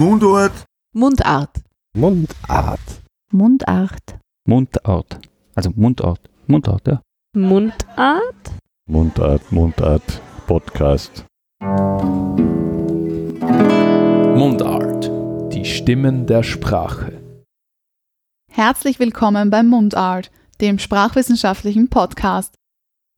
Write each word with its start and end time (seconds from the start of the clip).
Mundart. 0.00 0.64
Mundart. 0.94 1.60
Mundart. 1.94 3.02
Mundart. 3.34 4.18
Mundart. 4.48 5.20
Also 5.54 5.70
Mundart. 5.76 6.20
Mundart, 6.46 6.86
ja. 6.88 7.02
Mundart? 7.36 8.50
Mundart, 8.88 9.52
Mundart. 9.52 10.22
Podcast. 10.46 11.26
Mundart. 14.40 15.10
Die 15.52 15.66
Stimmen 15.66 16.26
der 16.26 16.44
Sprache. 16.44 17.20
Herzlich 18.50 19.00
willkommen 19.00 19.50
beim 19.50 19.66
Mundart, 19.66 20.30
dem 20.62 20.78
sprachwissenschaftlichen 20.78 21.90
Podcast. 21.90 22.54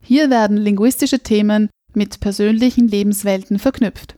Hier 0.03 0.30
werden 0.30 0.57
linguistische 0.57 1.21
Themen 1.21 1.71
mit 1.95 2.19
persönlichen 2.19 2.89
Lebenswelten 2.89 3.61
verknüpft. 3.61 4.17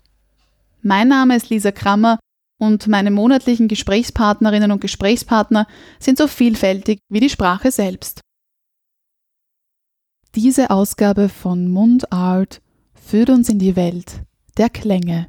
Mein 0.80 1.08
Name 1.08 1.36
ist 1.36 1.50
Lisa 1.50 1.72
Krammer 1.72 2.18
und 2.64 2.88
meine 2.88 3.10
monatlichen 3.10 3.68
Gesprächspartnerinnen 3.68 4.72
und 4.72 4.80
Gesprächspartner 4.80 5.66
sind 5.98 6.18
so 6.18 6.26
vielfältig 6.26 7.00
wie 7.08 7.20
die 7.20 7.30
Sprache 7.30 7.70
selbst. 7.70 8.20
Diese 10.34 10.70
Ausgabe 10.70 11.28
von 11.28 11.68
Mundart 11.68 12.60
führt 12.94 13.30
uns 13.30 13.48
in 13.48 13.58
die 13.58 13.76
Welt 13.76 14.22
der 14.56 14.70
Klänge. 14.70 15.28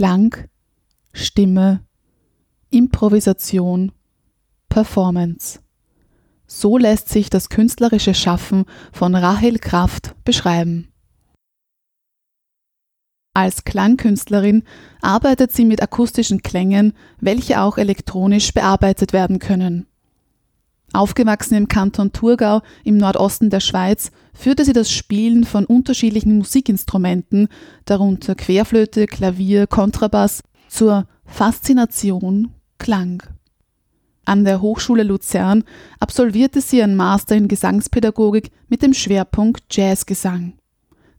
Klang, 0.00 0.34
Stimme, 1.30 1.84
Improvisation, 2.70 3.92
Performance. 4.68 5.60
So 6.48 6.76
lässt 6.76 7.08
sich 7.08 7.30
das 7.30 7.48
künstlerische 7.48 8.14
Schaffen 8.14 8.64
von 8.90 9.14
Rahel 9.14 9.60
Kraft 9.60 10.16
beschreiben. 10.24 10.88
Als 13.32 13.62
Klangkünstlerin 13.62 14.64
arbeitet 15.02 15.52
sie 15.52 15.64
mit 15.64 15.80
akustischen 15.80 16.42
Klängen, 16.42 16.94
welche 17.20 17.60
auch 17.60 17.78
elektronisch 17.78 18.52
bearbeitet 18.52 19.12
werden 19.12 19.38
können. 19.38 19.86
Aufgewachsen 20.92 21.54
im 21.54 21.68
Kanton 21.68 22.10
Thurgau 22.10 22.60
im 22.82 22.96
Nordosten 22.96 23.50
der 23.50 23.60
Schweiz 23.60 24.10
führte 24.34 24.64
sie 24.64 24.72
das 24.72 24.90
Spielen 24.90 25.44
von 25.44 25.64
unterschiedlichen 25.64 26.38
Musikinstrumenten, 26.38 27.46
darunter 27.84 28.34
Querflöte, 28.34 29.06
Klavier, 29.06 29.68
Kontrabass, 29.68 30.42
zur 30.70 31.06
Faszination 31.30 32.52
Klang. 32.78 33.22
An 34.26 34.44
der 34.44 34.60
Hochschule 34.60 35.04
Luzern 35.04 35.64
absolvierte 35.98 36.60
sie 36.60 36.82
einen 36.82 36.96
Master 36.96 37.34
in 37.34 37.48
Gesangspädagogik 37.48 38.50
mit 38.68 38.82
dem 38.82 38.92
Schwerpunkt 38.92 39.64
Jazzgesang. 39.70 40.54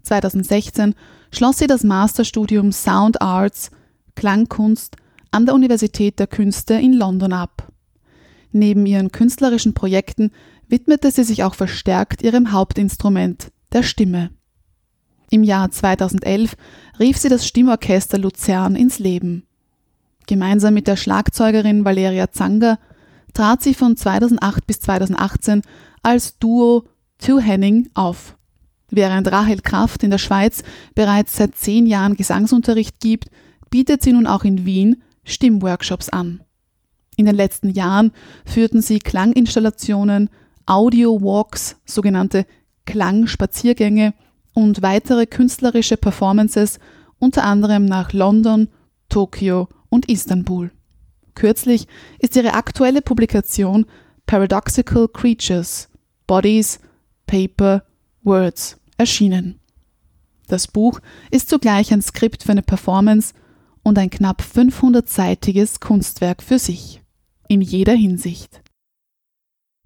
2016 0.03 0.93
schloss 1.31 1.57
sie 1.57 1.65
das 1.65 1.83
Masterstudium 1.83 2.71
Sound 2.71 3.21
Arts 3.21 3.71
Klangkunst 4.15 4.97
an 5.31 5.45
der 5.45 5.55
Universität 5.55 6.19
der 6.19 6.27
Künste 6.27 6.75
in 6.75 6.93
London 6.93 7.33
ab. 7.33 7.71
Neben 8.51 8.85
ihren 8.85 9.11
künstlerischen 9.11 9.73
Projekten 9.73 10.31
widmete 10.67 11.09
sie 11.09 11.23
sich 11.23 11.43
auch 11.43 11.55
verstärkt 11.55 12.21
ihrem 12.21 12.51
Hauptinstrument, 12.51 13.51
der 13.71 13.81
Stimme. 13.81 14.29
Im 15.31 15.43
Jahr 15.43 15.71
2011 15.71 16.55
rief 16.99 17.17
sie 17.17 17.29
das 17.29 17.47
Stimmorchester 17.47 18.17
Luzern 18.17 18.75
ins 18.75 18.99
Leben. 18.99 19.47
Gemeinsam 20.27 20.73
mit 20.73 20.87
der 20.87 20.95
Schlagzeugerin 20.95 21.85
Valeria 21.85 22.31
Zanger 22.31 22.79
trat 23.33 23.61
sie 23.61 23.73
von 23.73 23.95
2008 23.97 24.67
bis 24.67 24.79
2018 24.81 25.61
als 26.03 26.37
Duo 26.39 26.85
Two 27.17 27.39
Henning 27.39 27.89
auf. 27.93 28.35
Während 28.89 29.31
Rahel 29.31 29.61
Kraft 29.61 30.03
in 30.03 30.11
der 30.11 30.17
Schweiz 30.17 30.63
bereits 30.95 31.37
seit 31.37 31.55
zehn 31.55 31.85
Jahren 31.85 32.15
Gesangsunterricht 32.15 32.99
gibt, 32.99 33.29
bietet 33.69 34.03
sie 34.03 34.11
nun 34.11 34.27
auch 34.27 34.43
in 34.43 34.65
Wien 34.65 35.01
Stimmworkshops 35.23 36.09
an. 36.09 36.41
In 37.15 37.25
den 37.25 37.35
letzten 37.35 37.69
Jahren 37.69 38.11
führten 38.45 38.81
sie 38.81 38.99
Klanginstallationen, 38.99 40.29
Audio-Walks, 40.65 41.77
sogenannte 41.85 42.45
Klangspaziergänge 42.85 44.13
und 44.53 44.81
weitere 44.81 45.25
künstlerische 45.25 45.97
Performances 45.97 46.79
unter 47.19 47.43
anderem 47.43 47.85
nach 47.85 48.11
London, 48.11 48.67
Tokio 49.07 49.69
und 49.91 50.09
Istanbul. 50.09 50.71
Kürzlich 51.35 51.87
ist 52.17 52.35
ihre 52.35 52.55
aktuelle 52.55 53.03
Publikation 53.03 53.85
Paradoxical 54.25 55.07
Creatures 55.07 55.89
Bodies, 56.25 56.79
Paper, 57.27 57.83
Words 58.23 58.79
erschienen. 58.97 59.59
Das 60.47 60.67
Buch 60.67 60.99
ist 61.29 61.49
zugleich 61.49 61.93
ein 61.93 62.01
Skript 62.01 62.43
für 62.43 62.51
eine 62.51 62.61
Performance 62.61 63.33
und 63.83 63.97
ein 63.97 64.09
knapp 64.09 64.41
500-seitiges 64.41 65.79
Kunstwerk 65.79 66.41
für 66.41 66.59
sich, 66.59 67.01
in 67.47 67.61
jeder 67.61 67.93
Hinsicht. 67.93 68.61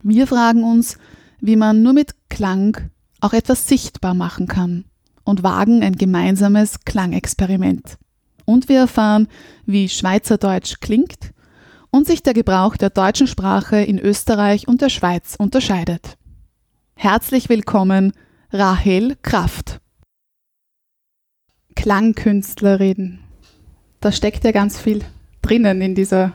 Wir 0.03 0.27
fragen 0.27 0.63
uns, 0.63 0.97
wie 1.39 1.55
man 1.55 1.81
nur 1.81 1.93
mit 1.93 2.15
Klang 2.29 2.89
auch 3.21 3.33
etwas 3.33 3.67
sichtbar 3.67 4.13
machen 4.13 4.47
kann 4.47 4.85
und 5.23 5.43
wagen 5.43 5.81
ein 5.81 5.95
gemeinsames 5.95 6.81
Klangexperiment. 6.85 7.97
Und 8.45 8.69
wir 8.69 8.79
erfahren, 8.79 9.27
wie 9.65 9.89
Schweizerdeutsch 9.89 10.79
klingt 10.79 11.33
und 11.89 12.07
sich 12.07 12.23
der 12.23 12.33
Gebrauch 12.33 12.77
der 12.77 12.89
deutschen 12.91 13.27
Sprache 13.27 13.77
in 13.77 13.99
Österreich 13.99 14.67
und 14.67 14.81
der 14.81 14.89
Schweiz 14.89 15.35
unterscheidet. 15.37 16.17
Herzlich 16.95 17.49
willkommen, 17.49 18.13
Rahel 18.51 19.15
Kraft. 19.21 19.81
Klangkünstlerin. 21.75 23.19
Da 23.99 24.11
steckt 24.11 24.43
ja 24.43 24.51
ganz 24.51 24.79
viel 24.79 25.03
drinnen 25.41 25.81
in 25.81 25.95
dieser 25.95 26.31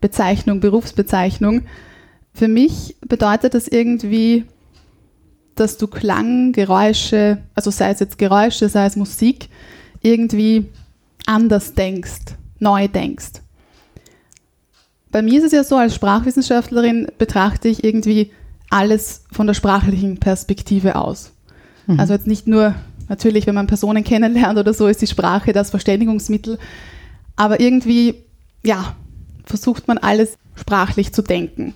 Bezeichnung, 0.00 0.60
Berufsbezeichnung. 0.60 1.62
Für 2.32 2.48
mich 2.48 2.96
bedeutet 3.00 3.54
das 3.54 3.68
irgendwie, 3.68 4.44
dass 5.54 5.76
du 5.76 5.86
Klang, 5.86 6.52
Geräusche, 6.52 7.42
also 7.54 7.70
sei 7.70 7.90
es 7.90 8.00
jetzt 8.00 8.18
Geräusche, 8.18 8.68
sei 8.68 8.86
es 8.86 8.96
Musik, 8.96 9.48
irgendwie 10.02 10.66
anders 11.28 11.74
denkst, 11.74 12.34
neu 12.58 12.88
denkst. 12.88 13.42
Bei 15.10 15.22
mir 15.22 15.38
ist 15.38 15.46
es 15.46 15.52
ja 15.52 15.64
so, 15.64 15.76
als 15.76 15.94
Sprachwissenschaftlerin 15.94 17.08
betrachte 17.18 17.68
ich 17.68 17.84
irgendwie 17.84 18.30
alles 18.70 19.24
von 19.30 19.46
der 19.46 19.54
sprachlichen 19.54 20.18
Perspektive 20.18 20.96
aus. 20.96 21.32
Mhm. 21.86 22.00
Also 22.00 22.12
jetzt 22.12 22.26
nicht 22.26 22.46
nur, 22.46 22.74
natürlich, 23.08 23.46
wenn 23.46 23.54
man 23.54 23.66
Personen 23.66 24.04
kennenlernt 24.04 24.58
oder 24.58 24.74
so, 24.74 24.86
ist 24.86 25.00
die 25.00 25.06
Sprache 25.06 25.52
das 25.52 25.70
Verständigungsmittel, 25.70 26.58
aber 27.36 27.60
irgendwie, 27.60 28.16
ja, 28.64 28.96
versucht 29.44 29.88
man 29.88 29.96
alles 29.98 30.36
sprachlich 30.56 31.12
zu 31.12 31.22
denken. 31.22 31.74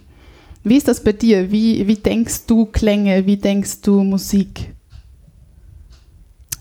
Wie 0.64 0.76
ist 0.76 0.88
das 0.88 1.02
bei 1.02 1.12
dir? 1.12 1.50
Wie, 1.50 1.86
wie 1.86 1.96
denkst 1.96 2.46
du 2.46 2.66
Klänge? 2.66 3.26
Wie 3.26 3.36
denkst 3.36 3.80
du 3.80 4.02
Musik? 4.04 4.74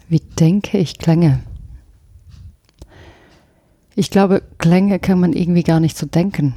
Wie 0.07 0.21
denke 0.39 0.77
ich 0.77 0.97
Klänge? 0.97 1.41
Ich 3.95 4.09
glaube, 4.09 4.41
Klänge 4.57 4.99
kann 4.99 5.19
man 5.19 5.33
irgendwie 5.33 5.63
gar 5.63 5.79
nicht 5.79 5.97
so 5.97 6.05
denken. 6.05 6.55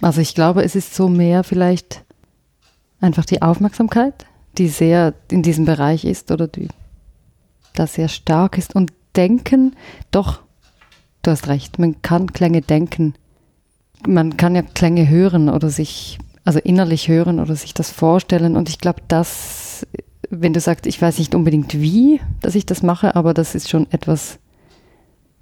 Also 0.00 0.20
ich 0.20 0.34
glaube, 0.34 0.62
es 0.62 0.76
ist 0.76 0.94
so 0.94 1.08
mehr 1.08 1.42
vielleicht 1.42 2.04
einfach 3.00 3.24
die 3.24 3.42
Aufmerksamkeit, 3.42 4.26
die 4.56 4.68
sehr 4.68 5.14
in 5.30 5.42
diesem 5.42 5.64
Bereich 5.64 6.04
ist 6.04 6.30
oder 6.30 6.46
die 6.46 6.68
da 7.74 7.86
sehr 7.86 8.08
stark 8.08 8.58
ist. 8.58 8.76
Und 8.76 8.92
denken, 9.16 9.74
doch, 10.10 10.40
du 11.22 11.30
hast 11.30 11.48
recht, 11.48 11.78
man 11.78 12.00
kann 12.02 12.32
Klänge 12.32 12.62
denken 12.62 13.14
man 14.06 14.36
kann 14.36 14.54
ja 14.54 14.62
Klänge 14.62 15.08
hören 15.08 15.48
oder 15.48 15.70
sich, 15.70 16.18
also 16.44 16.58
innerlich 16.58 17.08
hören 17.08 17.40
oder 17.40 17.56
sich 17.56 17.74
das 17.74 17.90
vorstellen. 17.90 18.56
Und 18.56 18.68
ich 18.68 18.78
glaube, 18.78 19.02
das, 19.08 19.86
wenn 20.30 20.52
du 20.52 20.60
sagst, 20.60 20.86
ich 20.86 21.00
weiß 21.00 21.18
nicht 21.18 21.34
unbedingt 21.34 21.74
wie, 21.74 22.20
dass 22.40 22.54
ich 22.54 22.66
das 22.66 22.82
mache, 22.82 23.16
aber 23.16 23.34
das 23.34 23.54
ist 23.54 23.68
schon 23.68 23.90
etwas, 23.90 24.38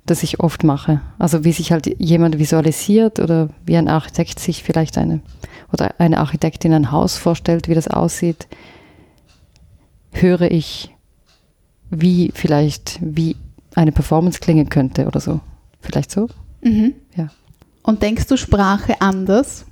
das 0.06 0.22
ich 0.22 0.40
oft 0.40 0.64
mache. 0.64 1.00
Also 1.18 1.44
wie 1.44 1.52
sich 1.52 1.72
halt 1.72 2.00
jemand 2.00 2.38
visualisiert 2.38 3.18
oder 3.18 3.48
wie 3.64 3.76
ein 3.76 3.88
Architekt 3.88 4.38
sich 4.38 4.62
vielleicht 4.62 4.96
eine 4.98 5.20
oder 5.72 5.94
eine 5.98 6.18
Architektin 6.18 6.72
ein 6.72 6.92
Haus 6.92 7.16
vorstellt, 7.18 7.68
wie 7.68 7.74
das 7.74 7.88
aussieht, 7.88 8.46
höre 10.12 10.50
ich, 10.50 10.94
wie 11.90 12.30
vielleicht, 12.34 12.98
wie 13.02 13.36
eine 13.74 13.92
Performance 13.92 14.40
klingen 14.40 14.68
könnte 14.68 15.06
oder 15.06 15.20
so. 15.20 15.40
Vielleicht 15.80 16.10
so? 16.10 16.28
Mhm. 16.62 16.94
Ja. 17.16 17.28
Und 17.82 18.02
denkst 18.02 18.26
du 18.26 18.36
Sprache 18.36 19.00
anders, 19.00 19.66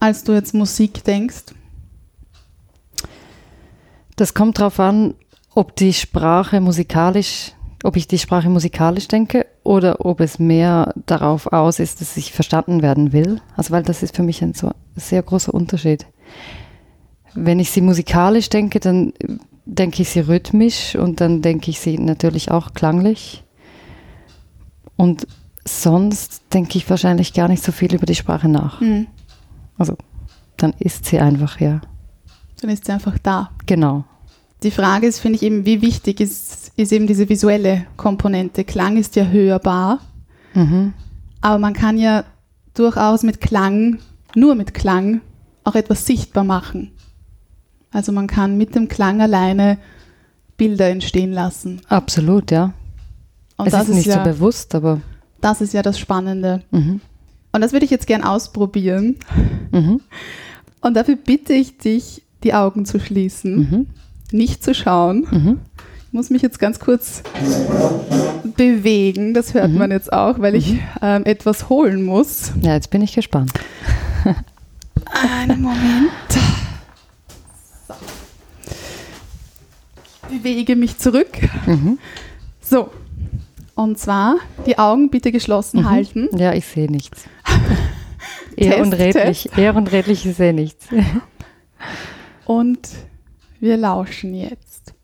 als 0.00 0.24
du 0.24 0.32
jetzt 0.32 0.54
Musik 0.54 1.04
denkst? 1.04 1.44
Das 4.16 4.34
kommt 4.34 4.58
darauf 4.58 4.80
an, 4.80 5.14
ob 5.54 5.76
die 5.76 5.92
Sprache 5.92 6.60
musikalisch, 6.60 7.52
ob 7.86 7.96
ich 7.96 8.08
die 8.08 8.18
Sprache 8.18 8.50
musikalisch 8.50 9.06
denke 9.06 9.46
oder 9.62 10.04
ob 10.04 10.20
es 10.20 10.38
mehr 10.38 10.92
darauf 11.06 11.52
aus 11.52 11.78
ist, 11.78 12.00
dass 12.00 12.16
ich 12.16 12.32
verstanden 12.32 12.82
werden 12.82 13.12
will. 13.12 13.40
Also 13.56 13.70
weil 13.70 13.84
das 13.84 14.02
ist 14.02 14.16
für 14.16 14.24
mich 14.24 14.42
ein 14.42 14.54
so 14.54 14.72
sehr 14.96 15.22
großer 15.22 15.54
Unterschied. 15.54 16.06
Wenn 17.34 17.60
ich 17.60 17.70
sie 17.70 17.82
musikalisch 17.82 18.48
denke, 18.48 18.80
dann 18.80 19.12
denke 19.66 20.02
ich 20.02 20.10
sie 20.10 20.20
rhythmisch 20.20 20.96
und 20.96 21.20
dann 21.20 21.42
denke 21.42 21.70
ich 21.70 21.78
sie 21.78 21.96
natürlich 21.98 22.50
auch 22.50 22.74
klanglich. 22.74 23.44
Und 24.96 25.26
sonst 25.64 26.42
denke 26.52 26.78
ich 26.78 26.90
wahrscheinlich 26.90 27.34
gar 27.34 27.48
nicht 27.48 27.62
so 27.62 27.70
viel 27.70 27.94
über 27.94 28.06
die 28.06 28.14
Sprache 28.14 28.48
nach. 28.48 28.80
Hm. 28.80 29.06
Also 29.78 29.96
dann 30.56 30.72
ist 30.78 31.04
sie 31.04 31.20
einfach, 31.20 31.60
ja. 31.60 31.80
Dann 32.60 32.70
ist 32.70 32.86
sie 32.86 32.92
einfach 32.92 33.18
da. 33.18 33.50
Genau. 33.66 34.04
Die 34.62 34.70
Frage 34.70 35.06
ist, 35.06 35.18
finde 35.20 35.36
ich 35.36 35.42
eben, 35.42 35.66
wie 35.66 35.82
wichtig 35.82 36.20
ist, 36.20 36.72
ist 36.76 36.92
eben 36.92 37.06
diese 37.06 37.28
visuelle 37.28 37.86
Komponente. 37.96 38.64
Klang 38.64 38.96
ist 38.96 39.16
ja 39.16 39.26
hörbar, 39.26 40.00
Mhm. 40.54 40.94
aber 41.42 41.58
man 41.58 41.74
kann 41.74 41.98
ja 41.98 42.24
durchaus 42.74 43.22
mit 43.22 43.40
Klang, 43.40 43.98
nur 44.34 44.54
mit 44.54 44.72
Klang, 44.74 45.20
auch 45.64 45.74
etwas 45.74 46.06
sichtbar 46.06 46.44
machen. 46.44 46.92
Also 47.90 48.12
man 48.12 48.26
kann 48.26 48.56
mit 48.56 48.74
dem 48.74 48.88
Klang 48.88 49.20
alleine 49.20 49.78
Bilder 50.56 50.88
entstehen 50.88 51.32
lassen. 51.32 51.80
Absolut, 51.88 52.50
ja. 52.50 52.72
Und 53.58 53.66
es 53.66 53.72
das 53.72 53.82
ist 53.84 53.88
ist, 53.90 53.96
nicht 53.96 54.06
ja, 54.06 54.24
so 54.24 54.30
bewusst, 54.30 54.74
aber 54.74 55.00
das 55.40 55.60
ist 55.60 55.74
ja 55.74 55.82
das 55.82 55.98
Spannende. 55.98 56.62
mhm. 56.70 57.00
Und 57.52 57.60
das 57.62 57.72
würde 57.72 57.84
ich 57.86 57.90
jetzt 57.90 58.06
gern 58.06 58.22
ausprobieren. 58.22 59.16
Mhm. 59.72 60.00
Und 60.82 60.94
dafür 60.94 61.16
bitte 61.16 61.52
ich 61.54 61.78
dich, 61.78 62.22
die 62.42 62.52
Augen 62.54 62.84
zu 62.86 62.98
schließen, 63.00 63.56
Mhm. 63.56 63.86
Nicht 64.32 64.62
zu 64.64 64.74
schauen. 64.74 65.26
Mhm. 65.30 65.60
Ich 66.08 66.12
muss 66.12 66.30
mich 66.30 66.40
jetzt 66.42 66.58
ganz 66.58 66.78
kurz 66.80 67.22
bewegen, 68.56 69.34
das 69.34 69.52
hört 69.54 69.70
Mhm. 69.70 69.78
man 69.78 69.90
jetzt 69.90 70.12
auch, 70.12 70.38
weil 70.38 70.54
ich 70.54 70.78
ähm, 71.02 71.24
etwas 71.24 71.68
holen 71.68 72.02
muss. 72.04 72.52
Ja, 72.62 72.74
jetzt 72.74 72.90
bin 72.90 73.02
ich 73.02 73.14
gespannt. 73.14 73.52
Einen 75.44 75.60
Moment. 75.62 76.10
So. 77.88 77.94
Ich 80.30 80.42
bewege 80.42 80.74
mich 80.76 80.98
zurück. 80.98 81.28
Mhm. 81.66 81.98
So. 82.60 82.90
Und 83.74 83.98
zwar 83.98 84.36
die 84.64 84.78
Augen 84.78 85.10
bitte 85.10 85.30
geschlossen 85.32 85.80
Mhm. 85.82 85.90
halten. 85.90 86.28
Ja, 86.36 86.54
ich 86.54 86.66
sehe 86.66 86.90
nichts. 86.90 87.24
Eher 88.56 88.70
Test, 88.76 88.80
unredlich, 88.86 89.50
eher 89.58 89.76
unredlich, 89.76 90.24
ich 90.24 90.34
sehe 90.34 90.54
nichts. 90.54 90.86
Und 92.46 92.88
wir 93.60 93.76
lauschen 93.76 94.34
jetzt. 94.34 94.94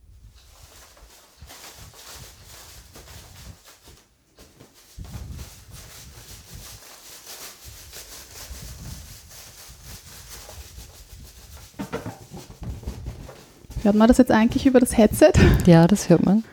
Hört 13.83 13.97
man 13.97 14.07
das 14.07 14.19
jetzt 14.19 14.31
eigentlich 14.31 14.65
über 14.67 14.79
das 14.79 14.97
Headset? 14.97 15.33
Ja, 15.67 15.89
das 15.89 16.09
hört 16.09 16.25
man. 16.25 16.45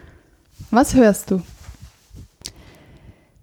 Was 0.72 0.96
hörst 0.96 1.30
du? 1.30 1.42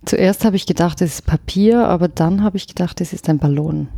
Zuerst 0.04 0.44
habe 0.44 0.56
ich 0.56 0.66
gedacht, 0.66 1.00
es 1.02 1.14
ist 1.14 1.26
Papier, 1.26 1.86
aber 1.86 2.08
dann 2.08 2.42
habe 2.42 2.56
ich 2.56 2.66
gedacht, 2.66 3.00
es 3.00 3.12
ist 3.12 3.28
ein 3.28 3.38
Ballon. 3.38 3.88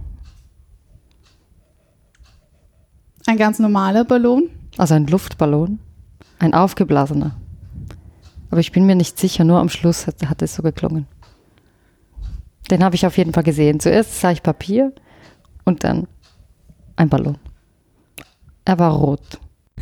Ein 3.28 3.36
ganz 3.36 3.58
normaler 3.58 4.04
Ballon? 4.04 4.48
Also 4.78 4.94
ein 4.94 5.06
Luftballon. 5.06 5.78
Ein 6.38 6.54
aufgeblasener. 6.54 7.36
Aber 8.50 8.60
ich 8.60 8.72
bin 8.72 8.86
mir 8.86 8.94
nicht 8.94 9.18
sicher, 9.18 9.44
nur 9.44 9.58
am 9.58 9.68
Schluss 9.68 10.06
hat, 10.06 10.26
hat 10.30 10.40
es 10.40 10.54
so 10.54 10.62
geklungen. 10.62 11.06
Den 12.70 12.82
habe 12.82 12.94
ich 12.94 13.04
auf 13.04 13.18
jeden 13.18 13.34
Fall 13.34 13.42
gesehen. 13.42 13.80
Zuerst 13.80 14.18
sah 14.18 14.30
ich 14.30 14.42
Papier 14.42 14.94
und 15.66 15.84
dann 15.84 16.06
ein 16.96 17.10
Ballon. 17.10 17.36
Er 18.64 18.78
war 18.78 18.92
rot. 18.92 19.38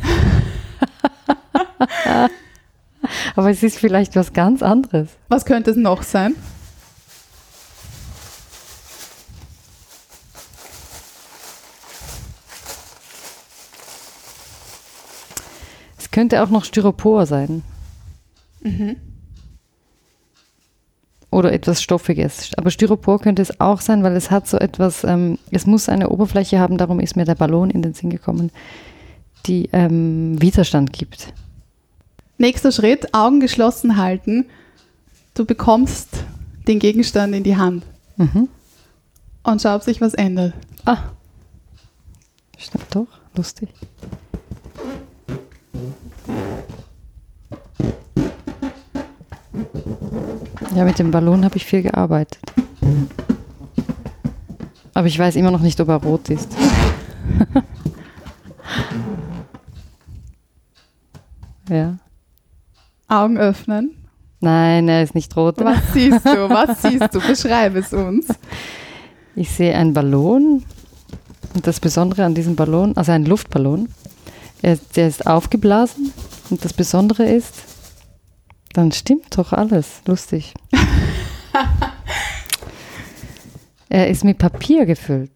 Aber 3.37 3.49
es 3.49 3.63
ist 3.63 3.77
vielleicht 3.77 4.17
was 4.17 4.33
ganz 4.33 4.61
anderes. 4.61 5.07
Was 5.29 5.45
könnte 5.45 5.71
es 5.71 5.77
noch 5.77 6.03
sein? 6.03 6.35
Könnte 16.17 16.41
auch 16.41 16.49
noch 16.49 16.65
Styropor 16.65 17.27
sein. 17.27 17.61
Oder 21.29 21.53
etwas 21.53 21.83
Stoffiges. 21.83 22.55
Aber 22.57 22.71
Styropor 22.71 23.19
könnte 23.19 23.43
es 23.43 23.61
auch 23.61 23.81
sein, 23.81 24.01
weil 24.01 24.15
es 24.15 24.31
hat 24.31 24.47
so 24.47 24.57
etwas, 24.57 25.03
ähm, 25.03 25.37
es 25.51 25.67
muss 25.67 25.89
eine 25.89 26.09
Oberfläche 26.09 26.57
haben, 26.57 26.79
darum 26.79 26.99
ist 26.99 27.15
mir 27.17 27.25
der 27.25 27.35
Ballon 27.35 27.69
in 27.69 27.83
den 27.83 27.93
Sinn 27.93 28.09
gekommen, 28.09 28.49
die 29.45 29.69
ähm, 29.73 30.41
Widerstand 30.41 30.91
gibt. 30.91 31.33
Nächster 32.39 32.71
Schritt, 32.71 33.13
Augen 33.13 33.39
geschlossen 33.39 33.97
halten. 33.97 34.47
Du 35.35 35.45
bekommst 35.45 36.09
den 36.67 36.79
Gegenstand 36.79 37.35
in 37.35 37.43
die 37.43 37.57
Hand 37.57 37.83
Mhm. 38.15 38.49
und 39.43 39.61
schau, 39.61 39.75
ob 39.75 39.83
sich 39.83 40.01
was 40.01 40.15
ändert. 40.15 40.53
Ah. 40.83 40.97
Stimmt 42.57 42.87
doch, 42.89 43.05
lustig. 43.35 43.69
Ja, 50.77 50.85
mit 50.85 50.99
dem 50.99 51.09
Ballon 51.09 51.43
habe 51.43 51.57
ich 51.57 51.65
viel 51.65 51.81
gearbeitet. 51.81 52.37
Aber 54.93 55.07
ich 55.07 55.17
weiß 55.17 55.35
immer 55.35 55.49
noch 55.49 55.61
nicht, 55.61 55.81
ob 55.81 55.87
er 55.87 55.95
rot 55.95 56.29
ist. 56.29 56.55
ja. 61.67 61.97
Augen 63.07 63.39
öffnen. 63.39 63.95
Nein, 64.39 64.87
er 64.87 65.01
ist 65.01 65.15
nicht 65.15 65.35
rot. 65.35 65.55
Was 65.61 65.93
siehst 65.93 66.23
du? 66.23 66.47
Was 66.47 66.83
siehst 66.83 67.11
du? 67.11 67.21
Beschreib 67.21 67.75
es 67.75 67.91
uns. 67.91 68.27
Ich 69.35 69.49
sehe 69.49 69.73
einen 69.73 69.95
Ballon. 69.95 70.63
Und 71.55 71.65
das 71.65 71.79
Besondere 71.79 72.23
an 72.23 72.35
diesem 72.35 72.55
Ballon, 72.55 72.95
also 72.95 73.13
ein 73.13 73.25
Luftballon, 73.25 73.89
er, 74.61 74.77
der 74.95 75.07
ist 75.07 75.25
aufgeblasen. 75.25 76.13
Und 76.51 76.63
das 76.63 76.73
Besondere 76.73 77.25
ist, 77.25 77.66
dann 78.77 78.91
stimmt 78.91 79.35
doch 79.35 79.53
alles. 79.53 80.01
Lustig. 80.05 80.53
er 83.89 84.07
ist 84.07 84.23
mit 84.23 84.37
Papier 84.37 84.85
gefüllt. 84.85 85.31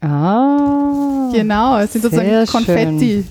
Ah. 0.00 1.28
Genau, 1.30 1.76
es 1.76 1.92
sind 1.92 2.02
sozusagen 2.02 2.46
Konfetti, 2.46 3.26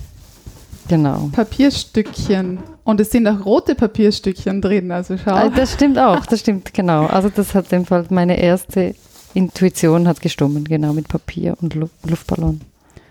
Genau. 0.87 1.29
Papierstückchen. 1.31 2.59
Und 2.83 2.99
es 2.99 3.09
sind 3.09 3.27
auch 3.27 3.43
rote 3.43 3.73
Papierstückchen 3.73 4.61
drin, 4.61 4.91
also 4.91 5.17
schau. 5.17 5.31
Ah, 5.31 5.49
Das 5.49 5.73
stimmt 5.73 5.97
auch, 5.97 6.23
das 6.27 6.41
stimmt, 6.41 6.71
genau. 6.75 7.07
Also 7.07 7.29
das 7.29 7.55
hat 7.55 7.71
dem 7.71 7.85
Fall 7.87 8.05
meine 8.11 8.39
erste 8.39 8.93
Intuition 9.33 10.07
hat 10.07 10.21
gestummen, 10.21 10.63
genau, 10.63 10.93
mit 10.93 11.07
Papier 11.07 11.57
und 11.59 11.73
Lu 11.73 11.89
Luftballon. 12.07 12.61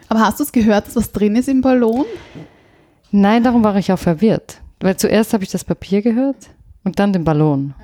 Aber 0.09 0.21
hast 0.21 0.39
du 0.39 0.45
es 0.45 0.53
gehört, 0.53 0.87
dass 0.87 0.95
was 0.95 1.11
drin 1.11 1.35
ist 1.35 1.49
im 1.49 1.63
Ballon? 1.63 2.05
Nein, 3.11 3.43
darum 3.43 3.65
war 3.65 3.75
ich 3.75 3.91
auch 3.91 3.99
verwirrt. 3.99 4.61
Weil 4.80 4.97
zuerst 4.97 5.33
habe 5.33 5.45
ich 5.45 5.50
das 5.50 5.64
Papier 5.64 6.02
gehört 6.02 6.50
und 6.85 6.99
dann 6.99 7.12
den 7.12 7.25
Ballon. 7.25 7.75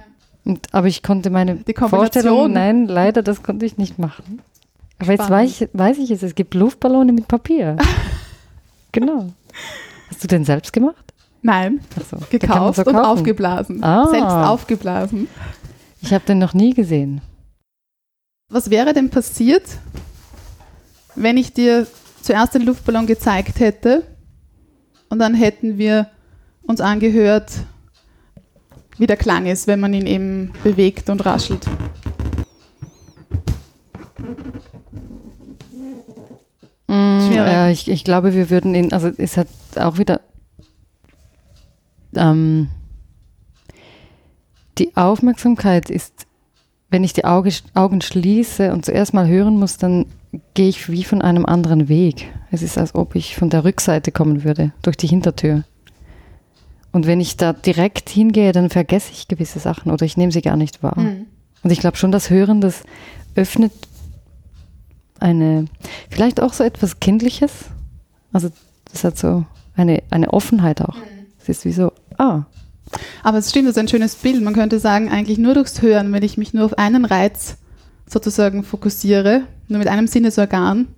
Und, 0.44 0.72
aber 0.72 0.88
ich 0.88 1.02
konnte 1.02 1.30
meine. 1.30 1.58
Vorstellung, 1.76 2.52
nein, 2.52 2.87
leider, 2.87 3.22
das 3.22 3.42
konnte 3.42 3.64
ich 3.64 3.78
nicht 3.78 3.99
machen. 3.99 4.40
Aber 4.99 5.12
jetzt 5.12 5.25
Spannend. 5.25 5.50
weiß 5.50 5.61
ich, 5.61 5.68
weiß 5.72 5.99
ich 5.99 6.11
es, 6.11 6.22
es 6.22 6.34
gibt 6.34 6.54
Luftballone 6.54 7.12
mit 7.12 7.28
Papier. 7.28 7.76
genau. 8.92 9.32
Hast 10.08 10.22
du 10.22 10.28
den 10.28 10.44
selbst 10.44 10.72
gemacht? 10.72 11.12
Nein, 11.42 11.80
so, 12.08 12.18
gekauft 12.30 12.76
so 12.76 12.84
und 12.84 12.96
aufgeblasen. 12.96 13.82
Ah. 13.82 14.06
Selbst 14.08 14.32
aufgeblasen. 14.32 15.26
Ich 16.00 16.12
habe 16.12 16.25
den 16.25 16.38
noch 16.38 16.54
nie 16.54 16.72
gesehen. 16.72 17.20
Was 18.49 18.70
wäre 18.70 18.92
denn 18.92 19.11
passiert, 19.11 19.64
wenn 21.16 21.37
ich 21.37 21.52
dir 21.52 21.87
zuerst 22.20 22.54
den 22.54 22.62
Luftballon 22.62 23.06
gezeigt 23.06 23.58
hätte 23.58 24.04
und 25.08 25.18
dann 25.18 25.34
hätten 25.34 25.78
wir 25.78 26.08
uns 26.66 26.81
angehört, 26.81 27.52
wie 28.99 29.07
der 29.07 29.16
Klang 29.16 29.47
ist, 29.47 29.66
wenn 29.66 29.81
man 29.81 29.95
ihn 29.95 30.07
eben 30.07 30.52
bewegt 30.62 31.11
und 31.11 31.25
raschelt? 31.25 31.66
Mm. 36.88 37.33
Ja, 37.33 37.69
ich, 37.69 37.90
ich 37.90 38.04
glaube, 38.04 38.35
wir 38.35 38.50
würden 38.50 38.75
ihn, 38.75 38.92
also 38.92 39.11
es 39.16 39.37
hat 39.37 39.49
auch 39.76 39.99
wieder 39.99 40.21
ähm, 42.14 42.69
die 44.78 44.97
Aufmerksamkeit 44.97 45.90
ist 45.90 46.26
wenn 46.92 47.04
ich 47.04 47.14
die 47.14 47.25
Auge, 47.25 47.50
Augen 47.75 48.02
schließe 48.02 48.71
und 48.71 48.85
zuerst 48.85 49.14
mal 49.14 49.26
hören 49.26 49.59
muss, 49.59 49.78
dann 49.78 50.07
gehe 50.54 50.69
ich 50.69 50.90
wie 50.90 51.04
von 51.04 51.23
einem 51.23 51.47
anderen 51.47 51.88
Weg. 51.88 52.31
Es 52.50 52.62
ist, 52.62 52.76
als 52.76 52.95
ob 52.95 53.14
ich 53.14 53.35
von 53.35 53.49
der 53.49 53.64
Rückseite 53.64 54.12
kommen 54.12 54.45
würde, 54.45 54.73
durch 54.83 54.99
die 54.99 55.07
Hintertür. 55.07 55.64
Und 56.92 57.06
wenn 57.06 57.20
ich 57.20 57.37
da 57.37 57.52
direkt 57.52 58.11
hingehe, 58.11 58.52
dann 58.52 58.68
vergesse 58.68 59.12
ich 59.12 59.28
gewisse 59.28 59.58
Sachen 59.58 59.90
oder 59.90 60.04
ich 60.04 60.16
nehme 60.16 60.30
sie 60.30 60.42
gar 60.42 60.56
nicht 60.56 60.82
wahr. 60.82 61.00
Mhm. 61.00 61.26
Und 61.62 61.70
ich 61.70 61.80
glaube 61.80 61.96
schon, 61.96 62.12
das 62.12 62.28
Hören, 62.28 62.61
das 62.61 62.82
öffnet 63.34 63.72
eine, 65.18 65.66
vielleicht 66.11 66.40
auch 66.40 66.52
so 66.52 66.64
etwas 66.64 67.00
Kindliches. 67.00 67.52
Also 68.32 68.50
das 68.90 69.04
hat 69.04 69.16
so 69.16 69.46
eine, 69.75 70.02
eine 70.11 70.32
Offenheit 70.32 70.82
auch. 70.82 70.96
Es 71.40 71.49
ist 71.49 71.64
wie 71.64 71.72
so, 71.72 71.92
ah, 72.18 72.42
Aber 73.22 73.38
es 73.38 73.50
stimmt, 73.50 73.68
das 73.68 73.76
ist 73.76 73.80
ein 73.80 73.88
schönes 73.88 74.16
Bild. 74.16 74.42
Man 74.42 74.54
könnte 74.54 74.78
sagen, 74.78 75.08
eigentlich 75.08 75.38
nur 75.38 75.54
durchs 75.54 75.80
Hören, 75.80 76.12
wenn 76.12 76.22
ich 76.22 76.37
mich 76.37 76.52
nur 76.52 76.66
auf 76.66 76.78
einen 76.78 77.04
Reiz 77.04 77.56
sozusagen 78.06 78.64
fokussiere, 78.64 79.42
nur 79.68 79.78
mit 79.78 79.88
einem 79.88 80.06
Sinnesorgan, 80.06 80.88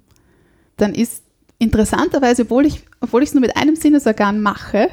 dann 0.76 0.94
ist 0.94 1.22
interessanterweise, 1.58 2.42
obwohl 2.42 2.66
ich 2.66 2.82
obwohl 3.00 3.22
ich 3.22 3.28
es 3.28 3.34
nur 3.34 3.42
mit 3.42 3.56
einem 3.56 3.76
Sinnesorgan 3.76 4.40
mache, 4.40 4.88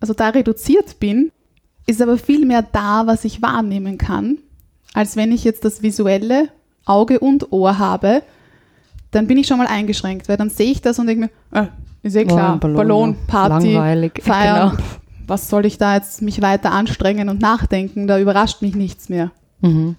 also 0.00 0.14
da 0.14 0.28
reduziert 0.28 0.98
bin, 1.00 1.30
ist 1.86 2.02
aber 2.02 2.18
viel 2.18 2.44
mehr 2.46 2.62
da, 2.62 3.06
was 3.06 3.24
ich 3.24 3.40
wahrnehmen 3.42 3.98
kann, 3.98 4.38
als 4.94 5.16
wenn 5.16 5.32
ich 5.32 5.44
jetzt 5.44 5.64
das 5.64 5.82
visuelle 5.82 6.48
Auge 6.84 7.18
und 7.20 7.52
Ohr 7.52 7.78
habe, 7.78 8.22
dann 9.10 9.26
bin 9.26 9.38
ich 9.38 9.46
schon 9.46 9.58
mal 9.58 9.66
eingeschränkt, 9.66 10.28
weil 10.28 10.36
dann 10.36 10.50
sehe 10.50 10.70
ich 10.70 10.82
das 10.82 10.98
und 10.98 11.06
denke 11.06 11.30
mir, 11.52 11.60
äh, 11.62 11.66
ist 12.02 12.14
eh 12.16 12.24
klar, 12.24 12.54
Oh, 12.56 12.58
Ballon, 12.58 13.10
ja. 13.12 13.16
Party, 13.26 13.72
langweilig. 13.74 14.20
Feiern, 14.22 14.70
Genau. 14.76 14.82
was 15.26 15.48
soll 15.48 15.66
ich 15.66 15.78
da 15.78 15.94
jetzt 15.96 16.22
mich 16.22 16.40
weiter 16.42 16.72
anstrengen 16.72 17.28
und 17.28 17.40
nachdenken, 17.40 18.06
da 18.06 18.18
überrascht 18.18 18.62
mich 18.62 18.74
nichts 18.74 19.08
mehr. 19.08 19.30
Mhm. 19.60 19.96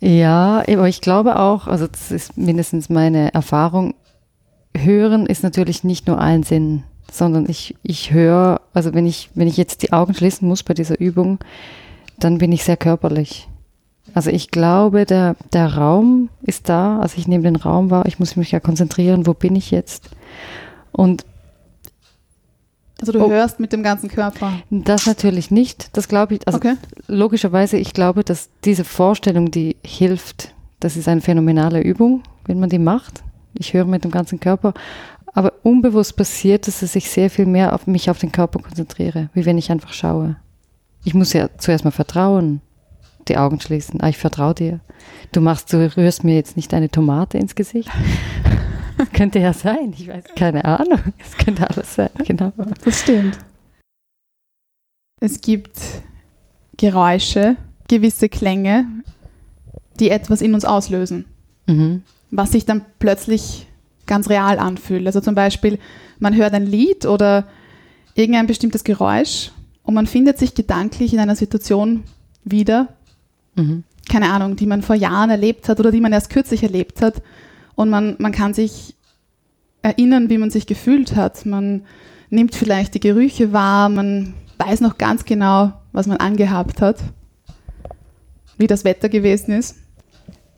Ja, 0.00 0.62
aber 0.68 0.88
ich 0.88 1.00
glaube 1.00 1.38
auch, 1.38 1.68
also 1.68 1.86
das 1.86 2.10
ist 2.10 2.36
mindestens 2.36 2.88
meine 2.88 3.32
Erfahrung, 3.32 3.94
Hören 4.76 5.26
ist 5.26 5.42
natürlich 5.44 5.84
nicht 5.84 6.08
nur 6.08 6.18
ein 6.20 6.42
Sinn, 6.42 6.82
sondern 7.10 7.48
ich, 7.48 7.74
ich 7.82 8.12
höre, 8.12 8.60
also 8.72 8.94
wenn 8.94 9.06
ich, 9.06 9.30
wenn 9.34 9.48
ich 9.48 9.56
jetzt 9.56 9.82
die 9.82 9.92
Augen 9.92 10.14
schließen 10.14 10.46
muss 10.48 10.62
bei 10.62 10.74
dieser 10.74 10.98
Übung, 11.00 11.38
dann 12.18 12.38
bin 12.38 12.52
ich 12.52 12.64
sehr 12.64 12.76
körperlich. 12.76 13.48
Also 14.14 14.30
ich 14.30 14.50
glaube, 14.50 15.04
der, 15.06 15.36
der 15.52 15.74
Raum 15.74 16.28
ist 16.42 16.68
da, 16.68 16.98
also 17.00 17.16
ich 17.18 17.26
nehme 17.28 17.44
den 17.44 17.56
Raum 17.56 17.90
wahr, 17.90 18.06
ich 18.06 18.18
muss 18.18 18.36
mich 18.36 18.50
ja 18.50 18.60
konzentrieren, 18.60 19.26
wo 19.26 19.34
bin 19.34 19.56
ich 19.56 19.70
jetzt? 19.70 20.10
Und 20.90 21.24
Also 23.00 23.12
du 23.12 23.24
Oh. 23.24 23.30
hörst 23.30 23.58
mit 23.58 23.72
dem 23.72 23.82
ganzen 23.82 24.08
Körper. 24.08 24.52
das 24.70 25.06
natürlich 25.06 25.50
nicht, 25.50 25.96
das 25.96 26.08
glaube 26.08 26.34
ich, 26.34 26.46
also 26.46 26.58
okay. 26.58 26.74
logischerweise, 27.08 27.76
ich 27.78 27.94
glaube, 27.94 28.22
dass 28.22 28.48
diese 28.64 28.84
Vorstellung, 28.84 29.50
die 29.50 29.76
hilft, 29.84 30.54
das 30.80 30.96
ist 30.96 31.08
eine 31.08 31.20
phänomenale 31.20 31.80
Übung, 31.80 32.22
wenn 32.46 32.60
man 32.60 32.68
die 32.70 32.78
macht. 32.78 33.22
Ich 33.54 33.74
höre 33.74 33.84
mit 33.84 34.04
dem 34.04 34.10
ganzen 34.10 34.40
Körper. 34.40 34.72
Aber 35.34 35.52
unbewusst 35.62 36.16
passiert 36.16 36.66
dass 36.66 36.82
ich 36.94 37.10
sehr 37.10 37.30
viel 37.30 37.46
mehr 37.46 37.74
auf 37.74 37.86
mich 37.86 38.10
auf 38.10 38.18
den 38.18 38.32
Körper 38.32 38.60
konzentriere, 38.60 39.30
wie 39.34 39.46
wenn 39.46 39.58
ich 39.58 39.70
einfach 39.70 39.92
schaue. 39.92 40.36
Ich 41.04 41.14
muss 41.14 41.32
ja 41.32 41.48
zuerst 41.58 41.84
mal 41.84 41.90
vertrauen, 41.90 42.60
die 43.28 43.36
Augen 43.36 43.60
schließen. 43.60 44.00
Ah, 44.00 44.08
ich 44.08 44.18
vertraue 44.18 44.54
dir. 44.54 44.80
Du 45.32 45.40
machst, 45.40 45.72
du 45.72 45.96
rührst 45.96 46.24
mir 46.24 46.34
jetzt 46.34 46.56
nicht 46.56 46.74
eine 46.74 46.90
Tomate 46.90 47.38
ins 47.38 47.54
Gesicht. 47.54 47.90
könnte 49.12 49.38
ja 49.38 49.52
sein, 49.52 49.94
ich 49.96 50.08
weiß 50.08 50.24
keine 50.36 50.64
Ahnung. 50.64 51.00
Es 51.18 51.36
könnte 51.36 51.68
alles 51.68 51.94
sein, 51.94 52.10
genau. 52.24 52.52
Das 52.84 53.00
stimmt. 53.00 53.38
Es 55.20 55.40
gibt 55.40 55.78
Geräusche, 56.76 57.56
gewisse 57.88 58.28
Klänge, 58.28 58.86
die 59.98 60.10
etwas 60.10 60.42
in 60.42 60.54
uns 60.54 60.64
auslösen, 60.64 61.24
Mhm. 61.66 62.02
was 62.30 62.52
sich 62.52 62.64
dann 62.66 62.84
plötzlich 62.98 63.66
ganz 64.12 64.28
real 64.28 64.58
anfühlt. 64.58 65.06
Also 65.06 65.20
zum 65.22 65.34
Beispiel, 65.34 65.78
man 66.18 66.36
hört 66.36 66.52
ein 66.52 66.66
Lied 66.66 67.06
oder 67.06 67.46
irgendein 68.14 68.46
bestimmtes 68.46 68.84
Geräusch 68.84 69.52
und 69.84 69.94
man 69.94 70.06
findet 70.06 70.38
sich 70.38 70.54
gedanklich 70.54 71.14
in 71.14 71.18
einer 71.18 71.34
Situation 71.34 72.04
wieder, 72.44 72.88
Mhm. 73.56 73.84
keine 74.10 74.30
Ahnung, 74.30 74.56
die 74.56 74.66
man 74.66 74.82
vor 74.82 74.96
Jahren 74.96 75.30
erlebt 75.30 75.68
hat 75.70 75.80
oder 75.80 75.90
die 75.90 76.00
man 76.02 76.12
erst 76.12 76.28
kürzlich 76.28 76.62
erlebt 76.62 77.00
hat. 77.00 77.22
Und 77.74 77.88
man, 77.88 78.16
man 78.18 78.32
kann 78.32 78.52
sich 78.52 78.94
erinnern, 79.80 80.28
wie 80.28 80.36
man 80.38 80.50
sich 80.50 80.66
gefühlt 80.66 81.16
hat. 81.16 81.46
Man 81.46 81.82
nimmt 82.28 82.54
vielleicht 82.54 82.92
die 82.94 83.00
Gerüche 83.00 83.52
wahr, 83.54 83.88
man 83.88 84.34
weiß 84.58 84.82
noch 84.82 84.98
ganz 84.98 85.24
genau, 85.24 85.72
was 85.92 86.06
man 86.06 86.18
angehabt 86.18 86.82
hat, 86.82 86.98
wie 88.58 88.66
das 88.66 88.84
Wetter 88.84 89.08
gewesen 89.08 89.52
ist. 89.52 89.76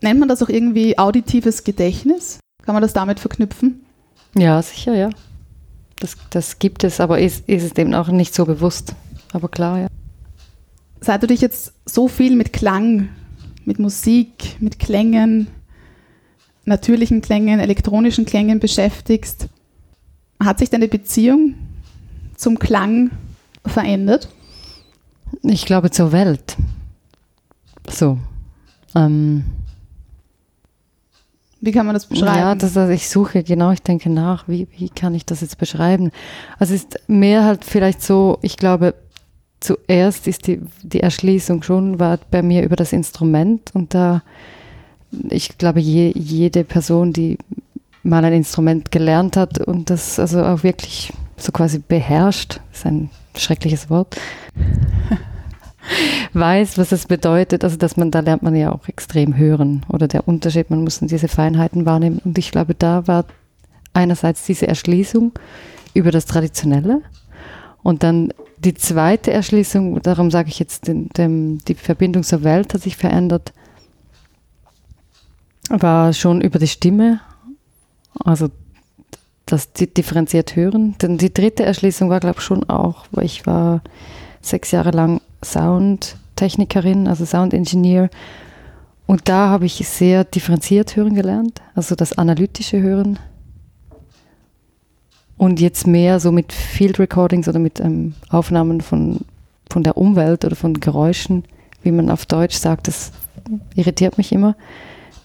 Nennt 0.02 0.18
man 0.18 0.28
das 0.28 0.42
auch 0.42 0.48
irgendwie 0.48 0.98
auditives 0.98 1.62
Gedächtnis? 1.62 2.40
Kann 2.64 2.74
man 2.74 2.82
das 2.82 2.92
damit 2.92 3.20
verknüpfen? 3.20 3.84
Ja, 4.36 4.60
sicher, 4.62 4.94
ja. 4.94 5.10
Das, 5.96 6.16
das 6.30 6.58
gibt 6.58 6.82
es, 6.82 7.00
aber 7.00 7.20
ist, 7.20 7.48
ist 7.48 7.62
es 7.62 7.74
dem 7.74 7.92
auch 7.94 8.08
nicht 8.08 8.34
so 8.34 8.46
bewusst. 8.46 8.94
Aber 9.32 9.48
klar, 9.48 9.80
ja. 9.80 9.86
Seit 11.00 11.22
du 11.22 11.26
dich 11.26 11.40
jetzt 11.40 11.74
so 11.84 12.08
viel 12.08 12.34
mit 12.34 12.52
Klang, 12.52 13.10
mit 13.64 13.78
Musik, 13.78 14.56
mit 14.60 14.78
Klängen, 14.78 15.48
natürlichen 16.64 17.20
Klängen, 17.20 17.60
elektronischen 17.60 18.24
Klängen 18.24 18.60
beschäftigst, 18.60 19.48
hat 20.42 20.58
sich 20.58 20.70
deine 20.70 20.88
Beziehung 20.88 21.54
zum 22.36 22.58
Klang 22.58 23.10
verändert? 23.66 24.28
Ich 25.42 25.66
glaube 25.66 25.90
zur 25.90 26.12
Welt. 26.12 26.56
So. 27.88 28.18
Ähm, 28.94 29.44
Wie 31.64 31.72
kann 31.72 31.86
man 31.86 31.94
das 31.94 32.04
beschreiben? 32.04 32.36
ja, 32.36 32.54
das, 32.54 32.76
also 32.76 32.92
ich 32.92 33.08
suche 33.08 33.42
genau, 33.42 33.70
ich 33.70 33.80
denke 33.80 34.10
nach, 34.10 34.46
wie, 34.48 34.68
wie 34.76 34.90
kann 34.90 35.14
ich 35.14 35.24
das 35.24 35.40
jetzt 35.40 35.56
beschreiben? 35.56 36.10
Also 36.58 36.74
es 36.74 36.82
ist 36.82 36.98
mehr 37.08 37.44
halt 37.44 37.64
vielleicht 37.64 38.02
so, 38.02 38.38
ich 38.42 38.58
glaube, 38.58 38.94
zuerst 39.60 40.28
ist 40.28 40.46
die, 40.46 40.60
die 40.82 41.00
Erschließung 41.00 41.62
schon, 41.62 41.98
war 41.98 42.18
bei 42.30 42.42
mir 42.42 42.64
über 42.64 42.76
das 42.76 42.92
Instrument 42.92 43.70
und 43.72 43.94
da, 43.94 44.22
ich 45.30 45.56
glaube, 45.56 45.80
je, 45.80 46.12
jede 46.14 46.64
Person, 46.64 47.14
die 47.14 47.38
mal 48.02 48.22
ein 48.26 48.34
Instrument 48.34 48.90
gelernt 48.90 49.38
hat 49.38 49.58
und 49.58 49.88
das 49.88 50.18
also 50.18 50.44
auch 50.44 50.64
wirklich 50.64 51.14
so 51.38 51.50
quasi 51.50 51.78
beherrscht, 51.78 52.60
ist 52.74 52.84
ein 52.84 53.08
schreckliches 53.38 53.88
Wort, 53.88 54.16
weiß, 56.32 56.78
was 56.78 56.92
es 56.92 57.06
bedeutet. 57.06 57.64
Also, 57.64 57.76
dass 57.76 57.96
man, 57.96 58.10
da 58.10 58.20
lernt 58.20 58.42
man 58.42 58.56
ja 58.56 58.72
auch 58.72 58.88
extrem 58.88 59.36
hören 59.36 59.84
oder 59.88 60.08
der 60.08 60.26
Unterschied, 60.26 60.70
man 60.70 60.82
muss 60.82 61.00
diese 61.00 61.28
Feinheiten 61.28 61.86
wahrnehmen. 61.86 62.20
Und 62.24 62.38
ich 62.38 62.50
glaube, 62.50 62.74
da 62.74 63.06
war 63.06 63.24
einerseits 63.92 64.44
diese 64.44 64.66
Erschließung 64.66 65.32
über 65.94 66.10
das 66.10 66.26
Traditionelle 66.26 67.02
und 67.82 68.02
dann 68.02 68.32
die 68.58 68.74
zweite 68.74 69.30
Erschließung, 69.30 70.00
darum 70.02 70.30
sage 70.30 70.48
ich 70.48 70.58
jetzt, 70.58 70.88
den, 70.88 71.08
dem, 71.10 71.58
die 71.66 71.74
Verbindung 71.74 72.22
zur 72.22 72.42
Welt 72.42 72.72
hat 72.72 72.80
sich 72.80 72.96
verändert, 72.96 73.52
war 75.68 76.12
schon 76.12 76.40
über 76.40 76.58
die 76.58 76.66
Stimme, 76.68 77.20
also 78.24 78.48
das 79.46 79.72
di- 79.72 79.86
differenziert 79.86 80.56
hören. 80.56 80.96
Denn 81.02 81.18
die 81.18 81.32
dritte 81.32 81.64
Erschließung 81.64 82.08
war, 82.08 82.20
glaube 82.20 82.38
ich, 82.38 82.44
schon 82.44 82.68
auch, 82.68 83.04
weil 83.10 83.26
ich 83.26 83.46
war 83.46 83.82
sechs 84.40 84.70
Jahre 84.70 84.90
lang 84.90 85.20
Soundtechnikerin, 85.44 87.06
also 87.06 87.24
Sound 87.24 87.54
Engineer. 87.54 88.10
Und 89.06 89.28
da 89.28 89.48
habe 89.48 89.66
ich 89.66 89.86
sehr 89.86 90.24
differenziert 90.24 90.96
hören 90.96 91.14
gelernt, 91.14 91.60
also 91.74 91.94
das 91.94 92.16
analytische 92.16 92.80
Hören. 92.80 93.18
Und 95.36 95.60
jetzt 95.60 95.86
mehr 95.86 96.20
so 96.20 96.32
mit 96.32 96.52
Field 96.52 96.98
Recordings 96.98 97.48
oder 97.48 97.58
mit 97.58 97.80
ähm, 97.80 98.14
Aufnahmen 98.30 98.80
von, 98.80 99.20
von 99.68 99.82
der 99.82 99.96
Umwelt 99.96 100.44
oder 100.44 100.56
von 100.56 100.74
Geräuschen, 100.74 101.44
wie 101.82 101.92
man 101.92 102.08
auf 102.08 102.24
Deutsch 102.24 102.56
sagt, 102.56 102.88
das 102.88 103.12
irritiert 103.74 104.16
mich 104.16 104.32
immer, 104.32 104.56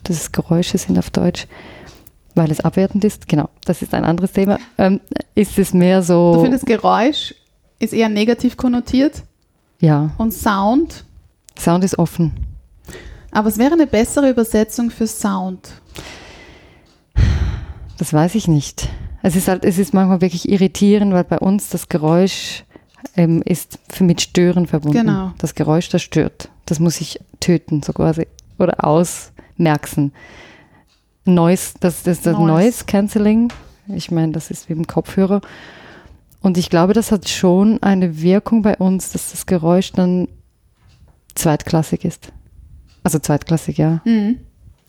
dass 0.03 0.17
es 0.17 0.31
Geräusche 0.31 0.77
sind 0.77 0.97
auf 0.99 1.09
Deutsch, 1.09 1.47
weil 2.35 2.51
es 2.51 2.59
abwertend 2.59 3.05
ist. 3.05 3.27
Genau, 3.29 3.49
das 3.65 3.81
ist 3.81 3.93
ein 3.93 4.03
anderes 4.03 4.33
Thema. 4.33 4.57
Ähm, 4.77 4.99
ist 5.35 5.57
es 5.57 5.73
mehr 5.73 6.01
so. 6.01 6.33
Du 6.33 6.41
findest 6.41 6.65
Geräusch 6.65 7.35
ist 7.79 7.93
eher 7.93 8.09
negativ 8.09 8.57
konnotiert 8.57 9.23
ja, 9.79 10.11
und 10.17 10.33
Sound, 10.33 11.05
Sound 11.57 11.83
ist 11.83 11.97
offen. 11.97 12.33
aber 13.31 13.49
es 13.49 13.57
wäre 13.57 13.73
eine 13.73 13.87
bessere 13.87 14.29
Übersetzung 14.29 14.91
für 14.91 15.07
Sound. 15.07 15.69
Das 17.97 18.13
weiß 18.13 18.35
ich 18.35 18.47
nicht. 18.47 18.89
Es 19.21 19.35
ist 19.35 19.47
halt, 19.49 19.65
es 19.65 19.77
ist 19.77 19.93
manchmal 19.93 20.21
wirklich 20.21 20.47
irritierend, 20.47 21.13
weil 21.13 21.25
bei 21.25 21.39
uns 21.39 21.69
das 21.69 21.89
Geräusch 21.89 22.63
ähm, 23.15 23.41
ist 23.43 23.79
mit 23.99 24.21
Stören 24.21 24.67
verbunden. 24.67 24.97
Genau. 24.97 25.33
Das 25.37 25.55
Geräusch, 25.55 25.89
das 25.89 26.01
stört. 26.01 26.49
Das 26.65 26.79
muss 26.79 27.01
ich 27.01 27.19
töten, 27.39 27.83
so 27.83 27.91
quasi. 27.91 28.27
Oder 28.57 28.85
ausmerzen. 28.85 30.13
Noise, 31.25 31.73
das, 31.79 32.03
das 32.03 32.17
ist 32.17 32.25
das 32.25 32.37
Noise. 32.37 32.47
Noise 32.47 32.85
Cancelling. 32.85 33.51
Ich 33.87 34.11
meine, 34.11 34.31
das 34.31 34.51
ist 34.51 34.69
wie 34.69 34.73
im 34.73 34.87
Kopfhörer. 34.87 35.41
Und 36.41 36.57
ich 36.57 36.69
glaube, 36.69 36.93
das 36.93 37.11
hat 37.11 37.27
schon 37.27 37.81
eine 37.83 38.21
Wirkung 38.21 38.61
bei 38.61 38.77
uns, 38.77 39.11
dass 39.11 39.31
das 39.31 39.45
Geräusch 39.45 39.91
dann 39.91 40.27
zweitklassig 41.35 42.05
ist. 42.05 42.31
Also 43.03 43.19
zweitklassig, 43.19 43.77
ja. 43.77 44.01
Mhm. 44.05 44.39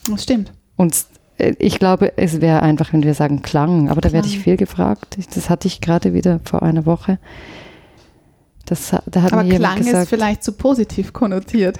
Das 0.09 0.23
stimmt. 0.23 0.53
Und 0.77 0.95
äh, 1.39 1.55
ich 1.59 1.79
glaube, 1.79 2.17
es 2.17 2.41
wäre 2.41 2.63
einfach, 2.63 2.93
wenn 2.93 3.03
wir 3.03 3.15
sagen 3.15 3.43
Klang, 3.43 3.89
aber 3.89 4.01
da 4.01 4.13
werde 4.13 4.29
ich 4.29 4.39
viel 4.39 4.57
gefragt. 4.57 5.19
Das 5.35 5.51
hatte 5.51 5.67
ich 5.69 5.81
gerade 5.81 6.15
wieder 6.15 6.41
vor 6.45 6.63
einer 6.63 6.87
Woche. 6.87 7.19
Das, 8.67 8.91
da 9.07 9.23
hat 9.23 9.33
Aber 9.33 9.43
mir 9.43 9.57
Klang 9.57 9.79
gesagt, 9.79 10.05
ist 10.05 10.09
vielleicht 10.09 10.45
zu 10.45 10.53
positiv 10.53 11.13
konnotiert. 11.13 11.79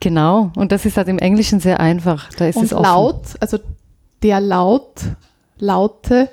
genau. 0.00 0.50
Und 0.56 0.72
das 0.72 0.84
ist 0.84 0.96
halt 0.96 1.08
im 1.08 1.18
Englischen 1.18 1.60
sehr 1.60 1.78
einfach. 1.78 2.30
Da 2.34 2.46
ist 2.46 2.56
Und 2.56 2.64
es 2.64 2.72
offen. 2.72 2.82
laut, 2.84 3.22
also 3.40 3.58
der 4.22 4.40
Laut, 4.40 5.00
Laute 5.58 6.28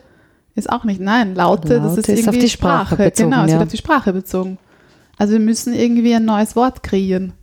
ist 0.55 0.69
auch 0.69 0.83
nicht. 0.83 0.99
Nein, 1.01 1.35
Laute, 1.35 1.67
das 1.79 1.83
Laute 1.83 1.99
ist 2.01 2.09
ist 2.09 2.19
irgendwie 2.19 2.29
auf 2.29 2.43
die 2.43 2.49
Sprache 2.49 2.95
bezogen, 2.95 3.31
Genau, 3.31 3.43
es 3.43 3.51
ja. 3.51 3.57
wird 3.57 3.63
auf 3.67 3.71
die 3.71 3.77
Sprache 3.77 4.13
bezogen. 4.13 4.57
Also 5.17 5.33
wir 5.33 5.39
müssen 5.39 5.73
irgendwie 5.73 6.13
ein 6.15 6.25
neues 6.25 6.55
Wort 6.55 6.83
kreieren. 6.83 7.33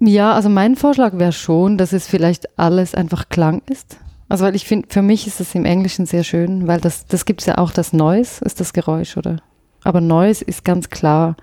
Ja, 0.00 0.32
also 0.32 0.48
mein 0.48 0.76
Vorschlag 0.76 1.18
wäre 1.18 1.32
schon, 1.32 1.76
dass 1.76 1.92
es 1.92 2.06
vielleicht 2.06 2.58
alles 2.58 2.94
einfach 2.94 3.28
Klang 3.28 3.62
ist. 3.68 3.98
Also 4.28 4.44
weil 4.44 4.54
ich 4.54 4.64
finde, 4.66 4.88
für 4.90 5.02
mich 5.02 5.26
ist 5.26 5.40
es 5.40 5.54
im 5.54 5.64
Englischen 5.64 6.06
sehr 6.06 6.22
schön, 6.22 6.66
weil 6.68 6.80
das, 6.80 7.06
das 7.06 7.24
gibt 7.24 7.40
es 7.40 7.46
ja 7.46 7.58
auch, 7.58 7.72
das 7.72 7.92
Noise 7.92 8.44
ist 8.44 8.60
das 8.60 8.72
Geräusch, 8.72 9.16
oder? 9.16 9.38
Aber 9.84 10.00
Noise 10.00 10.44
ist 10.44 10.64
ganz 10.64 10.90
klar, 10.90 11.36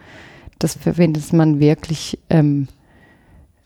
das 0.59 0.75
verwendet 0.75 1.33
man 1.33 1.59
wirklich 1.59 2.19
ähm, 2.29 2.67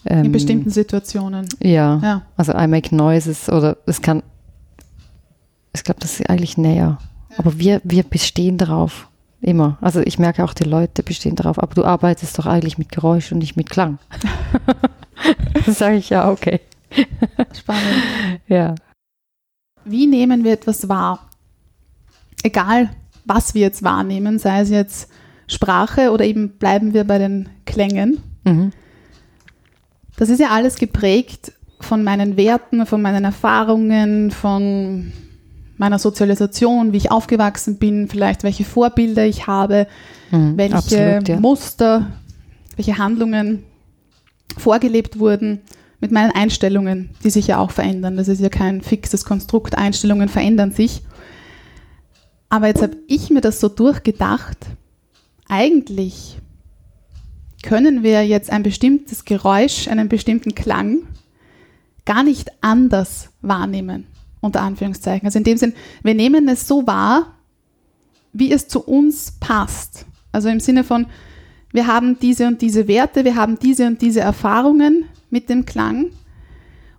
In 0.06 0.26
ähm, 0.26 0.32
bestimmten 0.32 0.70
Situationen. 0.72 1.48
Ja, 1.62 2.00
Ja. 2.02 2.22
also 2.38 2.54
I 2.54 2.66
make 2.68 2.96
noises 2.96 3.50
oder 3.50 3.78
es 3.86 4.02
kann, 4.02 4.24
ich 5.74 5.84
glaube, 5.84 6.00
das 6.00 6.20
ist 6.20 6.30
eigentlich 6.30 6.58
näher. 6.58 6.98
Aber 7.38 7.60
wir, 7.60 7.82
wir 7.84 8.04
bestehen 8.04 8.58
darauf, 8.58 9.08
immer. 9.42 9.78
Also 9.82 10.02
ich 10.02 10.20
merke 10.20 10.44
auch, 10.44 10.54
die 10.54 10.64
Leute 10.64 11.04
bestehen 11.04 11.36
darauf, 11.36 11.62
aber 11.62 11.74
du 11.74 11.86
arbeitest 11.86 12.38
doch 12.38 12.46
eigentlich 12.46 12.78
mit 12.78 12.92
Geräusch 12.92 13.32
und 13.32 13.40
nicht 13.40 13.56
mit 13.56 13.70
Klang. 13.70 14.00
das 15.66 15.78
sage 15.78 15.98
ich 15.98 16.10
ja, 16.10 16.30
okay. 16.30 16.60
Spannend. 17.58 18.04
Ja. 18.48 18.76
Wie 19.86 20.08
nehmen 20.08 20.44
wir 20.44 20.54
etwas 20.54 20.90
wahr? 20.90 21.30
Egal, 22.44 22.90
was 23.26 23.54
wir 23.54 23.62
jetzt 23.62 23.84
wahrnehmen, 23.84 24.40
sei 24.40 24.62
es 24.62 24.70
jetzt 24.70 25.10
Sprache 25.48 26.12
oder 26.12 26.26
eben 26.26 26.58
bleiben 26.58 26.94
wir 26.94 27.06
bei 27.06 27.18
den 27.18 27.50
Klängen. 27.66 28.22
Mhm. 28.44 28.72
Das 30.18 30.30
ist 30.30 30.40
ja 30.40 30.50
alles 30.50 30.76
geprägt 30.76 31.54
von 31.80 32.04
meinen 32.04 32.38
Werten, 32.38 32.86
von 32.86 33.02
meinen 33.02 33.24
Erfahrungen, 33.24 34.32
von 34.32 35.14
meiner 35.80 36.00
Sozialisation, 36.00 36.94
wie 36.94 36.98
ich 36.98 37.12
aufgewachsen 37.12 37.78
bin, 37.78 38.08
vielleicht 38.08 38.44
welche 38.44 38.66
Vorbilder 38.66 39.26
ich 39.26 39.48
habe, 39.48 39.88
Mhm. 40.32 40.58
welche 40.58 40.76
Absolut, 40.76 41.28
ja. 41.28 41.40
Muster, 41.40 42.08
welche 42.76 42.98
Handlungen 42.98 43.64
vorgelebt 44.58 45.18
wurden 45.20 45.62
mit 46.00 46.12
meinen 46.12 46.32
Einstellungen, 46.32 47.10
die 47.24 47.30
sich 47.30 47.48
ja 47.48 47.58
auch 47.58 47.72
verändern. 47.72 48.16
Das 48.16 48.28
ist 48.28 48.40
ja 48.42 48.50
kein 48.50 48.82
fixes 48.82 49.26
Konstrukt. 49.26 49.78
Einstellungen 49.78 50.30
verändern 50.30 50.72
sich. 50.72 51.02
Aber 52.50 52.68
jetzt 52.68 52.82
habe 52.82 52.98
ich 53.08 53.30
mir 53.30 53.42
das 53.42 53.60
so 53.60 53.70
durchgedacht. 53.70 54.58
Eigentlich 55.48 56.40
können 57.64 58.04
wir 58.04 58.26
jetzt 58.26 58.52
ein 58.52 58.64
bestimmtes 58.64 59.26
Geräusch, 59.26 59.88
einen 59.88 60.10
bestimmten 60.10 60.56
Klang 60.56 61.00
gar 62.06 62.24
nicht 62.24 62.50
anders 62.62 63.30
wahrnehmen, 63.42 64.06
unter 64.42 64.62
Anführungszeichen. 64.62 65.26
Also 65.26 65.38
in 65.38 65.44
dem 65.44 65.58
Sinn, 65.58 65.74
wir 66.04 66.14
nehmen 66.14 66.48
es 66.48 66.68
so 66.68 66.86
wahr, 66.88 67.34
wie 68.34 68.52
es 68.52 68.68
zu 68.68 68.82
uns 68.82 69.34
passt. 69.40 70.06
Also 70.32 70.50
im 70.50 70.60
Sinne 70.60 70.84
von, 70.84 71.08
wir 71.72 71.88
haben 71.88 72.18
diese 72.20 72.48
und 72.48 72.62
diese 72.62 72.88
Werte, 72.88 73.26
wir 73.26 73.36
haben 73.36 73.60
diese 73.60 73.88
und 73.88 74.02
diese 74.02 74.22
Erfahrungen 74.22 75.06
mit 75.30 75.50
dem 75.50 75.66
Klang. 75.66 76.08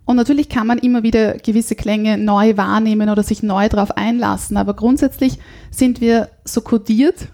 Und 0.05 0.15
natürlich 0.15 0.49
kann 0.49 0.67
man 0.67 0.77
immer 0.77 1.03
wieder 1.03 1.35
gewisse 1.35 1.75
Klänge 1.75 2.17
neu 2.17 2.57
wahrnehmen 2.57 3.09
oder 3.09 3.23
sich 3.23 3.43
neu 3.43 3.69
darauf 3.69 3.95
einlassen. 3.95 4.57
Aber 4.57 4.73
grundsätzlich 4.73 5.39
sind 5.69 6.01
wir 6.01 6.29
so 6.43 6.61
kodiert. 6.61 7.27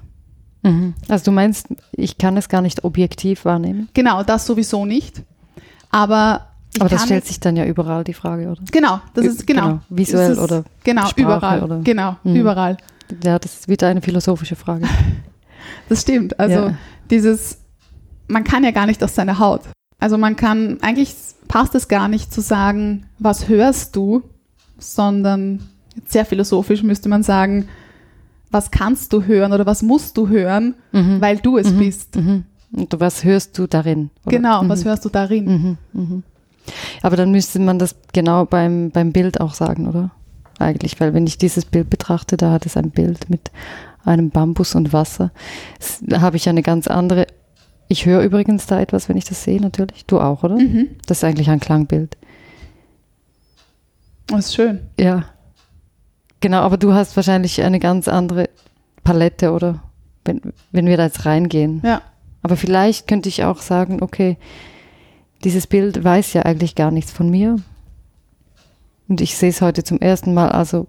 Mhm. 0.63 0.93
Also 1.07 1.25
du 1.25 1.31
meinst, 1.31 1.67
ich 1.91 2.17
kann 2.17 2.37
es 2.37 2.49
gar 2.49 2.61
nicht 2.61 2.83
objektiv 2.83 3.45
wahrnehmen? 3.45 3.89
Genau, 3.93 4.23
das 4.23 4.45
sowieso 4.45 4.85
nicht. 4.85 5.23
Aber 5.89 6.47
ich 6.77 6.81
Aber 6.81 6.89
das 6.89 7.03
stellt 7.05 7.25
sich 7.25 7.39
dann 7.39 7.55
ja 7.55 7.65
überall 7.65 8.03
die 8.03 8.13
Frage, 8.13 8.47
oder? 8.49 8.61
Genau, 8.71 8.99
das 9.13 9.25
ist 9.25 9.45
genau. 9.47 9.61
genau, 9.67 9.79
visuell 9.89 10.31
ist, 10.31 10.39
oder 10.39 10.63
Genau, 10.83 11.05
Sprache 11.07 11.21
überall. 11.21 11.63
oder- 11.63 11.79
Genau, 11.83 12.15
Mhm. 12.23 12.35
überall. 12.35 12.77
Ja, 13.23 13.37
das 13.39 13.53
ist 13.59 13.67
wieder 13.67 13.87
eine 13.87 14.01
philosophische 14.01 14.55
Frage. 14.55 14.85
Das 15.89 16.01
stimmt. 16.01 16.39
Also 16.39 16.55
Ja. 16.55 16.77
dieses, 17.09 17.59
man 18.27 18.43
kann 18.43 18.63
ja 18.63 18.71
gar 18.71 18.85
nicht 18.85 19.01
aus 19.03 19.15
seiner 19.15 19.39
Haut. 19.39 19.61
Also 19.99 20.17
man 20.17 20.35
kann, 20.35 20.77
eigentlich 20.81 21.13
passt 21.47 21.75
es 21.75 21.87
gar 21.87 22.07
nicht 22.09 22.33
zu 22.33 22.41
sagen, 22.41 23.05
was 23.19 23.47
hörst 23.49 23.95
du, 23.95 24.23
sondern 24.77 25.61
sehr 26.05 26.25
philosophisch 26.25 26.83
müsste 26.83 27.09
man 27.09 27.23
sagen, 27.23 27.67
was 28.51 28.71
kannst 28.71 29.11
du 29.13 29.23
hören 29.23 29.51
oder 29.53 29.65
was 29.65 29.81
musst 29.81 30.15
du 30.17 30.27
hören, 30.29 30.75
Mhm. 30.91 31.19
weil 31.21 31.37
du 31.37 31.57
es 31.57 31.71
Mhm. 31.71 31.79
bist. 31.79 32.15
Mhm. 32.15 32.43
Und 32.71 32.99
was 32.99 33.23
hörst 33.23 33.57
du 33.57 33.65
darin? 33.67 34.09
oder? 34.25 34.35
Genau, 34.37 34.63
Mhm. 34.63 34.69
was 34.69 34.85
hörst 34.85 35.03
du 35.05 35.09
darin? 35.09 35.77
Aber 37.01 37.15
dann 37.15 37.31
müsste 37.31 37.59
man 37.59 37.79
das 37.79 37.95
genau 38.13 38.45
beim, 38.45 38.91
beim 38.91 39.11
Bild 39.11 39.39
auch 39.41 39.53
sagen, 39.53 39.87
oder? 39.87 40.11
Eigentlich, 40.59 40.99
weil 40.99 41.13
wenn 41.13 41.27
ich 41.27 41.37
dieses 41.37 41.65
Bild 41.65 41.89
betrachte, 41.89 42.35
da 42.37 42.51
hat 42.51 42.65
es 42.65 42.77
ein 42.77 42.89
Bild 42.91 43.29
mit 43.29 43.51
einem 44.05 44.29
Bambus 44.31 44.73
und 44.75 44.91
Wasser. 44.93 45.31
S- 45.79 45.99
Da 46.01 46.21
habe 46.21 46.37
ich 46.37 46.49
eine 46.49 46.63
ganz 46.63 46.87
andere. 46.87 47.27
Ich 47.89 48.05
höre 48.05 48.21
übrigens 48.23 48.65
da 48.65 48.79
etwas, 48.79 49.07
wenn 49.07 49.17
ich 49.17 49.25
das 49.25 49.43
sehe, 49.43 49.61
natürlich. 49.61 50.05
Du 50.07 50.19
auch, 50.19 50.43
oder? 50.43 50.55
Mhm. 50.55 50.87
Das 51.05 51.19
ist 51.19 51.23
eigentlich 51.23 51.49
ein 51.49 51.59
Klangbild. 51.59 52.17
Das 54.27 54.39
ist 54.47 54.55
schön. 54.55 54.79
Ja. 54.99 55.25
Genau, 56.39 56.61
aber 56.61 56.77
du 56.77 56.93
hast 56.93 57.15
wahrscheinlich 57.15 57.61
eine 57.63 57.79
ganz 57.79 58.07
andere 58.07 58.49
Palette, 59.03 59.51
oder? 59.51 59.81
Wenn, 60.25 60.41
wenn 60.71 60.85
wir 60.87 60.97
da 60.97 61.05
jetzt 61.05 61.25
reingehen. 61.25 61.81
Ja. 61.83 62.01
Aber 62.43 62.57
vielleicht 62.57 63.07
könnte 63.07 63.29
ich 63.29 63.43
auch 63.43 63.59
sagen, 63.59 64.01
okay, 64.01 64.37
dieses 65.43 65.67
Bild 65.67 66.03
weiß 66.03 66.33
ja 66.33 66.43
eigentlich 66.43 66.75
gar 66.75 66.91
nichts 66.91 67.11
von 67.11 67.29
mir. 67.29 67.57
Und 69.07 69.21
ich 69.21 69.35
sehe 69.37 69.49
es 69.49 69.61
heute 69.61 69.83
zum 69.83 69.99
ersten 69.99 70.33
Mal, 70.33 70.49
also 70.49 70.87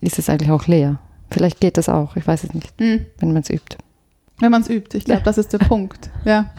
ist 0.00 0.18
es 0.18 0.28
eigentlich 0.28 0.50
auch 0.50 0.66
leer. 0.66 0.98
Vielleicht 1.30 1.60
geht 1.60 1.76
das 1.76 1.88
auch, 1.88 2.16
ich 2.16 2.26
weiß 2.26 2.44
es 2.44 2.54
nicht, 2.54 2.78
Mhm. 2.80 3.06
wenn 3.18 3.32
man 3.32 3.42
es 3.42 3.50
übt. 3.50 3.76
Wenn 4.38 4.50
man 4.50 4.62
es 4.62 4.68
übt. 4.70 4.96
Ich 4.96 5.04
glaube, 5.04 5.22
das 5.22 5.38
ist 5.38 5.52
der 5.52 5.58
Punkt. 5.70 6.10
Ja. 6.24 6.50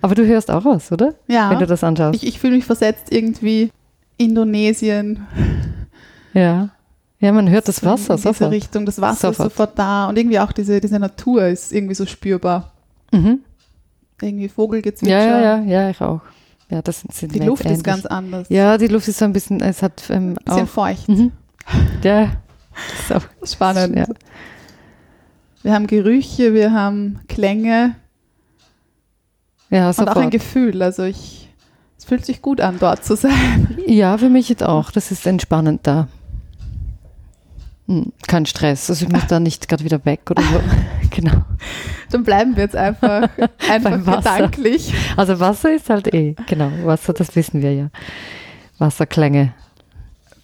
Aber 0.00 0.14
du 0.14 0.26
hörst 0.26 0.50
auch 0.50 0.64
was, 0.64 0.92
oder? 0.92 1.14
Ja. 1.26 1.50
Wenn 1.50 1.58
du 1.58 1.66
das 1.66 1.82
anschaust. 1.84 2.22
Ich, 2.22 2.26
ich 2.28 2.38
fühle 2.38 2.54
mich 2.56 2.64
versetzt 2.64 3.10
irgendwie 3.12 3.70
Indonesien. 4.16 5.26
ja. 6.34 6.70
Ja, 7.20 7.32
man 7.32 7.50
hört 7.50 7.66
das 7.66 7.76
so 7.78 7.86
in 7.86 7.92
Wasser 7.92 8.14
diese 8.14 8.28
sofort. 8.28 8.52
Richtung. 8.52 8.86
Das 8.86 9.00
Wasser 9.00 9.32
Sofort. 9.32 9.48
ist 9.48 9.56
sofort 9.56 9.76
da 9.76 10.08
und 10.08 10.16
irgendwie 10.16 10.38
auch 10.38 10.52
diese, 10.52 10.80
diese 10.80 11.00
Natur 11.00 11.46
ist 11.48 11.72
irgendwie 11.72 11.96
so 11.96 12.06
spürbar. 12.06 12.70
Mhm. 13.10 13.40
Irgendwie 14.20 14.48
Vogelgezwitscher. 14.48 15.16
Ja, 15.18 15.40
ja, 15.40 15.58
ja, 15.58 15.62
ja, 15.64 15.90
ich 15.90 16.00
auch. 16.00 16.20
Ja, 16.70 16.82
das 16.82 17.00
sind, 17.00 17.14
sind 17.14 17.34
Die 17.34 17.38
Luft 17.40 17.64
jetzt 17.64 17.78
ist 17.78 17.84
ganz 17.84 18.04
ähnlich. 18.04 18.12
anders. 18.12 18.46
Ja, 18.50 18.76
die 18.78 18.88
Luft 18.88 19.08
ist 19.08 19.18
so 19.18 19.24
ein 19.24 19.32
bisschen, 19.32 19.60
es 19.60 19.82
hat 19.82 20.02
ähm, 20.10 20.34
Bisschen 20.44 20.62
auch. 20.64 20.68
feucht. 20.68 21.08
Mhm. 21.08 21.32
Ja, 22.02 22.32
das 22.74 23.00
ist 23.00 23.12
auch 23.12 23.22
Spannend. 23.46 23.96
Ja. 23.96 24.06
Wir 25.62 25.72
haben 25.72 25.86
Gerüche, 25.86 26.52
wir 26.54 26.72
haben 26.72 27.20
Klänge 27.28 27.94
Ja, 29.70 29.88
und 29.88 29.94
auch 29.98 30.00
ein 30.00 30.14
sofort. 30.14 30.30
Gefühl. 30.30 30.82
Also 30.82 31.04
ich, 31.04 31.48
es 31.96 32.04
fühlt 32.04 32.24
sich 32.24 32.42
gut 32.42 32.60
an, 32.60 32.76
dort 32.78 33.04
zu 33.04 33.16
sein. 33.16 33.78
Ja, 33.86 34.18
für 34.18 34.28
mich 34.28 34.48
jetzt 34.48 34.62
auch. 34.62 34.90
Das 34.90 35.10
ist 35.10 35.26
entspannend 35.26 35.80
da. 35.86 36.08
Hm, 37.88 38.12
Kein 38.26 38.46
Stress. 38.46 38.90
Also 38.90 39.06
ich 39.06 39.12
muss 39.12 39.26
da 39.26 39.40
nicht 39.40 39.66
gerade 39.68 39.82
wieder 39.84 40.04
weg 40.04 40.20
oder 40.30 40.42
so. 40.42 40.60
genau. 41.10 41.42
Dann 42.10 42.22
bleiben 42.22 42.54
wir 42.56 42.62
jetzt 42.64 42.76
einfach, 42.76 43.28
einfach 43.70 44.04
gedanklich. 44.16 44.92
Also 45.16 45.40
Wasser 45.40 45.74
ist 45.74 45.90
halt 45.90 46.12
eh. 46.14 46.34
Genau, 46.46 46.70
Wasser, 46.84 47.12
das 47.14 47.34
wissen 47.34 47.62
wir 47.62 47.72
ja. 47.74 47.90
Wasserklänge. 48.78 49.52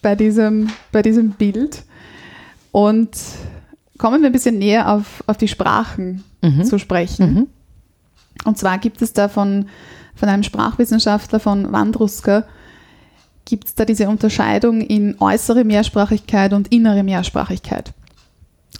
bei 0.02 0.14
diesem, 0.16 0.70
bei 0.90 1.02
diesem 1.02 1.30
Bild. 1.30 1.84
Und 2.72 3.10
kommen 3.98 4.22
wir 4.22 4.28
ein 4.28 4.32
bisschen 4.32 4.58
näher 4.58 4.90
auf, 4.92 5.22
auf 5.26 5.36
die 5.36 5.48
Sprachen 5.48 6.24
Mhm. 6.42 6.64
zu 6.64 6.78
sprechen. 6.78 7.34
Mhm. 7.34 7.46
Und 8.44 8.58
zwar 8.58 8.76
gibt 8.78 9.00
es 9.00 9.14
da 9.14 9.28
von, 9.28 9.66
von 10.14 10.28
einem 10.28 10.42
Sprachwissenschaftler 10.42 11.40
von 11.40 11.72
Wandruska, 11.72 12.44
gibt 13.44 13.68
es 13.68 13.74
da 13.74 13.84
diese 13.84 14.08
Unterscheidung 14.08 14.80
in 14.80 15.16
äußere 15.20 15.64
Mehrsprachigkeit 15.64 16.52
und 16.52 16.72
innere 16.72 17.02
Mehrsprachigkeit. 17.02 17.92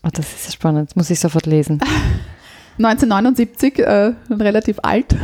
Oh, 0.03 0.09
das 0.13 0.33
ist 0.35 0.47
ja 0.47 0.53
spannend. 0.53 0.91
Das 0.91 0.97
muss 0.97 1.11
ich 1.11 1.21
sofort 1.21 1.47
lesen. 1.47 1.81
1979, 2.79 3.79
äh, 3.79 4.15
relativ 4.31 4.79
alt. 4.83 5.15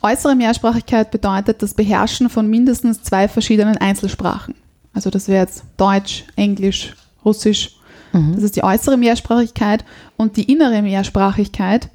Äußere 0.00 0.34
Mehrsprachigkeit 0.34 1.10
bedeutet 1.10 1.62
das 1.62 1.74
Beherrschen 1.74 2.28
von 2.28 2.48
mindestens 2.48 3.02
zwei 3.02 3.28
verschiedenen 3.28 3.76
Einzelsprachen. 3.76 4.54
Also 4.94 5.10
das 5.10 5.28
wäre 5.28 5.42
jetzt 5.42 5.64
Deutsch, 5.76 6.24
Englisch, 6.36 6.94
Russisch. 7.24 7.76
Mhm. 8.12 8.34
Das 8.34 8.42
ist 8.42 8.56
die 8.56 8.64
äußere 8.64 8.96
Mehrsprachigkeit. 8.96 9.84
Und 10.16 10.36
die 10.36 10.50
innere 10.50 10.82
Mehrsprachigkeit 10.82 11.88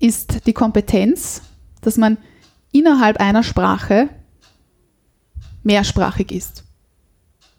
ist 0.00 0.46
die 0.46 0.52
Kompetenz, 0.52 1.42
dass 1.80 1.96
man 1.96 2.18
innerhalb 2.72 3.18
einer 3.18 3.42
Sprache 3.42 4.08
mehrsprachig 5.68 6.32
ist. 6.32 6.64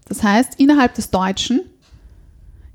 Das 0.10 0.24
heißt, 0.24 0.60
innerhalb 0.60 0.96
des 0.96 1.12
Deutschen 1.12 1.62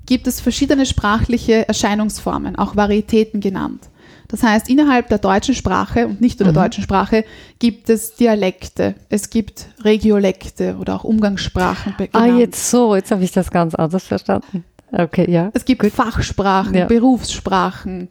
gibt 0.05 0.25
es 0.27 0.39
verschiedene 0.39 0.85
sprachliche 0.85 1.67
Erscheinungsformen, 1.67 2.55
auch 2.55 2.75
Varietäten 2.75 3.41
genannt. 3.41 3.89
Das 4.27 4.41
heißt, 4.41 4.69
innerhalb 4.69 5.09
der 5.09 5.19
deutschen 5.19 5.53
Sprache 5.53 6.07
und 6.07 6.19
nicht 6.21 6.39
nur 6.39 6.45
der 6.45 6.53
Mhm. 6.59 6.65
deutschen 6.65 6.83
Sprache 6.83 7.25
gibt 7.59 7.89
es 7.89 8.15
Dialekte, 8.15 8.95
es 9.09 9.29
gibt 9.29 9.67
Regiolekte 9.83 10.77
oder 10.79 10.95
auch 10.95 11.03
Umgangssprachen. 11.03 11.93
Ah, 11.99 12.05
genannt. 12.23 12.39
jetzt 12.39 12.71
so, 12.71 12.95
jetzt 12.95 13.11
habe 13.11 13.23
ich 13.23 13.31
das 13.31 13.51
ganz 13.51 13.75
anders 13.75 14.03
verstanden. 14.05 14.63
Okay, 14.91 15.29
ja. 15.29 15.51
Es 15.53 15.65
gibt 15.65 15.85
Fachsprachen, 15.91 16.73
Ja. 16.73 16.85
Berufssprachen. 16.85 18.07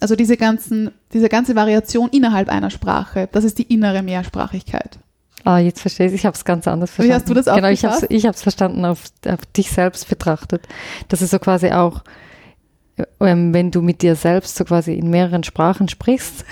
Also 0.00 0.16
diese, 0.16 0.36
ganzen, 0.36 0.90
diese 1.12 1.28
ganze 1.28 1.54
Variation 1.54 2.08
innerhalb 2.10 2.48
einer 2.48 2.70
Sprache, 2.70 3.28
das 3.32 3.44
ist 3.44 3.58
die 3.58 3.62
innere 3.74 4.02
Mehrsprachigkeit. 4.02 4.98
Ah, 5.46 5.58
jetzt 5.58 5.80
verstehe 5.80 6.08
ich 6.08 6.12
Ich 6.14 6.26
habe 6.26 6.34
es 6.36 6.44
ganz 6.44 6.66
anders 6.68 6.90
Wie 6.90 6.94
verstanden. 7.06 7.14
hast 7.20 7.28
du 7.30 7.34
das 7.34 7.44
Genau, 7.46 7.68
ich 7.68 7.84
habe 7.84 7.94
aufgefasst? 7.94 8.12
ich 8.12 8.26
hab's 8.26 8.42
verstanden 8.42 8.84
auf, 8.84 9.04
auf 9.26 9.46
dich 9.56 9.70
selbst 9.70 10.08
betrachtet. 10.08 10.66
Das 11.08 11.22
ist 11.22 11.30
so 11.30 11.38
quasi 11.38 11.70
auch, 11.70 12.02
ähm, 13.20 13.54
wenn 13.54 13.70
du 13.70 13.80
mit 13.82 14.02
dir 14.02 14.16
selbst 14.16 14.56
so 14.56 14.64
quasi 14.64 14.94
in 14.94 15.08
mehreren 15.10 15.44
Sprachen 15.44 15.88
sprichst, 15.88 16.44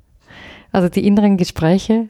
also 0.72 0.88
die 0.88 1.06
inneren 1.06 1.36
Gespräche, 1.36 2.08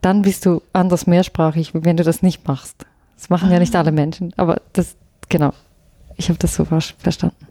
dann 0.00 0.22
bist 0.22 0.46
du 0.46 0.62
anders 0.72 1.06
mehrsprachig, 1.06 1.74
wie 1.74 1.84
wenn 1.84 1.96
du 1.96 2.04
das 2.04 2.22
nicht 2.22 2.46
machst. 2.46 2.86
Das 3.16 3.30
machen 3.30 3.50
ja 3.50 3.58
nicht 3.58 3.74
Ah. 3.74 3.80
alle 3.80 3.92
Menschen, 3.92 4.32
aber 4.36 4.62
das, 4.72 4.96
genau. 5.28 5.52
Ich 6.16 6.28
habe 6.28 6.38
das 6.38 6.54
so 6.54 6.64
ver- 6.64 6.80
verstanden. 6.80 7.46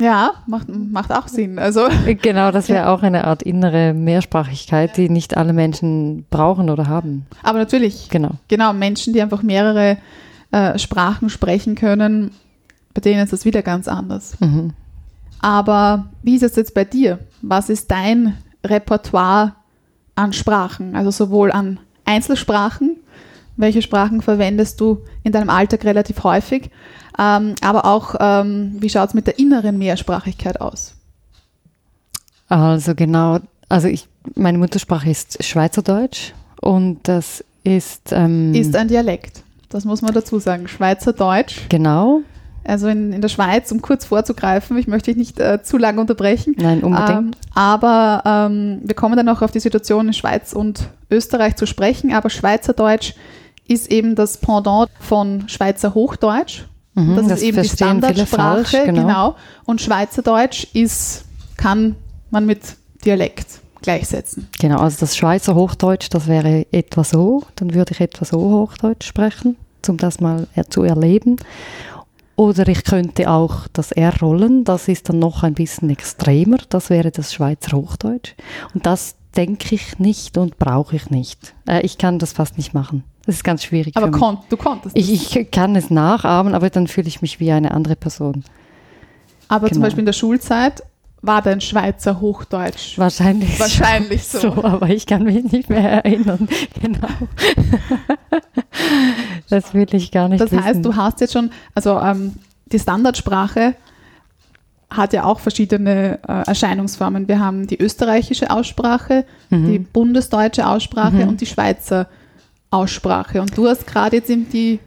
Ja, 0.00 0.32
macht, 0.46 0.68
macht 0.68 1.12
auch 1.12 1.26
Sinn. 1.28 1.58
Also 1.58 1.88
Genau, 2.22 2.50
das 2.50 2.68
wäre 2.68 2.88
auch 2.88 3.02
eine 3.02 3.24
Art 3.24 3.42
innere 3.42 3.92
Mehrsprachigkeit, 3.94 4.96
die 4.96 5.08
nicht 5.08 5.36
alle 5.36 5.52
Menschen 5.52 6.24
brauchen 6.30 6.70
oder 6.70 6.86
haben. 6.86 7.26
Aber 7.42 7.58
natürlich, 7.58 8.08
Genau. 8.08 8.30
genau, 8.48 8.72
Menschen, 8.72 9.12
die 9.12 9.20
einfach 9.22 9.42
mehrere 9.42 9.98
äh, 10.52 10.78
Sprachen 10.78 11.30
sprechen 11.30 11.74
können, 11.74 12.30
bei 12.94 13.00
denen 13.00 13.22
ist 13.22 13.32
das 13.32 13.44
wieder 13.44 13.62
ganz 13.62 13.88
anders. 13.88 14.38
Mhm. 14.40 14.72
Aber 15.40 16.06
wie 16.22 16.36
ist 16.36 16.42
es 16.42 16.56
jetzt 16.56 16.74
bei 16.74 16.84
dir? 16.84 17.18
Was 17.42 17.68
ist 17.68 17.90
dein 17.90 18.34
Repertoire 18.64 19.54
an 20.14 20.32
Sprachen? 20.32 20.96
Also 20.96 21.10
sowohl 21.10 21.52
an 21.52 21.78
Einzelsprachen, 22.04 22.96
welche 23.58 23.82
Sprachen 23.82 24.22
verwendest 24.22 24.80
du 24.80 25.02
in 25.24 25.32
deinem 25.32 25.50
Alltag 25.50 25.84
relativ 25.84 26.24
häufig, 26.24 26.70
ähm, 27.18 27.54
aber 27.60 27.84
auch, 27.84 28.14
ähm, 28.18 28.76
wie 28.78 28.88
schaut 28.88 29.08
es 29.08 29.14
mit 29.14 29.26
der 29.26 29.38
inneren 29.38 29.76
Mehrsprachigkeit 29.76 30.60
aus? 30.60 30.94
Also 32.48 32.94
genau, 32.94 33.40
also 33.68 33.88
ich, 33.88 34.08
meine 34.34 34.56
Muttersprache 34.58 35.10
ist 35.10 35.42
Schweizerdeutsch 35.44 36.32
und 36.60 37.00
das 37.02 37.44
ist, 37.64 38.12
ähm, 38.12 38.54
Ist 38.54 38.74
ein 38.76 38.88
Dialekt. 38.88 39.42
Das 39.68 39.84
muss 39.84 40.00
man 40.00 40.14
dazu 40.14 40.38
sagen. 40.38 40.66
Schweizerdeutsch. 40.68 41.68
genau, 41.68 42.22
Also 42.64 42.88
in, 42.88 43.12
in 43.12 43.20
der 43.20 43.28
Schweiz, 43.28 43.70
um 43.70 43.82
kurz 43.82 44.06
vorzugreifen, 44.06 44.78
ich 44.78 44.86
möchte 44.86 45.10
dich 45.10 45.18
nicht 45.18 45.40
äh, 45.40 45.62
zu 45.62 45.76
lange 45.76 46.00
unterbrechen. 46.00 46.54
nein, 46.56 46.82
unbedingt. 46.82 47.18
Ähm, 47.18 47.30
aber 47.54 48.22
ähm, 48.24 48.80
wir 48.82 48.94
kommen 48.94 49.16
dann 49.16 49.26
noch 49.26 49.42
auf 49.42 49.50
die 49.50 49.60
Situation 49.60 50.06
in 50.06 50.12
Schweiz 50.14 50.54
und 50.54 50.88
Österreich 51.10 51.56
zu 51.56 51.66
sprechen. 51.66 52.14
Aber 52.14 52.30
Schweizerdeutsch 52.30 53.12
ist 53.68 53.90
eben 53.90 54.14
das 54.14 54.38
Pendant 54.38 54.90
von 54.98 55.48
Schweizer 55.48 55.94
Hochdeutsch. 55.94 56.64
Mhm, 56.94 57.16
das, 57.16 57.26
das 57.28 57.38
ist 57.40 57.44
eben 57.44 57.62
die 57.62 57.68
Standardsprache. 57.68 58.64
falsch, 58.64 58.72
genau. 58.84 59.36
Und 59.64 59.80
Schweizerdeutsch 59.80 60.66
ist, 60.72 61.24
kann 61.56 61.94
man 62.30 62.46
mit 62.46 62.60
Dialekt 63.04 63.60
gleichsetzen. 63.82 64.48
Genau, 64.58 64.78
also 64.78 64.98
das 65.00 65.16
Schweizer 65.16 65.54
Hochdeutsch, 65.54 66.08
das 66.10 66.26
wäre 66.26 66.66
etwa 66.72 67.04
so, 67.04 67.44
dann 67.54 67.74
würde 67.74 67.92
ich 67.92 68.00
etwa 68.00 68.24
so 68.24 68.38
Hochdeutsch 68.38 69.06
sprechen, 69.06 69.56
um 69.86 69.96
das 69.96 70.20
mal 70.20 70.48
zu 70.70 70.82
erleben. 70.82 71.36
Oder 72.34 72.68
ich 72.68 72.84
könnte 72.84 73.30
auch 73.30 73.66
das 73.72 73.92
R 73.92 74.14
rollen, 74.20 74.64
das 74.64 74.88
ist 74.88 75.08
dann 75.08 75.18
noch 75.18 75.42
ein 75.42 75.54
bisschen 75.54 75.90
extremer, 75.90 76.58
das 76.68 76.90
wäre 76.90 77.10
das 77.10 77.32
Schweizer 77.32 77.76
Hochdeutsch. 77.76 78.34
Und 78.74 78.86
das 78.86 79.16
denke 79.36 79.74
ich 79.74 79.98
nicht 79.98 80.38
und 80.38 80.58
brauche 80.58 80.96
ich 80.96 81.10
nicht. 81.10 81.54
Äh, 81.68 81.80
ich 81.82 81.98
kann 81.98 82.18
das 82.18 82.32
fast 82.32 82.56
nicht 82.56 82.74
machen. 82.74 83.04
Das 83.26 83.36
ist 83.36 83.44
ganz 83.44 83.62
schwierig 83.62 83.96
Aber 83.96 84.10
kon 84.10 84.38
du 84.48 84.56
konntest 84.56 84.96
Ich, 84.96 85.36
ich 85.36 85.50
kann 85.50 85.76
es 85.76 85.90
nachahmen, 85.90 86.54
aber 86.54 86.70
dann 86.70 86.86
fühle 86.86 87.08
ich 87.08 87.20
mich 87.20 87.40
wie 87.40 87.52
eine 87.52 87.72
andere 87.72 87.94
Person. 87.94 88.42
Aber 89.48 89.68
zum 89.68 89.74
genau. 89.76 89.84
Beispiel 89.86 90.00
in 90.00 90.06
der 90.06 90.12
Schulzeit 90.14 90.82
war 91.20 91.42
dein 91.42 91.60
Schweizer 91.60 92.20
Hochdeutsch 92.20 92.96
Wahrscheinlich, 92.96 93.58
wahrscheinlich 93.58 94.26
so. 94.26 94.40
so, 94.40 94.64
aber 94.64 94.88
ich 94.88 95.04
kann 95.04 95.24
mich 95.24 95.44
nicht 95.44 95.68
mehr 95.68 96.04
erinnern. 96.04 96.48
Genau. 96.80 97.08
das 99.50 99.74
will 99.74 99.86
ich 99.92 100.10
gar 100.10 100.28
nicht 100.28 100.40
Das 100.40 100.52
wissen. 100.52 100.64
heißt, 100.64 100.84
du 100.84 100.96
hast 100.96 101.20
jetzt 101.20 101.32
schon, 101.32 101.50
also 101.74 101.98
ähm, 101.98 102.34
die 102.66 102.78
Standardsprache 102.78 103.74
hat 104.90 105.12
ja 105.12 105.24
auch 105.24 105.38
verschiedene 105.40 106.18
äh, 106.26 106.46
Erscheinungsformen. 106.46 107.28
Wir 107.28 107.38
haben 107.40 107.66
die 107.66 107.78
österreichische 107.78 108.50
Aussprache, 108.50 109.24
die 109.50 109.78
bundesdeutsche 109.78 110.66
Aussprache 110.66 111.16
Mhm. 111.16 111.28
und 111.28 111.40
die 111.40 111.46
Schweizer 111.46 112.08
Aussprache. 112.70 113.40
Und 113.40 113.56
du 113.56 113.66
hast 113.66 113.86
gerade 113.86 114.16
jetzt 114.16 114.30
eben 114.30 114.48
die 114.48 114.78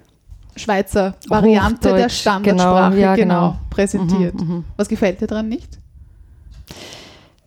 Schweizer 0.56 1.16
Variante 1.28 1.82
der 1.90 1.94
Hochdeutsch, 1.94 2.22
Standardsprache 2.22 2.96
genau, 2.96 3.02
ja, 3.02 3.16
genau, 3.16 3.52
genau. 3.52 3.60
präsentiert. 3.70 4.36
Mhm, 4.42 4.48
mhm. 4.48 4.64
Was 4.76 4.90
gefällt 4.90 5.22
dir 5.22 5.28
daran 5.28 5.50
nicht? 5.50 5.78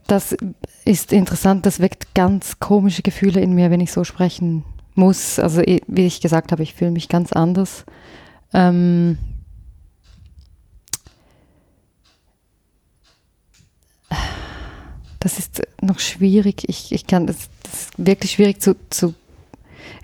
Das 0.06 0.36
ist 0.84 1.12
interessant, 1.12 1.66
das 1.66 1.80
weckt 1.80 2.14
ganz 2.14 2.58
komische 2.60 3.02
Gefühle 3.02 3.40
in 3.40 3.54
mir, 3.54 3.70
wenn 3.70 3.80
ich 3.80 3.90
so 3.92 4.04
sprechen 4.04 4.64
muss. 4.94 5.38
Also 5.38 5.60
eh, 5.62 5.80
wie 5.86 6.06
ich 6.06 6.20
gesagt 6.20 6.52
habe, 6.52 6.62
ich 6.62 6.74
fühle 6.74 6.90
mich 6.90 7.08
ganz 7.08 7.32
anders. 7.32 7.84
Ähm 8.52 9.18
das 15.24 15.38
ist 15.38 15.62
noch 15.80 16.00
schwierig. 16.00 16.68
Ich, 16.68 16.92
ich 16.92 17.06
kann 17.06 17.26
das, 17.26 17.48
das 17.62 17.72
ist 17.72 17.90
wirklich 17.96 18.32
schwierig 18.32 18.60
zu, 18.60 18.76
zu. 18.90 19.14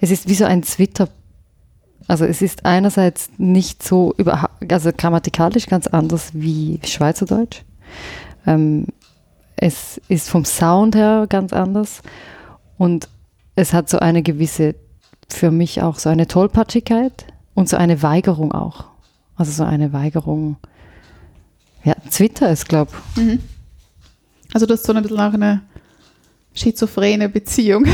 Es 0.01 0.11
ist 0.11 0.29
wie 0.31 0.35
so 0.35 0.47
ein 0.47 0.63
Zwitter. 0.63 1.11
Also 2.09 2.25
es 2.25 2.41
ist 2.41 2.65
einerseits 2.65 3.29
nicht 3.37 3.83
so 3.83 4.15
über, 4.17 4.49
also 4.67 4.91
grammatikalisch 4.97 5.67
ganz 5.67 5.87
anders 5.87 6.31
wie 6.33 6.81
Schweizerdeutsch. 6.85 7.65
Ähm, 8.47 8.87
es 9.57 10.01
ist 10.09 10.31
vom 10.31 10.47
Sound 10.47 10.97
her 10.97 11.27
ganz 11.29 11.53
anders 11.53 12.01
und 12.79 13.07
es 13.57 13.75
hat 13.75 13.91
so 13.91 13.99
eine 13.99 14.23
gewisse, 14.23 14.75
für 15.29 15.51
mich 15.51 15.83
auch 15.83 15.99
so 15.99 16.09
eine 16.09 16.29
Tollpatschigkeit 16.29 17.27
und 17.53 17.69
so 17.69 17.77
eine 17.77 18.03
Weigerung 18.03 18.53
auch. 18.53 18.87
Also 19.37 19.53
so 19.53 19.65
eine 19.65 19.93
Weigerung. 19.93 20.57
Ja, 21.85 21.95
Twitter 22.11 22.51
ist, 22.51 22.71
glaube 22.71 22.93
Mhm. 23.17 23.41
Also 24.53 24.67
du 24.67 24.75
hast 24.75 24.85
so 24.85 24.93
ein 24.93 25.03
bisschen 25.03 25.21
auch 25.21 25.33
eine 25.33 25.61
schizophrene 26.55 27.29
Beziehung. 27.29 27.85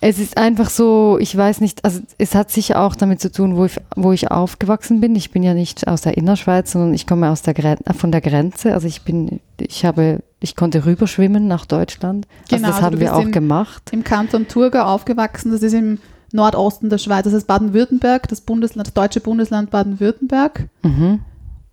Es 0.00 0.18
ist 0.18 0.36
einfach 0.36 0.68
so, 0.68 1.16
ich 1.18 1.34
weiß 1.34 1.60
nicht, 1.62 1.82
also 1.84 2.00
es 2.18 2.34
hat 2.34 2.50
sicher 2.50 2.82
auch 2.82 2.94
damit 2.94 3.20
zu 3.22 3.32
tun, 3.32 3.56
wo 3.56 3.64
ich, 3.64 3.78
wo 3.96 4.12
ich 4.12 4.30
aufgewachsen 4.30 5.00
bin. 5.00 5.16
Ich 5.16 5.30
bin 5.30 5.42
ja 5.42 5.54
nicht 5.54 5.88
aus 5.88 6.02
der 6.02 6.18
Innerschweiz, 6.18 6.72
sondern 6.72 6.92
ich 6.92 7.06
komme 7.06 7.30
aus 7.30 7.40
der 7.40 7.54
Gren 7.54 7.78
von 7.96 8.12
der 8.12 8.20
Grenze. 8.20 8.74
Also 8.74 8.86
ich 8.86 9.02
bin, 9.02 9.40
ich 9.58 9.84
habe, 9.86 10.20
ich 10.40 10.56
konnte 10.56 10.84
rüberschwimmen 10.84 11.46
nach 11.46 11.64
Deutschland. 11.64 12.26
Also 12.42 12.56
Genau, 12.56 12.66
das 12.68 12.76
also 12.76 12.86
haben 12.86 13.00
wir 13.00 13.16
auch 13.16 13.22
in- 13.22 13.32
gemacht. 13.32 13.82
Im 13.92 14.04
Kanton 14.04 14.46
Thurgau 14.46 14.82
aufgewachsen, 14.82 15.52
das 15.52 15.62
ist 15.62 15.72
im 15.72 15.98
Nordosten 16.32 16.90
der 16.90 16.98
Schweiz, 16.98 17.24
das 17.24 17.32
ist 17.32 17.46
Baden-Württemberg, 17.46 18.28
das 18.28 18.42
Bundesland, 18.42 18.88
das 18.88 18.94
deutsche 18.94 19.20
Bundesland 19.20 19.70
Baden-Württemberg, 19.70 20.68
Mhm. 20.82 21.20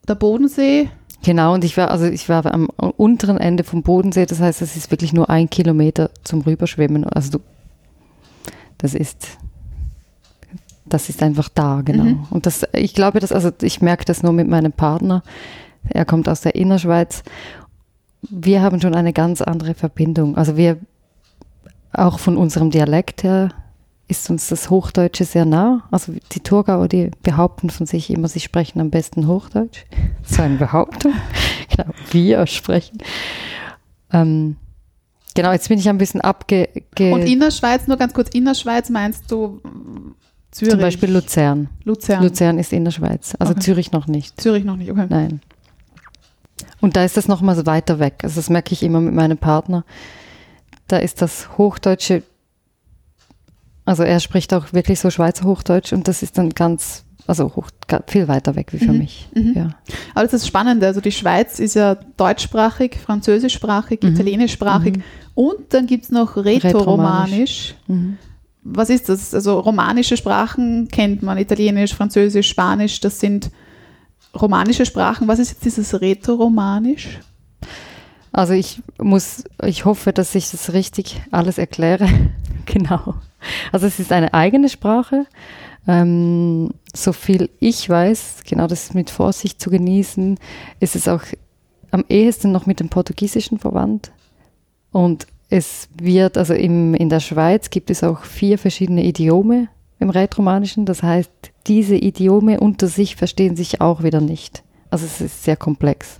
der 0.07 0.15
Bodensee. 0.15 0.89
Genau, 1.23 1.53
und 1.53 1.63
ich 1.63 1.77
war, 1.77 1.91
also 1.91 2.05
ich 2.05 2.29
war 2.29 2.45
am 2.51 2.67
unteren 2.67 3.37
Ende 3.37 3.63
vom 3.63 3.83
Bodensee, 3.83 4.25
das 4.25 4.39
heißt, 4.39 4.61
es 4.61 4.75
ist 4.75 4.89
wirklich 4.89 5.13
nur 5.13 5.29
ein 5.29 5.49
Kilometer 5.49 6.09
zum 6.23 6.41
Rüberschwimmen. 6.41 7.03
Also 7.03 7.37
du, 7.37 7.39
das 8.79 8.95
ist, 8.95 9.37
das 10.85 11.09
ist 11.09 11.21
einfach 11.21 11.49
da, 11.49 11.81
genau. 11.81 12.05
Mhm. 12.05 12.27
Und 12.31 12.47
das, 12.47 12.65
ich 12.73 12.95
glaube, 12.95 13.19
dass, 13.19 13.31
also 13.31 13.51
ich 13.61 13.81
merke 13.81 14.05
das 14.05 14.23
nur 14.23 14.33
mit 14.33 14.47
meinem 14.47 14.71
Partner. 14.71 15.21
Er 15.87 16.05
kommt 16.05 16.27
aus 16.27 16.41
der 16.41 16.55
Innerschweiz. 16.55 17.23
Wir 18.29 18.61
haben 18.61 18.81
schon 18.81 18.95
eine 18.95 19.13
ganz 19.13 19.41
andere 19.41 19.75
Verbindung. 19.75 20.37
Also 20.37 20.57
wir, 20.57 20.77
auch 21.93 22.19
von 22.19 22.37
unserem 22.37 22.71
Dialekt 22.71 23.23
her, 23.23 23.49
ist 24.11 24.29
uns 24.29 24.47
das 24.47 24.69
Hochdeutsche 24.69 25.23
sehr 25.25 25.45
nah. 25.45 25.83
Also 25.89 26.13
die 26.33 26.39
Thurgauer, 26.41 26.87
die 26.87 27.09
behaupten 27.23 27.69
von 27.69 27.85
sich 27.87 28.09
immer, 28.11 28.27
sie 28.27 28.39
sprechen 28.41 28.79
am 28.81 28.89
besten 28.91 29.27
Hochdeutsch. 29.27 29.85
So 30.23 30.41
eine 30.43 30.57
Behauptung. 30.57 31.13
genau, 31.75 31.89
wir 32.11 32.45
sprechen. 32.47 32.99
Ähm, 34.13 34.57
genau, 35.33 35.51
jetzt 35.51 35.67
bin 35.69 35.79
ich 35.79 35.89
ein 35.89 35.97
bisschen 35.97 36.21
abge... 36.21 36.69
ge- 36.95 37.11
Und 37.13 37.21
Innerschweiz, 37.23 37.87
nur 37.87 37.97
ganz 37.97 38.13
kurz, 38.13 38.29
Innerschweiz 38.29 38.89
meinst 38.89 39.31
du 39.31 39.59
mm, 39.63 40.15
Zürich? 40.51 40.71
zum 40.71 40.79
Beispiel 40.81 41.11
Luzern. 41.11 41.69
Luzern. 41.83 42.21
Luzern 42.23 42.59
ist 42.59 42.71
in 42.73 42.83
der 42.85 42.91
Schweiz. 42.91 43.33
Also 43.39 43.51
Okay. 43.53 43.61
Zürich 43.61 43.91
noch 43.91 44.07
nicht. 44.07 44.39
Zürich 44.39 44.63
noch 44.63 44.75
nicht, 44.77 44.91
okay. 44.91 45.07
Nein. 45.09 45.41
Und 46.81 46.95
da 46.95 47.03
ist 47.03 47.17
das 47.17 47.27
nochmal 47.27 47.55
so 47.55 47.65
weiter 47.65 47.99
weg. 47.99 48.19
Also 48.23 48.35
das 48.35 48.49
merke 48.49 48.73
ich 48.73 48.83
immer 48.83 48.99
mit 49.01 49.13
meinem 49.13 49.37
Partner. 49.37 49.83
da 50.87 50.97
ist 50.97 51.21
das 51.21 51.57
Hochdeutsche, 51.57 52.21
also 53.91 54.03
er 54.03 54.21
spricht 54.21 54.53
auch 54.53 54.71
wirklich 54.71 54.99
so 55.01 55.09
Schweizer 55.09 55.43
Hochdeutsch 55.43 55.91
und 55.91 56.07
das 56.07 56.23
ist 56.23 56.37
dann 56.37 56.51
ganz, 56.51 57.03
also 57.27 57.53
hoch, 57.57 57.67
viel 58.07 58.29
weiter 58.29 58.55
weg 58.55 58.71
wie 58.71 58.77
für 58.79 58.93
Mhm. 58.93 58.97
mich. 58.99 59.27
Mhm. 59.35 59.53
Ja. 59.53 59.69
Aber 60.15 60.23
das 60.23 60.33
ist 60.33 60.47
spannend. 60.47 60.81
Also 60.83 61.01
die 61.01 61.11
Schweiz 61.11 61.59
ist 61.59 61.75
ja 61.75 61.95
deutschsprachig, 62.15 62.97
französischsprachig, 63.05 64.01
Mhm. 64.01 64.13
italienischsprachig 64.13 64.95
Mhm. 64.97 65.03
und 65.35 65.73
dann 65.73 65.87
gibt 65.87 66.05
es 66.05 66.11
noch 66.11 66.37
Rätoromanisch. 66.37 67.75
Mhm. 67.87 68.17
Was 68.63 68.89
ist 68.89 69.09
das? 69.09 69.33
Also 69.33 69.59
romanische 69.59 70.15
Sprachen 70.15 70.87
kennt 70.87 71.21
man, 71.21 71.37
Italienisch, 71.37 71.93
Französisch, 71.93 72.47
Spanisch, 72.47 73.01
das 73.01 73.19
sind 73.19 73.51
romanische 74.39 74.85
Sprachen. 74.85 75.27
Was 75.27 75.39
ist 75.39 75.49
jetzt 75.51 75.65
dieses 75.65 75.99
Rätoromanisch? 75.99 77.19
Also 78.31 78.53
ich 78.53 78.81
muss, 79.01 79.43
ich 79.65 79.83
hoffe, 79.83 80.13
dass 80.13 80.33
ich 80.35 80.49
das 80.51 80.71
richtig 80.71 81.21
alles 81.31 81.57
erkläre. 81.57 82.07
genau. 82.65 83.15
Also 83.71 83.87
es 83.87 83.99
ist 83.99 84.11
eine 84.11 84.33
eigene 84.33 84.69
Sprache. 84.69 85.25
Ähm, 85.87 86.71
so 86.93 87.13
viel 87.13 87.49
ich 87.59 87.89
weiß, 87.89 88.43
genau 88.47 88.67
das 88.67 88.83
ist 88.83 88.95
mit 88.95 89.09
Vorsicht 89.09 89.59
zu 89.59 89.69
genießen, 89.69 90.37
ist 90.79 90.95
es 90.95 91.07
auch 91.07 91.23
am 91.89 92.05
ehesten 92.07 92.51
noch 92.51 92.65
mit 92.65 92.79
dem 92.79 92.89
Portugiesischen 92.89 93.57
verwandt. 93.59 94.11
Und 94.91 95.27
es 95.49 95.89
wird, 95.99 96.37
also 96.37 96.53
im, 96.53 96.93
in 96.93 97.09
der 97.09 97.19
Schweiz 97.19 97.69
gibt 97.69 97.89
es 97.89 98.03
auch 98.03 98.23
vier 98.23 98.57
verschiedene 98.57 99.03
Idiome 99.03 99.67
im 99.99 100.09
Rätromanischen. 100.09 100.85
Das 100.85 101.03
heißt, 101.03 101.31
diese 101.67 101.95
Idiome 101.95 102.59
unter 102.59 102.87
sich 102.87 103.15
verstehen 103.15 103.55
sich 103.55 103.81
auch 103.81 104.03
wieder 104.03 104.21
nicht. 104.21 104.63
Also 104.89 105.05
es 105.05 105.19
ist 105.19 105.43
sehr 105.43 105.57
komplex. 105.57 106.17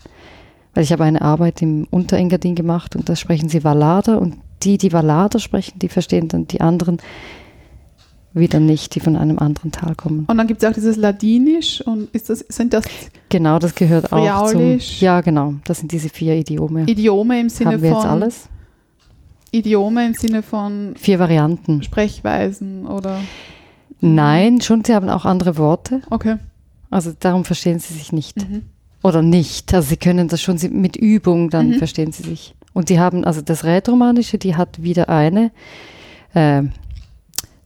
Weil 0.74 0.84
ich 0.84 0.92
habe 0.92 1.04
eine 1.04 1.22
Arbeit 1.22 1.62
im 1.62 1.88
Unterengadin 1.90 2.56
gemacht 2.56 2.96
und 2.96 3.10
da 3.10 3.16
sprechen 3.16 3.50
sie 3.50 3.64
Valader 3.64 4.22
und 4.22 4.38
die, 4.64 4.78
die 4.78 4.94
Valader 4.94 5.40
sprechen, 5.40 5.80
die 5.80 5.90
verstehen 5.90 6.28
dann 6.28 6.48
die 6.48 6.62
anderen 6.62 6.98
wieder 8.34 8.60
nicht, 8.62 8.96
die 8.96 9.02
von 9.02 9.18
einem 9.18 9.40
anderen 9.40 9.72
Tal 9.74 9.94
kommen. 9.96 10.26
Und 10.30 10.38
dann 10.38 10.48
gibt 10.48 10.64
es 10.64 10.70
auch 10.70 10.74
dieses 10.74 10.96
Ladinisch 10.96 11.82
und 11.82 12.10
ist 12.16 12.30
das, 12.30 12.40
sind 12.48 12.72
das 12.74 12.86
Genau, 13.28 13.60
das 13.60 13.76
gehört 13.76 14.12
auch 14.14 14.48
zum... 14.50 14.60
Friaulisch. 14.62 15.02
Ja, 15.02 15.20
genau, 15.22 15.56
das 15.66 15.80
sind 15.80 15.92
diese 15.92 16.08
vier 16.10 16.36
Idiome. 16.36 16.86
Idiome 16.86 17.42
im 17.42 17.50
Sinne 17.50 17.72
Haben 17.74 17.82
wir 17.82 17.90
von 17.92 18.00
jetzt 18.00 18.10
alles? 18.10 18.50
Idiome 19.52 20.06
im 20.06 20.14
Sinne 20.14 20.44
von 20.44 20.94
Vier 20.98 21.20
Varianten. 21.20 21.84
Sprechweisen 21.84 22.88
oder 22.88 23.20
Nein, 24.00 24.62
schon, 24.62 24.84
sie 24.86 24.96
haben 24.96 25.10
auch 25.10 25.26
andere 25.26 25.58
Worte. 25.58 26.02
okay. 26.10 26.38
Also 26.90 27.12
darum 27.18 27.46
verstehen 27.46 27.80
sie 27.80 27.94
sich 27.94 28.12
nicht. 28.12 28.38
Mhm. 28.38 28.64
Oder 29.04 29.22
nicht. 29.22 29.74
Also 29.74 29.90
sie 29.90 29.98
können 29.98 30.28
das 30.28 30.42
schon 30.42 30.58
mit 30.72 30.96
Übung, 30.98 31.50
dann 31.50 31.70
Mhm. 31.72 31.74
verstehen 31.76 32.12
sie 32.12 32.24
sich. 32.24 32.54
Und 32.74 32.90
die 32.90 33.00
haben, 33.00 33.26
also 33.26 33.42
das 33.42 33.64
Rätromanische, 33.64 34.38
die 34.38 34.56
hat 34.56 34.82
wieder 34.82 35.10
eine, 35.10 35.52
äh, 36.34 36.64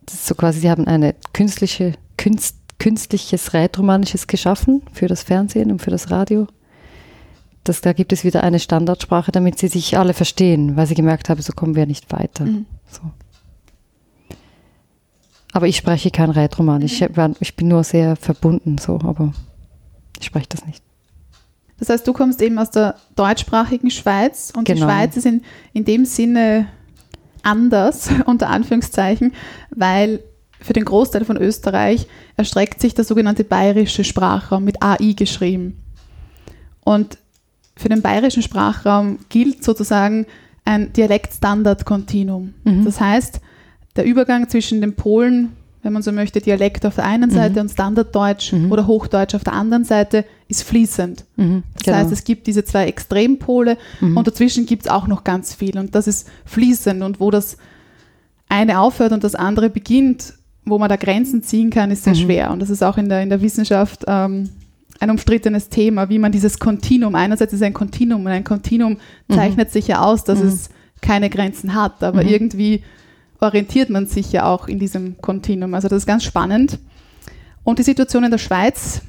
so 0.09 0.35
quasi, 0.35 0.59
sie 0.61 0.69
haben 0.69 0.87
eine 0.87 1.13
künstliche, 1.33 1.93
künst, 2.17 2.55
künstliches 2.79 3.53
Rätromanisches 3.53 4.27
geschaffen 4.27 4.81
für 4.93 5.07
das 5.07 5.23
Fernsehen 5.23 5.71
und 5.71 5.81
für 5.81 5.91
das 5.91 6.09
Radio. 6.11 6.47
Das, 7.63 7.81
da 7.81 7.93
gibt 7.93 8.13
es 8.13 8.23
wieder 8.23 8.43
eine 8.43 8.59
Standardsprache, 8.59 9.31
damit 9.31 9.57
sie 9.59 9.67
sich 9.67 9.97
alle 9.97 10.13
verstehen, 10.13 10.75
weil 10.75 10.85
sie 10.87 10.93
gemerkt 10.95 11.29
haben, 11.29 11.41
so 11.41 11.53
kommen 11.53 11.75
wir 11.75 11.85
nicht 11.87 12.11
weiter. 12.11 12.45
Mhm. 12.45 12.65
So. 12.91 13.01
Aber 15.51 15.67
ich 15.67 15.77
spreche 15.77 16.11
kein 16.11 16.29
Rätromanisch. 16.31 17.01
Ich, 17.01 17.17
war- 17.17 17.31
ich 17.39 17.55
bin 17.55 17.67
nur 17.69 17.83
sehr 17.83 18.15
verbunden, 18.17 18.77
so, 18.77 18.99
aber 19.03 19.33
ich 20.19 20.25
spreche 20.25 20.47
das 20.49 20.65
nicht. 20.65 20.83
Das 21.79 21.89
heißt, 21.89 22.07
du 22.07 22.13
kommst 22.13 22.41
eben 22.41 22.57
aus 22.57 22.71
der 22.71 22.95
deutschsprachigen 23.15 23.91
Schweiz 23.91 24.51
und 24.55 24.67
die 24.67 24.73
Genau. 24.73 24.85
Schweiz 24.85 25.17
ist 25.17 25.25
in, 25.25 25.41
in 25.73 25.83
dem 25.85 26.05
Sinne 26.05 26.67
anders, 27.43 28.09
unter 28.25 28.49
Anführungszeichen, 28.49 29.33
weil 29.71 30.19
für 30.61 30.73
den 30.73 30.85
Großteil 30.85 31.25
von 31.25 31.37
Österreich 31.37 32.07
erstreckt 32.37 32.81
sich 32.81 32.93
der 32.93 33.03
sogenannte 33.03 33.43
bayerische 33.43 34.03
Sprachraum 34.03 34.63
mit 34.63 34.81
AI 34.81 35.13
geschrieben. 35.13 35.81
Und 36.83 37.17
für 37.75 37.89
den 37.89 38.01
bayerischen 38.01 38.41
Sprachraum 38.41 39.19
gilt 39.29 39.63
sozusagen 39.63 40.25
ein 40.63 40.93
Dialektstandard-Kontinuum. 40.93 42.53
Mhm. 42.63 42.85
Das 42.85 42.99
heißt, 42.99 43.41
der 43.95 44.05
Übergang 44.05 44.49
zwischen 44.49 44.81
den 44.81 44.95
Polen, 44.95 45.51
wenn 45.85 45.93
man 45.93 46.01
so 46.01 46.11
möchte, 46.11 46.41
Dialekt 46.41 46.85
auf 46.85 46.95
der 46.95 47.05
einen 47.05 47.29
Seite 47.29 47.61
und 47.61 47.69
Standarddeutsch 47.69 48.53
Mhm. 48.53 48.71
oder 48.71 48.87
Hochdeutsch 48.87 49.35
auf 49.35 49.43
der 49.43 49.53
anderen 49.53 49.85
Seite, 49.85 50.25
ist 50.47 50.63
fließend. 50.63 51.23
Mhm, 51.37 51.61
Das 51.85 51.93
heißt, 51.95 52.11
es 52.11 52.23
gibt 52.23 52.47
diese 52.47 52.65
zwei 52.65 52.87
Extrempole 52.87 53.77
Mhm. 54.01 54.17
und 54.17 54.27
dazwischen 54.27 54.65
gibt 54.65 54.85
es 54.85 54.91
auch 54.91 55.07
noch 55.07 55.23
ganz 55.23 55.53
viel. 55.53 55.77
Und 55.77 55.93
das 55.95 56.07
ist 56.07 56.27
fließend. 56.45 57.03
Und 57.03 57.19
wo 57.19 57.29
das 57.31 57.57
eine 58.49 58.79
aufhört 58.79 59.11
und 59.11 59.23
das 59.23 59.35
andere 59.35 59.69
beginnt, 59.69 60.33
wo 60.65 60.79
man 60.79 60.89
da 60.89 60.95
Grenzen 60.95 61.43
ziehen 61.43 61.69
kann, 61.69 61.91
ist 61.91 62.03
sehr 62.03 62.13
Mhm. 62.13 62.17
schwer. 62.19 62.51
Und 62.51 62.59
das 62.61 62.69
ist 62.71 62.83
auch 62.83 62.97
in 62.97 63.07
der, 63.07 63.21
in 63.21 63.29
der 63.29 63.41
Wissenschaft 63.41 64.03
ähm, 64.07 64.49
ein 64.99 65.09
umstrittenes 65.11 65.69
Thema, 65.69 66.09
wie 66.09 66.17
man 66.19 66.31
dieses 66.31 66.57
Kontinuum, 66.57 67.13
einerseits 67.15 67.53
ist 67.53 67.61
ein 67.61 67.73
Kontinuum 67.73 68.21
und 68.21 68.31
ein 68.31 68.43
Kontinuum 68.43 68.97
zeichnet 69.29 69.71
sich 69.71 69.87
ja 69.87 70.01
aus, 70.01 70.23
dass 70.23 70.39
Mhm. 70.41 70.47
es 70.47 70.69
keine 71.01 71.29
Grenzen 71.29 71.75
hat, 71.75 72.01
aber 72.03 72.23
Mhm. 72.23 72.29
irgendwie 72.29 72.83
orientiert 73.45 73.89
man 73.89 74.07
sich 74.07 74.31
ja 74.31 74.45
auch 74.45 74.67
in 74.67 74.79
diesem 74.79 75.17
Kontinuum. 75.21 75.73
Also 75.73 75.87
das 75.87 75.99
ist 75.99 76.05
ganz 76.05 76.23
spannend. 76.23 76.79
Und 77.63 77.79
die 77.79 77.83
Situation 77.83 78.23
in 78.23 78.31
der 78.31 78.37
Schweiz 78.37 79.01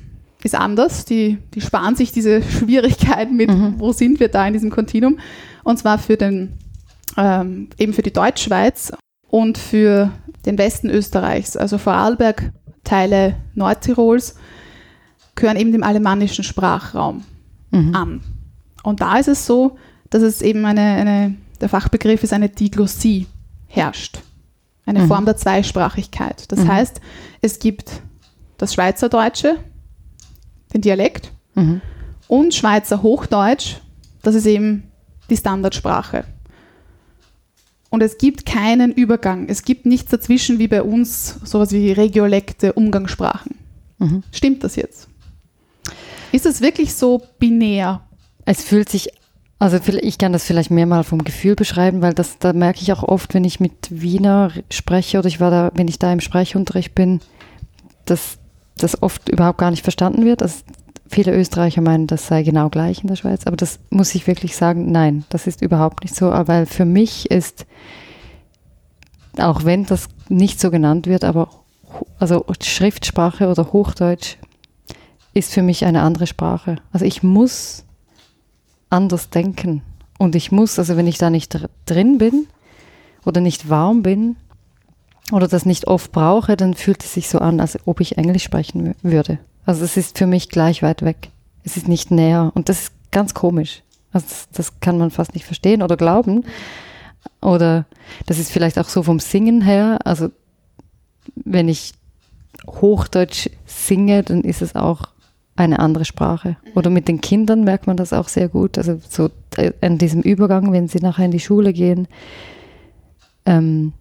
ist 0.43 0.55
anders. 0.55 1.05
Die, 1.05 1.39
die 1.55 1.61
sparen 1.61 1.97
sich 1.97 2.13
diese 2.13 2.43
Schwierigkeiten 2.43 3.37
mit, 3.37 3.51
Mhm. 3.51 3.75
wo 3.79 3.93
sind 3.93 4.21
wir 4.21 4.29
da 4.29 4.47
in 4.47 4.53
diesem 4.53 4.71
Kontinuum. 4.71 5.19
Und 5.65 5.79
zwar 5.79 5.99
für 5.99 6.17
den, 6.17 6.55
ähm, 7.17 7.69
eben 7.79 7.93
für 7.93 8.03
die 8.03 8.13
Deutschschweiz 8.13 8.93
und 9.29 9.59
für 9.59 10.11
den 10.45 10.57
Westen 10.59 10.89
Österreichs, 10.89 11.57
also 11.57 11.79
Vorarlberg, 11.79 12.53
Teile 12.85 13.35
Nordtirols, 13.55 14.37
gehören 15.35 15.57
eben 15.57 15.73
dem 15.73 15.83
alemannischen 15.83 16.45
Sprachraum 16.45 17.25
Mhm. 17.73 17.95
an. 17.95 18.21
Und 18.85 19.01
da 19.01 19.19
ist 19.19 19.29
es 19.29 19.45
so, 19.45 19.77
dass 20.11 20.23
es 20.23 20.41
eben 20.41 20.65
eine, 20.65 20.81
eine 20.81 21.35
der 21.61 21.69
Fachbegriff 21.69 22.23
ist 22.23 22.33
eine 22.33 22.49
Diglossie 22.49 23.27
herrscht. 23.77 24.19
Eine 24.87 25.01
Mhm. 25.01 25.09
Form 25.09 25.25
der 25.25 25.37
Zweisprachigkeit. 25.37 26.51
Das 26.51 26.61
Mhm. 26.61 26.69
heißt, 26.69 27.01
es 27.43 27.59
gibt 27.59 27.91
das 28.59 28.75
Schweizerdeutsche, 28.75 29.57
den 30.73 30.81
Dialekt, 30.81 31.33
Mhm. 31.55 31.81
und 32.29 32.55
Schweizer 32.55 33.03
Hochdeutsch, 33.03 33.77
das 34.23 34.35
ist 34.35 34.47
eben 34.47 34.85
die 35.31 35.37
Standardsprache. 35.37 36.25
Und 37.91 38.03
es 38.03 38.19
gibt 38.19 38.47
keinen 38.47 38.93
Übergang. 38.93 39.49
Es 39.49 39.63
gibt 39.63 39.87
nichts 39.87 40.11
dazwischen 40.11 40.59
wie 40.59 40.69
bei 40.69 40.83
uns, 40.83 41.37
sowas 41.45 41.71
wie 41.73 41.93
Regiolekte, 41.93 42.73
Umgangssprachen. 42.73 43.57
Mhm. 43.99 44.23
Stimmt 44.33 44.65
das 44.65 44.77
jetzt? 44.77 45.09
Ist 46.33 46.47
es 46.47 46.61
wirklich 46.61 46.95
so 46.95 47.23
binär? 47.39 48.03
Es 48.45 48.63
fühlt 48.65 48.89
sich, 48.89 49.09
also 49.59 49.79
ich 49.79 50.19
kann 50.19 50.33
das 50.33 50.45
vielleicht 50.45 50.71
mehr 50.71 50.87
mal 50.87 51.03
vom 51.03 51.25
Gefühl 51.25 51.55
beschreiben, 51.55 52.03
weil 52.03 52.13
das, 52.13 52.39
da 52.39 52.53
merke 52.53 52.83
ich 52.83 52.93
auch 52.93 53.03
oft, 53.03 53.33
wenn 53.33 53.45
ich 53.45 53.59
mit 53.59 53.89
Wiener 53.91 54.53
spreche 54.71 55.19
oder 55.19 55.29
ich 55.29 55.41
war 55.41 55.51
da, 55.51 55.71
wenn 55.75 55.89
ich 55.89 55.99
da 55.99 56.13
im 56.13 56.21
Sprechunterricht 56.21 56.95
bin, 56.95 57.21
dass 58.05 58.39
das 58.77 59.03
oft 59.03 59.31
überhaupt 59.31 59.59
gar 59.59 59.71
nicht 59.71 59.83
verstanden 59.83 60.27
wird. 60.27 60.43
Also 60.43 60.57
viele 61.09 61.35
Österreicher 61.35 61.81
meinen, 61.81 62.07
das 62.07 62.27
sei 62.27 62.43
genau 62.43 62.69
gleich 62.69 63.01
in 63.01 63.09
der 63.09 63.17
Schweiz, 63.17 63.47
aber 63.47 63.57
das 63.57 63.79
muss 63.89 64.15
ich 64.15 64.27
wirklich 64.27 64.57
sagen, 64.57 64.93
nein, 64.93 65.25
das 65.31 65.47
ist 65.47 65.63
überhaupt 65.63 66.03
nicht 66.03 66.15
so, 66.15 66.31
weil 66.31 66.67
für 66.67 66.85
mich 66.85 67.31
ist, 67.31 67.65
auch 69.39 69.65
wenn 69.65 69.87
das 69.87 70.09
nicht 70.29 70.61
so 70.61 70.71
genannt 70.71 71.07
wird, 71.07 71.25
aber 71.25 71.49
also 72.19 72.45
Schriftsprache 72.63 73.49
oder 73.49 73.73
Hochdeutsch 73.73 74.37
ist 75.33 75.55
für 75.55 75.63
mich 75.63 75.87
eine 75.87 76.03
andere 76.03 76.27
Sprache. 76.27 76.77
Also 76.93 77.07
ich 77.07 77.23
muss 77.23 77.86
anders 78.91 79.31
denken. 79.31 79.83
Und 80.19 80.35
ich 80.35 80.53
muss, 80.53 80.79
also 80.79 80.97
wenn 80.97 81.07
ich 81.07 81.19
da 81.19 81.31
nicht 81.31 81.55
dr- 81.55 81.69
drin 81.85 82.19
bin 82.19 82.47
oder 83.25 83.41
nicht 83.41 83.69
warm 83.69 84.03
bin 84.03 84.37
oder 85.33 85.49
das 85.49 85.67
nicht 85.67 85.87
oft 85.87 86.13
brauche, 86.13 86.57
dann 86.57 86.75
fühlt 86.75 87.05
es 87.05 87.15
sich 87.15 87.29
so 87.29 87.39
an, 87.39 87.61
als 87.61 87.79
ob 87.87 88.01
ich 88.01 88.17
Englisch 88.17 88.45
sprechen 88.45 88.89
wü- 88.89 88.95
würde. 89.03 89.39
Also 89.65 89.85
es 89.85 89.97
ist 89.97 90.17
für 90.17 90.27
mich 90.27 90.49
gleich 90.49 90.83
weit 90.83 91.03
weg. 91.03 91.31
Es 91.65 91.77
ist 91.77 91.89
nicht 91.89 92.11
näher. 92.11 92.53
Und 92.55 92.69
das 92.69 92.83
ist 92.83 92.93
ganz 93.11 93.35
komisch. 93.35 93.83
Also 94.13 94.27
das, 94.29 94.49
das 94.53 94.81
kann 94.81 94.99
man 94.99 95.11
fast 95.11 95.35
nicht 95.35 95.45
verstehen 95.45 95.83
oder 95.83 95.97
glauben. 95.97 96.45
Oder 97.43 97.85
das 98.27 98.39
ist 98.39 98.53
vielleicht 98.53 98.79
auch 98.79 98.89
so 98.89 99.03
vom 99.03 99.19
Singen 99.19 99.61
her. 99.61 99.99
Also 100.05 100.31
wenn 101.35 101.69
ich 101.69 101.93
Hochdeutsch 102.67 103.51
singe, 103.67 104.23
dann 104.23 104.43
ist 104.43 104.63
es 104.63 104.77
auch 104.77 105.09
eine 105.57 105.79
andere 105.79 106.05
Sprache. 106.05 106.57
Oder 106.75 106.91
mit 106.91 107.09
den 107.09 107.21
Kindern 107.21 107.65
merkt 107.65 107.87
man 107.87 107.97
das 107.97 108.13
auch 108.13 108.29
sehr 108.29 108.49
gut. 108.49 108.79
Also 108.79 109.01
so 109.09 109.31
äh, 109.57 109.73
an 109.81 109.99
diesem 109.99 110.23
Übergang, 110.23 110.73
wenn 110.73 110.89
sie 110.89 110.99
nachher 110.99 111.25
in 111.25 111.31
die 111.31 111.41
Schule 111.41 111.73
gehen, 111.73 112.07
ähm, 113.47 113.93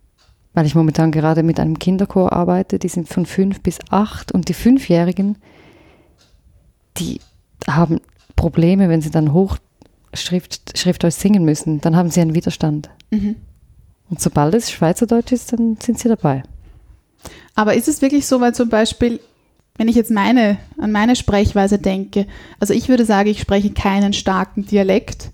weil 0.54 0.66
ich 0.66 0.76
momentan 0.76 1.12
gerade 1.12 1.44
mit 1.44 1.60
einem 1.60 1.80
Kinderchor 1.80 2.34
arbeite, 2.34 2.80
die 2.80 2.88
sind 2.88 3.10
von 3.10 3.26
fünf 3.26 3.62
bis 3.62 3.80
acht 3.90 4.32
und 4.32 4.50
die 4.50 4.54
Fünfjährigen, 4.54 5.38
die 6.98 7.20
haben 7.68 8.00
Probleme, 8.36 8.90
wenn 8.90 9.02
sie 9.02 9.12
dann 9.12 9.34
Hochschrift 9.34 10.78
Schriftdeutsch 10.78 11.16
singen 11.16 11.44
müssen, 11.44 11.82
dann 11.82 11.96
haben 11.96 12.10
sie 12.10 12.22
einen 12.22 12.36
Widerstand. 12.36 12.90
Mhm. 13.12 13.36
Und 14.10 14.22
sobald 14.22 14.54
es 14.54 14.72
Schweizerdeutsch 14.72 15.32
ist, 15.32 15.52
dann 15.52 15.78
sind 15.78 16.00
sie 16.00 16.10
dabei. 16.10 16.44
Aber 17.56 17.74
ist 17.74 17.88
es 17.88 18.02
wirklich 18.02 18.28
so, 18.28 18.40
weil 18.40 18.54
zum 18.54 18.70
Beispiel, 18.70 19.20
wenn 19.78 19.88
ich 19.88 19.96
jetzt 19.96 20.12
meine, 20.12 20.58
an 20.78 20.92
meine 20.92 21.16
Sprechweise 21.16 21.78
denke, 21.78 22.28
also 22.60 22.74
ich 22.74 22.88
würde 22.88 23.06
sagen, 23.06 23.30
ich 23.30 23.42
spreche 23.42 23.72
keinen 23.72 24.14
starken 24.14 24.66
Dialekt. 24.66 25.32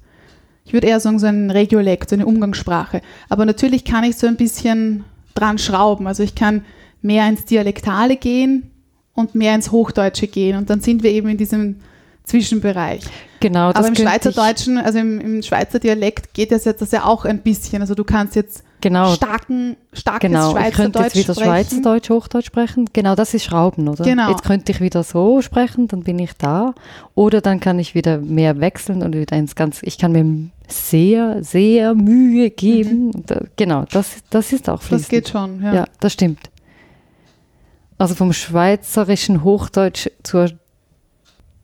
Ich 0.65 0.73
würde 0.73 0.88
eher 0.88 0.99
sagen, 0.99 1.19
so 1.19 1.27
einen 1.27 1.51
Regiolekt, 1.51 2.10
so 2.10 2.15
eine 2.15 2.25
Umgangssprache. 2.25 3.01
Aber 3.30 3.45
natürlich 3.45 3.86
kann 3.86 4.04
ich 4.04 4.15
so 4.15 4.27
ein 4.27 4.38
bisschen 4.38 5.04
dran 5.36 5.58
schrauben. 5.58 6.08
Also 6.08 6.23
ich 6.23 6.36
kann 6.36 6.65
mehr 7.01 7.27
ins 7.27 7.45
Dialektale 7.45 8.15
gehen 8.15 8.71
und 9.13 9.36
mehr 9.36 9.54
ins 9.54 9.71
Hochdeutsche 9.71 10.27
gehen. 10.27 10.58
Und 10.58 10.69
dann 10.69 10.82
sind 10.82 11.04
wir 11.04 11.12
eben 11.12 11.30
in 11.30 11.38
diesem 11.38 11.77
Zwischenbereich. 12.23 13.04
Genau, 13.39 13.73
das 13.73 13.77
Aber 13.77 13.88
im 13.88 13.95
Schweizerdeutschen, 13.95 14.77
also 14.77 14.99
im, 14.99 15.19
im 15.19 15.43
Schweizer 15.43 15.80
Dialekt 15.80 16.34
geht 16.34 16.51
das 16.51 16.65
jetzt 16.65 16.82
das 16.82 16.91
ja 16.91 17.06
auch 17.06 17.25
ein 17.25 17.41
bisschen. 17.41 17.82
Also 17.82 17.95
du 17.95 18.04
kannst 18.04 18.36
jetzt 18.36 18.63
genau, 18.82 19.13
starken, 19.13 19.78
starkes 19.94 20.28
genau. 20.30 20.50
Ich 20.50 20.74
könnte 20.74 21.00
Schweizerdeutsch 21.00 21.04
jetzt 21.04 21.15
wieder 21.15 21.34
sprechen. 21.36 21.48
Schweizerdeutsch, 21.50 22.10
Hochdeutsch 22.10 22.46
sprechen. 22.48 22.89
Genau, 22.94 23.15
das 23.15 23.34
ist 23.34 23.44
Schrauben, 23.46 23.88
oder? 23.88 24.04
Genau. 24.04 24.30
Jetzt 24.30 24.44
könnte 24.44 24.72
ich 24.72 24.82
wieder 24.82 25.04
so 25.04 25.41
sprechen, 25.41 25.88
dann 25.88 26.02
bin 26.04 26.20
ich 26.20 26.34
da. 26.34 26.74
Oder 27.15 27.41
dann 27.41 27.60
kann 27.60 27.80
ich 27.80 27.96
wieder 27.96 28.17
mehr 28.17 28.60
wechseln 28.60 29.04
und 29.04 29.15
wieder 29.15 29.38
ins 29.38 29.56
ganz, 29.56 29.80
ich 29.84 29.98
kann 29.98 30.12
mir 30.12 30.50
sehr, 30.67 31.44
sehr 31.44 31.94
Mühe 31.96 32.50
geben. 32.50 33.12
Und 33.12 33.30
da- 33.32 33.41
Genau, 33.56 33.86
das, 33.91 34.17
das 34.30 34.52
ist 34.54 34.67
auch 34.70 34.82
fließend. 34.82 35.00
Mhm. 35.00 35.02
Das 35.02 35.10
geht 35.10 35.30
schon, 35.30 35.62
ja. 35.63 35.74
Ja, 35.74 35.86
das 36.00 36.13
stimmt. 36.13 36.39
Also 37.98 38.15
vom 38.15 38.34
schweizerischen 38.34 39.44
Hochdeutsch 39.44 40.08
zur 40.24 40.50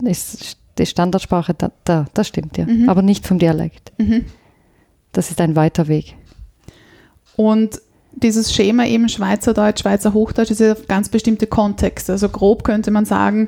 ist 0.04 0.58
die 0.78 0.86
Standardsprache, 0.86 1.56
da, 1.56 1.72
da 1.84 2.06
das 2.14 2.28
stimmt 2.28 2.58
ja. 2.58 2.66
Mhm. 2.66 2.88
Aber 2.90 3.02
nicht 3.02 3.26
vom 3.26 3.40
Dialekt. 3.40 3.92
Mhm. 3.98 4.26
Das 5.14 5.32
ist 5.32 5.42
ein 5.42 5.56
weiter 5.56 5.88
Weg. 5.88 6.16
Und 7.38 7.80
dieses 8.12 8.54
Schema 8.54 8.86
eben 8.86 9.08
Schweizerdeutsch, 9.08 9.82
Schweizer 9.82 10.14
Hochdeutsch 10.14 10.52
ist 10.52 10.60
ja 10.60 10.76
ganz 10.88 11.08
bestimmte 11.08 11.48
Kontexte. 11.48 12.12
Also 12.12 12.28
grob 12.28 12.64
könnte 12.66 12.92
man 12.92 13.06
sagen, 13.06 13.48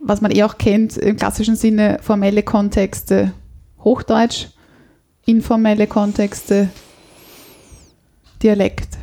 was 0.00 0.20
man 0.20 0.30
eh 0.30 0.44
auch 0.44 0.56
kennt, 0.56 0.96
im 0.96 1.16
klassischen 1.16 1.56
Sinne 1.56 1.98
formelle 2.00 2.42
Kontexte 2.42 3.32
Hochdeutsch, 3.82 4.46
informelle 5.26 5.86
Kontexte 5.86 6.68
Dialekt 8.42 8.96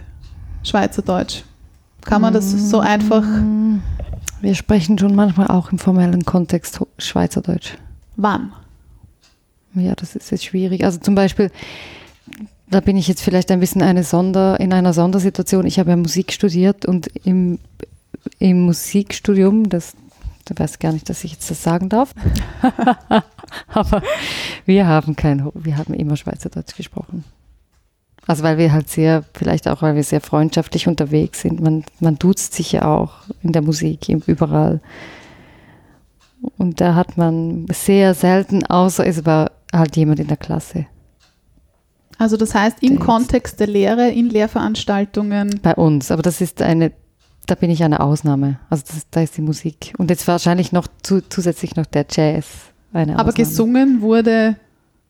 Schweizerdeutsch. 0.64 1.44
Kann 2.02 2.22
man 2.22 2.34
das 2.34 2.52
so 2.70 2.80
einfach, 2.80 3.24
Wir 4.42 4.56
sprechen 4.56 4.98
schon 4.98 5.14
manchmal 5.14 5.48
auch 5.48 5.72
im 5.72 5.78
formellen 5.78 6.26
Kontext 6.26 6.80
Schweizerdeutsch. 6.98 7.78
wann? 8.16 8.54
Ja, 9.74 9.94
das 9.96 10.16
ist 10.16 10.32
jetzt 10.32 10.46
schwierig. 10.46 10.84
Also 10.84 11.00
zum 11.00 11.16
Beispiel, 11.16 11.52
da 12.72 12.80
bin 12.80 12.96
ich 12.98 13.08
jetzt 13.08 13.22
vielleicht 13.22 13.52
ein 13.52 13.60
bisschen 13.60 13.82
eine 13.82 14.04
Sonder, 14.04 14.60
in 14.60 14.72
einer 14.72 14.94
Sondersituation. 14.94 15.68
Ich 15.68 15.78
habe 15.78 15.90
ja 15.90 15.98
Musik 15.98 16.32
studiert 16.32 16.86
und 16.86 17.08
im, 17.26 17.60
im 18.40 18.62
Musikstudium, 18.62 19.68
das, 19.68 19.94
du 20.46 20.54
weißt 20.58 20.80
gar 20.80 20.94
nicht, 20.94 21.10
dass 21.10 21.26
ich 21.26 21.34
jetzt 21.34 21.52
das 21.52 21.62
sagen 21.62 21.90
darf, 21.90 22.16
aber 23.68 24.02
wir 24.66 24.88
haben 24.88 25.18
kein, 25.18 25.50
wir 25.54 25.78
haben 25.78 25.94
immer 25.94 26.16
Schweizerdeutsch 26.16 26.76
gesprochen. 26.78 27.26
Also 28.26 28.44
weil 28.44 28.58
wir 28.58 28.72
halt 28.72 28.90
sehr, 28.90 29.26
vielleicht 29.34 29.68
auch, 29.68 29.82
weil 29.82 29.96
wir 29.96 30.04
sehr 30.04 30.22
freundschaftlich 30.22 30.88
unterwegs 30.88 31.42
sind. 31.42 31.60
Man, 31.60 31.84
man 32.00 32.18
duzt 32.18 32.54
sich 32.54 32.72
ja 32.72 32.86
auch 32.86 33.16
in 33.44 33.52
der 33.52 33.64
Musik, 33.64 34.08
überall. 34.08 34.80
Und 36.58 36.80
da 36.80 36.96
hat 36.96 37.18
man 37.18 37.66
sehr 37.74 38.14
selten, 38.14 38.66
außer 38.66 39.06
es 39.06 39.26
war 39.26 39.52
halt 39.74 39.98
jemand 39.98 40.22
in 40.22 40.28
der 40.28 40.38
Klasse. 40.38 40.86
Also 42.22 42.38
das 42.38 42.54
heißt 42.54 42.84
im 42.84 42.98
Der- 42.98 43.06
Kontext 43.06 43.60
der 43.60 43.66
Lehre, 43.68 44.10
in 44.12 44.30
Lehrveranstaltungen. 44.30 45.60
Bei 45.64 45.74
uns. 45.76 46.12
Aber 46.12 46.22
das 46.22 46.40
ist 46.40 46.62
eine, 46.62 46.92
da 47.48 47.56
bin 47.56 47.72
ich 47.72 47.84
eine 47.84 48.00
Ausnahme. 48.00 48.60
Also 48.70 48.84
das, 48.88 49.08
da 49.10 49.22
ist 49.22 49.38
die 49.38 49.42
Musik. 49.42 49.94
Und 49.98 50.12
jetzt 50.12 50.28
wahrscheinlich 50.28 50.72
noch 50.72 50.88
zu, 51.02 51.22
zusätzlich 51.28 51.76
noch 51.76 51.88
der 51.88 52.06
Jazz. 52.10 52.46
Eine 52.94 53.14
Aber 53.18 53.30
Ausnahme. 53.30 53.34
gesungen 53.50 54.02
wurde 54.02 54.56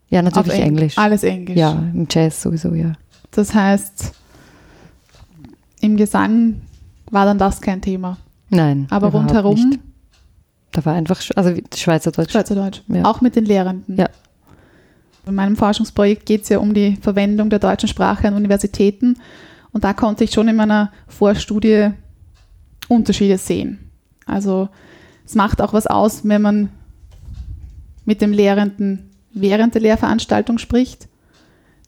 Ja, 0.10 0.22
natürlich 0.22 0.54
Eng- 0.54 0.68
Englisch. 0.68 0.98
Alles 0.98 1.24
Englisch. 1.24 1.58
Ja, 1.58 1.72
im 1.94 2.08
Jazz 2.10 2.42
sowieso, 2.42 2.74
ja. 2.74 2.94
Das 3.32 3.54
heißt, 3.54 4.14
im 5.82 5.98
Gesang 5.98 6.62
war 7.10 7.26
dann 7.26 7.38
das 7.38 7.60
kein 7.60 7.82
Thema. 7.82 8.18
Nein. 8.50 8.88
Aber 8.90 9.10
rundherum 9.10 9.56
Nicht. 9.56 9.80
Da 10.72 10.86
war 10.86 10.94
einfach, 10.94 11.22
also 11.36 11.54
Schweizerdeutsch. 11.76 12.32
Schweizerdeutsch. 12.32 12.82
Ja. 12.88 13.04
Auch 13.04 13.20
mit 13.20 13.36
den 13.36 13.44
Lehrenden. 13.44 13.98
Ja. 13.98 14.08
In 15.26 15.36
meinem 15.36 15.56
Forschungsprojekt 15.56 16.26
geht 16.26 16.44
es 16.44 16.50
ja 16.50 16.58
um 16.60 16.74
die 16.74 16.96
Verwendung 17.02 17.50
der 17.50 17.60
deutschen 17.60 17.88
Sprache 17.90 18.28
an 18.28 18.34
Universitäten. 18.34 19.18
Und 19.72 19.84
da 19.84 19.94
konnte 19.94 20.24
ich 20.24 20.32
schon 20.32 20.48
in 20.48 20.56
meiner 20.56 20.92
Vorstudie 21.08 21.92
Unterschiede 22.88 23.38
sehen. 23.38 23.92
Also 24.26 24.70
es 25.26 25.36
macht 25.36 25.62
auch 25.62 25.74
was 25.74 25.88
aus, 25.88 26.22
wenn 26.28 26.42
man 26.42 26.70
mit 28.06 28.22
dem 28.22 28.34
Lehrenden 28.34 29.12
während 29.34 29.76
der 29.76 29.82
Lehrveranstaltung 29.82 30.58
spricht. 30.58 31.08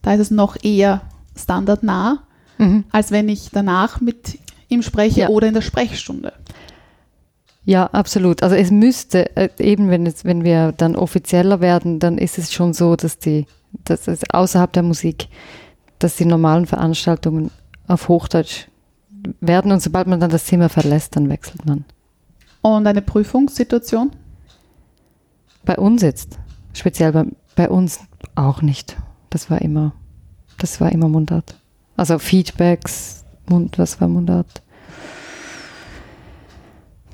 Da 0.02 0.14
ist 0.14 0.20
es 0.20 0.30
noch 0.30 0.56
eher 0.62 1.02
standardnah, 1.36 2.20
Mhm. 2.56 2.84
als 2.92 3.10
wenn 3.10 3.28
ich 3.28 3.50
danach 3.52 4.00
mit 4.00 4.38
ihm 4.68 4.82
spreche 4.82 5.22
Ja. 5.22 5.28
oder 5.28 5.48
in 5.48 5.54
der 5.54 5.60
Sprechstunde. 5.60 6.32
Ja, 7.64 7.86
absolut. 7.86 8.42
Also 8.42 8.56
es 8.56 8.70
müsste, 8.70 9.34
äh, 9.36 9.48
eben 9.58 9.88
wenn, 9.88 10.06
es, 10.06 10.24
wenn 10.24 10.44
wir 10.44 10.72
dann 10.72 10.96
offizieller 10.96 11.60
werden, 11.60 11.98
dann 11.98 12.18
ist 12.18 12.38
es 12.38 12.52
schon 12.52 12.74
so, 12.74 12.94
dass 12.94 13.18
die, 13.18 13.46
dass 13.84 14.06
es 14.06 14.20
außerhalb 14.30 14.72
der 14.72 14.82
Musik, 14.82 15.28
dass 15.98 16.16
die 16.16 16.26
normalen 16.26 16.66
Veranstaltungen 16.66 17.50
auf 17.86 18.08
Hochdeutsch 18.08 18.68
werden 19.40 19.72
und 19.72 19.80
sobald 19.80 20.06
man 20.06 20.20
dann 20.20 20.30
das 20.30 20.44
Zimmer 20.44 20.68
verlässt, 20.68 21.16
dann 21.16 21.30
wechselt 21.30 21.64
man. 21.64 21.84
Und 22.60 22.86
eine 22.86 23.02
Prüfungssituation? 23.02 24.10
Bei 25.64 25.76
uns 25.76 26.02
jetzt, 26.02 26.38
speziell 26.74 27.12
bei, 27.12 27.24
bei 27.56 27.70
uns 27.70 28.00
auch 28.34 28.60
nicht. 28.60 28.96
Das 29.30 29.50
war 29.50 29.62
immer, 29.62 29.92
das 30.58 30.80
war 30.80 30.92
immer 30.92 31.08
Mundart. 31.08 31.56
Also 31.96 32.18
Feedbacks, 32.18 33.24
Mund, 33.48 33.78
was 33.78 34.00
war 34.00 34.08
Mundart? 34.08 34.62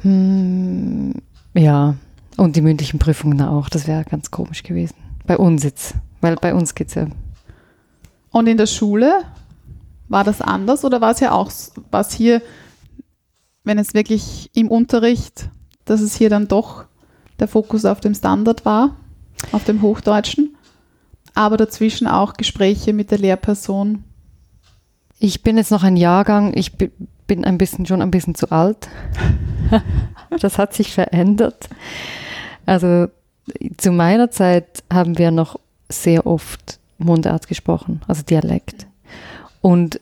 Hm, 0.03 1.15
ja, 1.55 1.95
und 2.37 2.57
die 2.57 2.63
mündlichen 2.63 2.99
Prüfungen 2.99 3.41
auch, 3.43 3.69
das 3.69 3.87
wäre 3.87 4.05
ganz 4.05 4.31
komisch 4.31 4.63
gewesen. 4.63 4.95
Bei 5.27 5.37
uns 5.37 5.63
jetzt, 5.63 5.95
weil 6.21 6.37
bei 6.37 6.55
uns 6.55 6.75
geht 6.75 6.89
es 6.89 6.95
ja. 6.95 7.07
Und 8.31 8.47
in 8.47 8.57
der 8.57 8.67
Schule 8.67 9.23
war 10.09 10.25
das 10.25 10.41
anders 10.41 10.85
oder 10.85 11.01
war 11.01 11.13
es 11.13 11.21
ja 11.21 11.33
auch, 11.33 11.49
s- 11.49 11.73
war 11.91 12.01
es 12.01 12.13
hier, 12.13 12.43
wenn 13.65 13.79
es 13.79 13.95
wirklich 13.95 14.51
im 14.55 14.69
Unterricht, 14.71 15.51
dass 15.85 16.01
es 16.01 16.15
hier 16.17 16.31
dann 16.31 16.49
doch 16.49 16.85
der 17.39 17.49
Fokus 17.49 17.85
auf 17.85 18.01
dem 18.01 18.15
Standard 18.15 18.65
war, 18.65 18.97
auf 19.53 19.65
dem 19.65 19.83
Hochdeutschen, 19.83 20.57
aber 21.35 21.57
dazwischen 21.57 22.07
auch 22.07 22.35
Gespräche 22.35 22.93
mit 22.93 23.11
der 23.11 23.19
Lehrperson. 23.19 24.05
Ich 25.19 25.43
bin 25.43 25.57
jetzt 25.59 25.71
noch 25.71 25.83
ein 25.83 25.97
Jahrgang, 25.97 26.53
ich 26.57 26.73
bin 27.31 27.45
ein 27.45 27.59
bisschen 27.59 27.87
schon 27.87 28.03
ein 28.03 28.11
bisschen 28.11 28.35
zu 28.35 28.51
alt. 28.51 28.89
das 30.41 30.59
hat 30.59 30.75
sich 30.75 30.93
verändert. 30.93 31.69
Also 32.67 33.07
zu 33.77 33.93
meiner 33.93 34.33
Zeit 34.33 34.83
haben 34.93 35.17
wir 35.17 35.31
noch 35.31 35.61
sehr 35.89 36.27
oft 36.27 36.81
Mundart 36.99 37.47
gesprochen, 37.47 38.01
also 38.09 38.25
Dialekt. 38.25 38.89
Und 39.61 40.01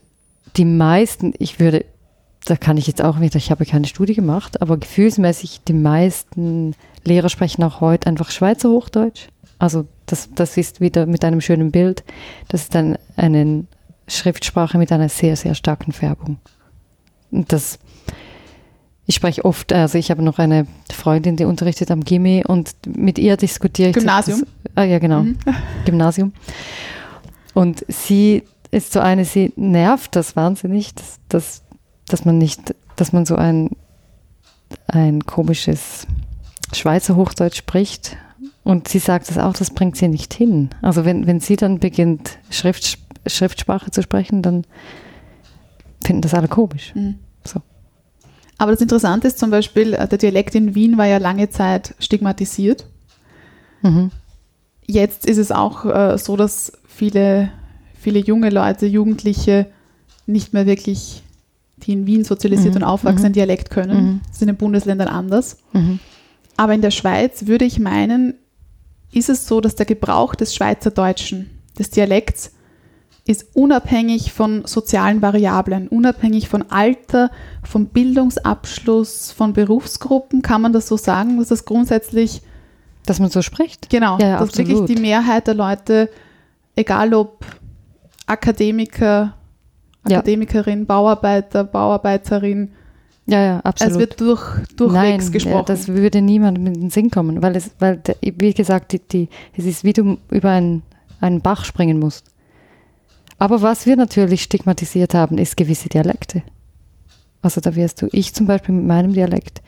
die 0.57 0.65
meisten, 0.65 1.35
ich 1.39 1.61
würde, 1.61 1.85
da 2.47 2.57
kann 2.57 2.79
ich 2.79 2.87
jetzt 2.87 3.05
auch 3.05 3.21
wieder, 3.21 3.37
ich 3.37 3.51
habe 3.51 3.67
keine 3.67 3.87
Studie 3.87 4.15
gemacht, 4.15 4.63
aber 4.63 4.79
gefühlsmäßig 4.79 5.61
die 5.69 5.75
meisten 5.75 6.75
Lehrer 7.05 7.29
sprechen 7.29 7.63
auch 7.63 7.83
heute 7.83 8.07
einfach 8.07 8.31
Schweizer 8.31 8.71
Hochdeutsch. 8.71 9.29
Also 9.59 9.85
das, 10.07 10.31
das 10.35 10.57
ist 10.57 10.81
wieder 10.81 11.05
mit 11.05 11.27
einem 11.27 11.43
schönen 11.43 11.73
Bild. 11.73 12.05
Das 12.49 12.63
ist 12.63 12.75
dann 12.75 12.97
eine 13.17 13.67
Schriftsprache 14.07 14.79
mit 14.79 14.93
einer 14.93 15.11
sehr, 15.11 15.37
sehr 15.37 15.55
starken 15.55 15.93
Färbung. 15.93 16.39
Das, 17.31 17.79
ich 19.07 19.15
spreche 19.15 19.45
oft, 19.45 19.73
also 19.73 19.99
ich 19.99 20.11
habe 20.11 20.23
noch 20.23 20.39
eine 20.39 20.67
Freundin, 20.93 21.37
die 21.37 21.45
unterrichtet 21.45 21.91
am 21.91 22.05
Gimmi 22.05 22.45
und 22.47 22.75
mit 22.87 23.19
ihr 23.19 23.37
diskutiere 23.37 23.91
ich. 23.91 23.95
Gymnasium? 23.95 24.41
Das, 24.65 24.73
ah 24.77 24.85
ja, 24.85 24.99
genau. 24.99 25.23
Mhm. 25.23 25.39
Gymnasium. 25.85 26.33
Und 27.55 27.85
sie 27.89 28.43
ist 28.71 28.93
so 28.93 29.01
eine, 29.01 29.25
sie 29.25 29.53
nervt 29.57 30.15
das 30.15 30.37
wahnsinnig, 30.37 30.95
dass, 30.95 31.19
dass, 31.29 31.63
dass 32.07 32.25
man 32.25 32.39
nicht, 32.39 32.75
dass 32.97 33.13
man 33.13 33.27
so 33.27 33.37
ein, 33.37 33.71
ein 34.87 35.25
komisches 35.25 36.07
Schweizer 36.75 37.17
Hochdeutsch 37.17 37.57
spricht. 37.57 38.17
Und 38.65 38.89
sie 38.89 38.99
sagt 38.99 39.31
das 39.31 39.39
auch, 39.39 39.55
das 39.55 39.71
bringt 39.71 39.97
sie 39.97 40.09
nicht 40.09 40.35
hin. 40.35 40.71
Also 40.83 41.05
wenn, 41.05 41.27
wenn 41.27 41.41
sie 41.41 41.57
dann 41.57 41.79
beginnt, 41.79 42.39
Schrift, 42.51 42.99
Schriftsprache 43.27 43.91
zu 43.91 44.03
sprechen, 44.03 44.43
dann 44.43 44.65
finden 46.05 46.23
das 46.23 46.35
alle 46.35 46.49
komisch. 46.49 46.95
Mhm. 46.95 47.17
So. 47.45 47.61
Aber 48.59 48.73
das 48.73 48.81
Interessante 48.81 49.29
ist 49.29 49.39
zum 49.39 49.51
Beispiel, 49.51 49.95
äh, 49.95 50.09
der 50.09 50.19
Dialekt 50.19 50.55
in 50.55 50.75
Wien 50.75 50.99
war 50.99 51.07
ja 51.07 51.19
lange 51.19 51.49
Zeit 51.49 51.95
stigmatisiert. 51.99 52.87
Mhm. 53.83 54.11
Jetzt 54.87 55.27
ist 55.27 55.39
es 55.39 55.53
auch 55.53 55.85
äh, 55.85 56.19
so, 56.19 56.37
dass 56.37 56.73
viele, 56.87 57.51
viele 57.95 58.19
junge 58.19 58.51
Leute, 58.51 58.87
Jugendliche 58.87 59.67
nicht 60.27 60.53
mehr 60.53 60.67
wirklich, 60.67 61.23
die 61.79 61.93
in 61.93 62.07
Wien 62.07 62.25
sozialisiert 62.25 62.75
Mhm, 62.75 62.83
und 62.83 62.85
aufwachsen, 62.85 63.29
mhm. 63.29 63.35
Dialekt 63.35 63.71
können. 63.71 64.05
Mhm. 64.05 64.21
Das 64.27 64.37
ist 64.37 64.43
in 64.43 64.49
den 64.49 64.57
Bundesländern 64.57 65.09
anders. 65.09 65.59
Mhm. 65.73 66.01
Aber 66.57 66.75
in 66.75 66.83
der 66.83 66.91
Schweiz 66.91 67.47
würde 67.47 67.65
ich 67.65 67.79
meinen, 67.79 68.35
ist 69.13 69.29
es 69.29 69.47
so, 69.47 69.61
dass 69.61 69.77
der 69.77 69.87
Gebrauch 69.87 70.35
des 70.35 70.55
Schweizerdeutschen, 70.55 71.51
des 71.79 71.91
Dialekts, 71.91 72.53
ist 73.29 73.55
unabhängig 73.55 74.33
von 74.33 74.65
sozialen 74.65 75.21
Variablen, 75.21 75.87
unabhängig 75.89 76.49
von 76.49 76.65
Alter, 76.71 77.31
vom 77.63 77.87
Bildungsabschluss, 77.87 79.33
von 79.33 79.53
Berufsgruppen. 79.53 80.41
Kann 80.41 80.63
man 80.63 80.73
das 80.73 80.89
so 80.89 80.97
sagen, 80.97 81.39
dass 81.39 81.49
das 81.49 81.67
grundsätzlich, 81.67 82.41
Dass 83.05 83.21
man 83.21 83.29
so 83.29 83.43
spricht? 83.43 83.91
genau, 83.91 84.17
Ja, 84.19 84.29
ja, 84.29 84.39
dass 84.39 84.57
wirklich 84.57 84.79
absolut. 84.79 84.89
die 84.89 84.97
Mehrheit 85.03 85.47
der 85.47 85.55
Leute, 85.55 86.09
egal 86.75 87.13
ob 87.13 87.45
Akademiker, 88.27 89.35
Ja. 90.09 90.19
Akademikerin, 90.19 90.87
Bauarbeiter, 90.87 91.65
Bauarbeiterin, 91.65 92.71
Ja, 93.27 93.43
ja, 93.43 93.61
absolut. 93.61 93.93
es 93.93 93.99
wird 93.99 94.21
durch, 94.23 94.41
durchwegs 94.77 94.95
Nein, 94.95 95.21
ja, 95.21 95.31
gesprochen. 95.31 95.65
das 95.67 95.89
würde 95.89 96.23
niemandem 96.23 96.67
in 96.69 96.75
den 96.81 96.91
Sinn 96.91 97.11
kommen, 97.11 97.43
weil 97.43 97.57
es, 97.57 97.73
weil 97.79 98.01
wie 98.23 98.55
gesagt, 98.55 98.93
die, 98.93 99.01
die, 99.01 99.29
es 99.55 99.67
ist 99.67 99.85
wie 99.85 99.93
du 99.93 100.17
über 100.31 100.51
einen, 100.51 100.83
einen 101.21 101.43
Bach 101.43 101.67
springen 101.67 101.99
musst. 101.99 102.28
Aber 103.39 103.63
was 103.63 103.87
wir 103.87 103.97
natürlich 103.97 104.43
stigmatisiert 104.43 105.15
haben, 105.15 105.39
ist 105.39 105.57
gewisse 105.57 105.89
Dialekte. 105.89 106.43
Also 107.41 107.61
da 107.61 107.77
wirst 107.77 108.03
du, 108.03 108.09
ich 108.13 108.35
zum 108.35 108.47
Beispiel 108.47 108.75
mit 108.75 108.87
meinem 108.87 109.13
Dialekt 109.13 109.63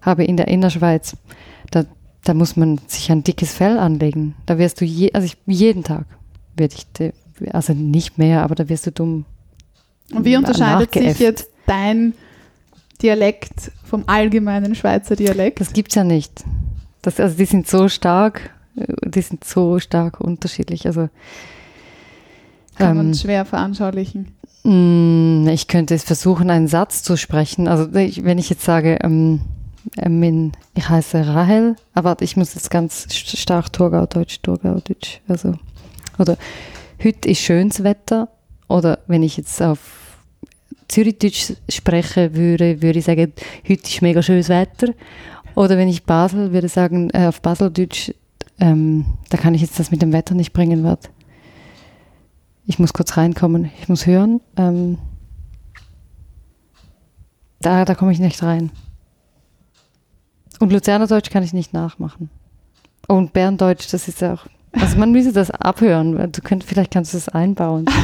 habe 0.00 0.24
in 0.24 0.36
der 0.36 0.48
Innerschweiz, 0.48 1.16
da, 1.70 1.84
da 2.24 2.34
muss 2.34 2.56
man 2.56 2.80
sich 2.86 3.10
ein 3.12 3.22
dickes 3.22 3.54
Fell 3.54 3.78
anlegen. 3.78 4.34
Da 4.46 4.58
wirst 4.58 4.80
du, 4.80 4.84
je, 4.84 5.12
also 5.12 5.26
ich, 5.26 5.36
jeden 5.46 5.84
Tag 5.84 6.06
werde 6.56 6.74
ich, 6.74 7.12
also 7.52 7.74
nicht 7.74 8.16
mehr, 8.16 8.42
aber 8.42 8.54
da 8.54 8.68
wirst 8.68 8.86
du 8.86 8.92
dumm. 8.92 9.26
Und 10.12 10.24
wie 10.24 10.36
unterscheidet 10.36 10.92
sich 10.92 11.18
jetzt 11.18 11.48
dein 11.66 12.14
Dialekt 13.02 13.72
vom 13.84 14.04
allgemeinen 14.06 14.74
Schweizer 14.74 15.16
Dialekt? 15.16 15.60
Das 15.60 15.72
gibt's 15.72 15.94
ja 15.94 16.04
nicht. 16.04 16.44
Das, 17.02 17.20
also 17.20 17.36
die 17.36 17.44
sind 17.44 17.68
so 17.68 17.88
stark, 17.88 18.50
äh, 18.76 18.86
die 19.08 19.20
sind 19.20 19.44
so 19.44 19.78
stark 19.78 20.20
unterschiedlich. 20.20 20.86
Also 20.86 21.08
Kann 22.76 22.96
man 22.96 23.06
ähm, 23.08 23.14
schwer 23.14 23.44
veranschaulichen. 23.44 24.32
mh, 24.64 25.50
ich 25.52 25.68
könnte 25.68 25.94
es 25.94 26.04
versuchen, 26.04 26.50
einen 26.50 26.68
Satz 26.68 27.02
zu 27.02 27.16
sprechen. 27.16 27.68
Also 27.68 27.92
ich, 27.96 28.24
wenn 28.24 28.38
ich 28.38 28.50
jetzt 28.50 28.64
sage, 28.64 28.98
ähm, 29.02 29.40
ähm, 29.96 30.52
ich 30.74 30.88
heiße 30.88 31.26
Rahel, 31.26 31.76
aber 31.92 32.10
warte, 32.10 32.24
ich 32.24 32.36
muss 32.36 32.54
jetzt 32.54 32.70
ganz 32.70 33.06
st- 33.10 33.36
stark 33.36 33.72
Thurgau-Deutsch, 33.72 34.40
Thurgau-Deutsch, 34.42 35.20
also 35.28 35.54
oder 36.18 36.36
heute 37.02 37.28
ist 37.28 37.40
schönes 37.40 37.82
Wetter 37.84 38.28
oder 38.68 39.00
wenn 39.06 39.22
ich 39.22 39.36
jetzt 39.36 39.60
auf 39.62 39.78
Zürichdeutsch 40.88 41.52
spreche 41.68 42.34
würde, 42.34 42.80
würde 42.82 42.98
ich 42.98 43.04
sagen, 43.04 43.32
heute 43.68 43.82
ist 43.88 44.02
mega 44.02 44.22
schönes 44.22 44.48
Wetter. 44.48 44.88
Oder 45.54 45.76
wenn 45.78 45.88
ich 45.88 46.04
Basel 46.04 46.52
würde 46.52 46.68
sagen, 46.68 47.10
äh, 47.10 47.26
auf 47.26 47.40
Baseldeutsch, 47.40 48.12
ähm, 48.60 49.04
da 49.30 49.36
kann 49.38 49.54
ich 49.54 49.62
jetzt 49.62 49.78
das 49.78 49.90
mit 49.90 50.02
dem 50.02 50.12
Wetter 50.12 50.34
nicht 50.34 50.52
bringen, 50.52 50.82
warte. 50.84 51.08
Ich 52.66 52.78
muss 52.78 52.92
kurz 52.92 53.16
reinkommen, 53.16 53.70
ich 53.80 53.88
muss 53.88 54.06
hören. 54.06 54.40
Ähm, 54.56 54.98
da 57.60 57.84
da 57.84 57.94
komme 57.94 58.12
ich 58.12 58.20
nicht 58.20 58.42
rein. 58.42 58.70
Und 60.60 60.72
Luzernerdeutsch 60.72 61.30
kann 61.30 61.42
ich 61.42 61.52
nicht 61.52 61.72
nachmachen. 61.72 62.30
Und 63.06 63.32
Berndeutsch, 63.32 63.92
das 63.92 64.08
ist 64.08 64.20
ja 64.20 64.34
auch. 64.34 64.46
Also 64.72 64.98
man 64.98 65.12
müsse 65.12 65.32
das 65.32 65.50
abhören. 65.50 66.32
Du 66.32 66.40
könnt, 66.40 66.64
vielleicht 66.64 66.90
kannst 66.90 67.12
du 67.12 67.18
das 67.18 67.28
einbauen. 67.28 67.86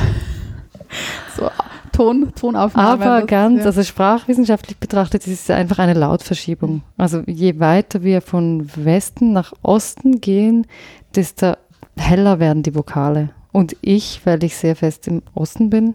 So 1.36 1.48
Ton, 1.92 2.32
Tonaufnahme. 2.34 3.04
Aber 3.04 3.26
ganz, 3.26 3.61
ja. 3.61 3.66
also 3.66 3.82
sprachwissenschaftlich 3.82 4.78
betrachtet, 4.78 5.26
ist 5.26 5.42
es 5.42 5.50
einfach 5.50 5.78
eine 5.78 5.94
Lautverschiebung. 5.94 6.82
Also 6.96 7.22
je 7.26 7.61
weiter 7.61 8.02
wir 8.02 8.22
von 8.22 8.68
Westen 8.74 9.32
nach 9.32 9.52
Osten 9.62 10.20
gehen, 10.20 10.66
desto 11.14 11.54
heller 11.96 12.40
werden 12.40 12.62
die 12.62 12.74
Vokale. 12.74 13.30
Und 13.53 13.76
ich, 13.80 14.20
weil 14.24 14.42
ich 14.44 14.57
sehr 14.57 14.76
fest 14.76 15.09
im 15.09 15.22
Osten 15.34 15.70
bin, 15.70 15.94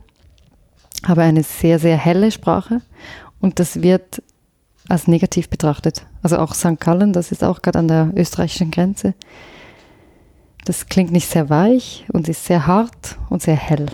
habe 1.05 1.21
eine 1.21 1.43
sehr, 1.43 1.79
sehr 1.79 1.97
helle 1.97 2.31
Sprache 2.31 2.81
und 3.39 3.59
das 3.59 3.81
wird 3.81 4.21
als 4.89 5.07
negativ 5.07 5.49
betrachtet. 5.49 6.05
Also 6.21 6.37
auch 6.37 6.53
St. 6.53 6.79
Gallen, 6.79 7.13
das 7.13 7.31
ist 7.31 7.43
auch 7.43 7.61
gerade 7.61 7.79
an 7.79 7.87
der 7.87 8.11
österreichischen 8.15 8.71
Grenze. 8.71 9.13
Das 10.65 10.87
klingt 10.87 11.11
nicht 11.11 11.29
sehr 11.29 11.49
weich 11.49 12.05
und 12.11 12.27
ist 12.27 12.45
sehr 12.45 12.65
hart 12.67 13.17
und 13.29 13.41
sehr 13.41 13.55
hell. 13.55 13.85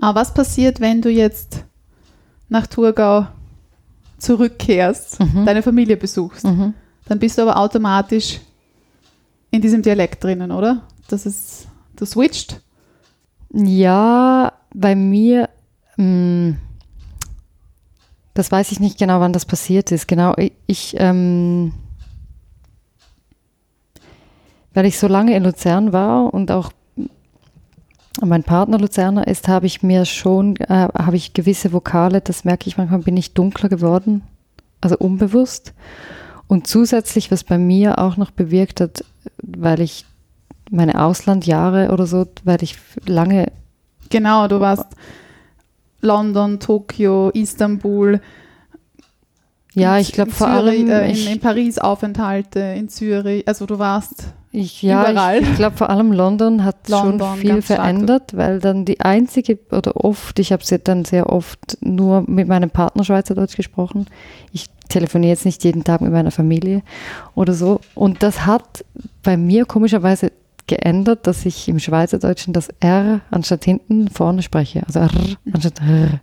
Aber 0.00 0.20
was 0.20 0.34
passiert, 0.34 0.80
wenn 0.80 1.02
du 1.02 1.10
jetzt 1.10 1.64
nach 2.48 2.66
Thurgau 2.66 3.26
zurückkehrst, 4.18 5.20
Mhm. 5.20 5.44
deine 5.46 5.62
Familie 5.62 5.96
besuchst? 5.96 6.44
Mhm. 6.44 6.74
Dann 7.06 7.18
bist 7.18 7.38
du 7.38 7.42
aber 7.42 7.56
automatisch 7.56 8.40
in 9.50 9.60
diesem 9.60 9.82
Dialekt 9.82 10.22
drinnen, 10.24 10.50
oder? 10.50 10.82
Das 11.08 11.26
ist, 11.26 11.66
du 11.96 12.04
switcht. 12.06 12.60
Ja, 13.52 14.52
bei 14.74 14.94
mir, 14.94 15.48
mh, 15.96 16.56
das 18.34 18.50
weiß 18.50 18.72
ich 18.72 18.80
nicht 18.80 18.98
genau, 18.98 19.20
wann 19.20 19.32
das 19.32 19.44
passiert 19.44 19.92
ist. 19.92 20.08
Genau, 20.08 20.34
ich, 20.36 20.52
ich 20.66 20.94
ähm, 20.98 21.72
weil 24.74 24.86
ich 24.86 24.98
so 24.98 25.06
lange 25.06 25.36
in 25.36 25.44
Luzern 25.44 25.92
war 25.92 26.32
und 26.32 26.50
auch 26.50 26.72
mein 28.20 28.42
Partner 28.42 28.78
Luzerner 28.78 29.26
ist, 29.26 29.48
habe 29.48 29.66
ich 29.66 29.82
mir 29.82 30.04
schon, 30.04 30.56
äh, 30.56 30.88
habe 30.94 31.16
ich 31.16 31.34
gewisse 31.34 31.72
Vokale, 31.72 32.20
das 32.20 32.44
merke 32.44 32.68
ich 32.68 32.76
manchmal, 32.76 33.00
bin 33.00 33.16
ich 33.16 33.34
dunkler 33.34 33.68
geworden, 33.68 34.22
also 34.80 34.96
unbewusst. 34.98 35.72
Und 36.46 36.66
zusätzlich, 36.66 37.30
was 37.30 37.44
bei 37.44 37.58
mir 37.58 37.98
auch 37.98 38.16
noch 38.16 38.30
bewirkt 38.30 38.80
hat, 38.80 39.04
weil 39.42 39.80
ich 39.80 40.04
meine 40.72 41.00
Auslandjahre 41.04 41.90
oder 41.92 42.06
so, 42.06 42.26
weil 42.44 42.62
ich 42.62 42.76
lange 43.06 43.52
Genau, 44.10 44.48
du 44.48 44.60
warst 44.60 44.86
London, 46.00 46.58
Tokio, 46.60 47.30
Istanbul, 47.30 48.20
Ja, 49.74 49.96
in- 49.96 50.02
ich 50.02 50.12
glaube 50.12 50.32
vor 50.32 50.48
allem, 50.48 50.90
äh, 50.90 51.10
ich, 51.10 51.26
in, 51.26 51.34
in 51.34 51.40
Paris 51.40 51.78
Aufenthalte, 51.78 52.60
in 52.60 52.88
Zürich. 52.88 53.46
Also 53.48 53.64
du 53.66 53.78
warst 53.78 54.24
ich, 54.50 54.82
ja, 54.82 55.08
überall. 55.10 55.40
ich, 55.42 55.48
ich 55.48 55.56
glaube 55.56 55.76
vor 55.78 55.88
allem 55.88 56.12
London 56.12 56.62
hat 56.64 56.88
London, 56.88 57.20
schon 57.20 57.36
viel 57.38 57.62
verändert, 57.62 58.36
weil 58.36 58.58
dann 58.60 58.84
die 58.84 59.00
einzige 59.00 59.58
oder 59.70 59.96
oft, 60.04 60.38
ich 60.38 60.52
habe 60.52 60.62
dann 60.84 61.06
sehr 61.06 61.30
oft 61.30 61.78
nur 61.80 62.24
mit 62.28 62.48
meinem 62.48 62.68
Partner 62.68 63.02
Schweizerdeutsch 63.04 63.56
gesprochen. 63.56 64.06
Ich 64.52 64.66
telefoniere 64.90 65.30
jetzt 65.30 65.46
nicht 65.46 65.64
jeden 65.64 65.84
Tag 65.84 66.02
mit 66.02 66.12
meiner 66.12 66.32
Familie 66.32 66.82
oder 67.34 67.54
so. 67.54 67.80
Und 67.94 68.22
das 68.22 68.44
hat 68.44 68.84
bei 69.22 69.38
mir 69.38 69.64
komischerweise 69.64 70.32
geändert, 70.72 71.26
dass 71.26 71.44
ich 71.44 71.68
im 71.68 71.78
Schweizerdeutschen 71.78 72.54
das 72.54 72.68
R 72.80 73.20
anstatt 73.30 73.62
hinten 73.64 74.08
vorne 74.08 74.42
spreche. 74.42 74.82
Also 74.86 75.00
R 75.00 75.10
anstatt 75.52 75.82
R. 75.82 76.20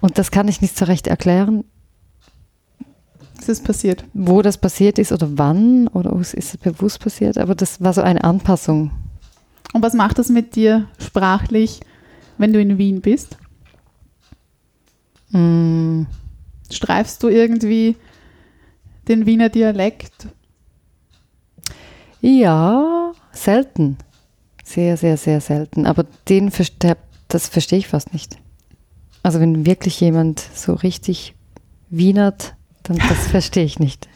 Und 0.00 0.16
das 0.16 0.30
kann 0.30 0.46
ich 0.46 0.60
nicht 0.60 0.78
so 0.78 0.84
recht 0.84 1.08
erklären. 1.08 1.64
es 3.36 3.48
ist 3.48 3.64
passiert. 3.64 4.04
wo 4.14 4.42
das 4.42 4.58
passiert 4.58 5.00
ist 5.00 5.10
oder 5.10 5.28
wann 5.36 5.88
oder 5.88 6.14
ist 6.20 6.34
es 6.34 6.56
bewusst 6.56 7.00
passiert, 7.00 7.36
aber 7.36 7.56
das 7.56 7.82
war 7.82 7.92
so 7.92 8.00
eine 8.00 8.22
Anpassung. 8.22 8.92
Und 9.72 9.82
was 9.82 9.94
macht 9.94 10.20
das 10.20 10.28
mit 10.28 10.54
dir 10.54 10.86
sprachlich, 10.98 11.80
wenn 12.38 12.52
du 12.52 12.60
in 12.60 12.78
Wien 12.78 13.00
bist? 13.00 13.36
Mm, 15.30 16.02
Streifst 16.70 17.20
du 17.24 17.28
irgendwie 17.28 17.96
den 19.08 19.26
Wiener 19.26 19.48
Dialekt? 19.48 20.28
Ja, 22.26 23.12
selten. 23.32 23.98
Sehr, 24.64 24.96
sehr, 24.96 25.18
sehr 25.18 25.42
selten. 25.42 25.84
Aber 25.84 26.06
den 26.26 26.50
das 27.28 27.48
verstehe 27.48 27.78
ich 27.78 27.88
fast 27.88 28.14
nicht. 28.14 28.38
Also 29.22 29.40
wenn 29.40 29.66
wirklich 29.66 30.00
jemand 30.00 30.40
so 30.40 30.72
richtig 30.72 31.34
wienert, 31.90 32.54
dann 32.82 32.96
das 32.96 33.26
verstehe 33.30 33.64
ich 33.64 33.78
nicht. 33.78 34.08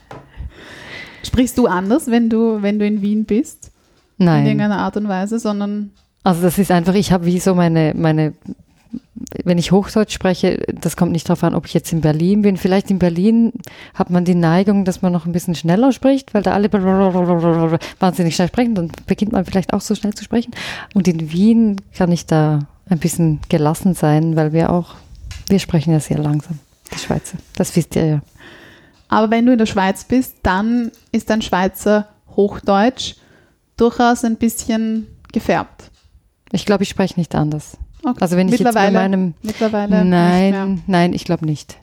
Sprichst 1.23 1.59
du 1.59 1.67
anders, 1.67 2.11
wenn 2.11 2.31
du, 2.31 2.63
wenn 2.63 2.79
du 2.79 2.87
in 2.87 3.03
Wien 3.03 3.27
bist? 3.27 3.73
In 4.17 4.25
Nein. 4.25 4.47
irgendeiner 4.47 4.79
Art 4.79 4.97
und 4.97 5.07
Weise, 5.09 5.39
sondern 5.39 5.91
Also 6.23 6.41
das 6.41 6.57
ist 6.59 6.71
einfach, 6.71 6.95
ich 6.95 7.13
habe 7.13 7.27
wie 7.27 7.39
so 7.39 7.55
meine, 7.55 7.93
meine, 7.95 8.33
wenn 9.45 9.59
ich 9.59 9.73
Hochdeutsch 9.73 10.13
spreche, 10.13 10.65
das 10.81 10.97
kommt 10.97 11.13
nicht 11.13 11.29
darauf 11.29 11.45
an, 11.45 11.55
ob 11.55 11.67
ich 11.67 11.75
jetzt 11.75 11.93
in 11.93 12.01
Berlin 12.01 12.43
bin. 12.43 12.57
Vielleicht 12.57 12.91
in 12.91 12.99
Berlin 12.99 13.53
hat 13.95 14.11
man 14.11 14.25
die 14.25 14.35
Neigung, 14.35 14.85
dass 14.85 15.03
man 15.03 15.13
noch 15.13 15.27
ein 15.27 15.33
bisschen 15.33 15.55
schneller 15.55 15.93
spricht, 15.93 16.35
weil 16.35 16.43
da 16.43 16.53
alle 16.53 16.73
wahnsinnig 16.73 18.35
schnell 18.35 18.49
sprechen, 18.49 18.75
dann 18.75 18.93
beginnt 19.07 19.33
man 19.33 19.45
vielleicht 19.45 19.73
auch 19.73 19.81
so 19.81 19.95
schnell 19.95 20.15
zu 20.15 20.25
sprechen. 20.25 20.53
Und 20.95 21.09
in 21.09 21.33
Wien 21.33 21.81
kann 21.95 22.13
ich 22.13 22.27
da 22.27 22.61
ein 22.89 22.99
bisschen 22.99 23.41
gelassen 23.49 23.95
sein, 23.95 24.37
weil 24.37 24.53
wir 24.53 24.71
auch, 24.71 24.95
wir 25.49 25.59
sprechen 25.59 25.93
ja 25.93 26.01
sehr 26.01 26.19
langsam, 26.19 26.59
die 26.93 26.99
Schweizer. 26.99 27.39
Das 27.57 27.75
wisst 27.77 27.97
ihr 27.97 28.07
ja. 28.07 28.21
Aber 29.09 29.31
wenn 29.31 29.47
du 29.47 29.53
in 29.53 29.59
der 29.59 29.67
Schweiz 29.67 30.05
bist, 30.05 30.37
dann 30.43 30.93
ist 31.13 31.31
dein 31.31 31.43
Schweizer 31.43 32.09
Hochdeutsch 32.37 33.15
durchaus 33.77 34.25
ein 34.25 34.37
bisschen 34.37 35.07
gefärbt. 35.33 35.91
Ich 36.53 36.67
glaube, 36.67 36.83
ich 36.83 36.89
spreche 36.89 37.19
nicht 37.19 37.35
anders. 37.35 37.79
Okay. 38.03 38.19
Also 38.21 38.37
wenn 38.37 38.49
ich 38.49 38.59
jetzt 38.59 38.63
bei 38.63 38.91
Mittlerweile, 38.91 38.99
meinem 38.99 39.35
mittlerweile. 39.43 40.05
Nein, 40.05 40.83
nein, 40.87 41.13
ich 41.13 41.25
glaube 41.25 41.45
nicht. 41.47 41.79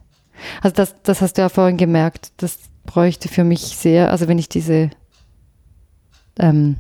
Also 0.62 0.76
das, 0.76 0.96
das 1.04 1.22
hast 1.22 1.38
du 1.38 1.42
ja 1.42 1.50
vorhin 1.50 1.78
gemerkt. 1.78 2.32
Das 2.38 2.58
bräuchte 2.86 3.28
für 3.30 3.44
mich 3.44 3.62
sehr, 3.62 4.12
also 4.12 4.28
wenn 4.28 4.38
ich 4.38 4.48
diese, 4.50 4.90
ähm, 6.40 6.76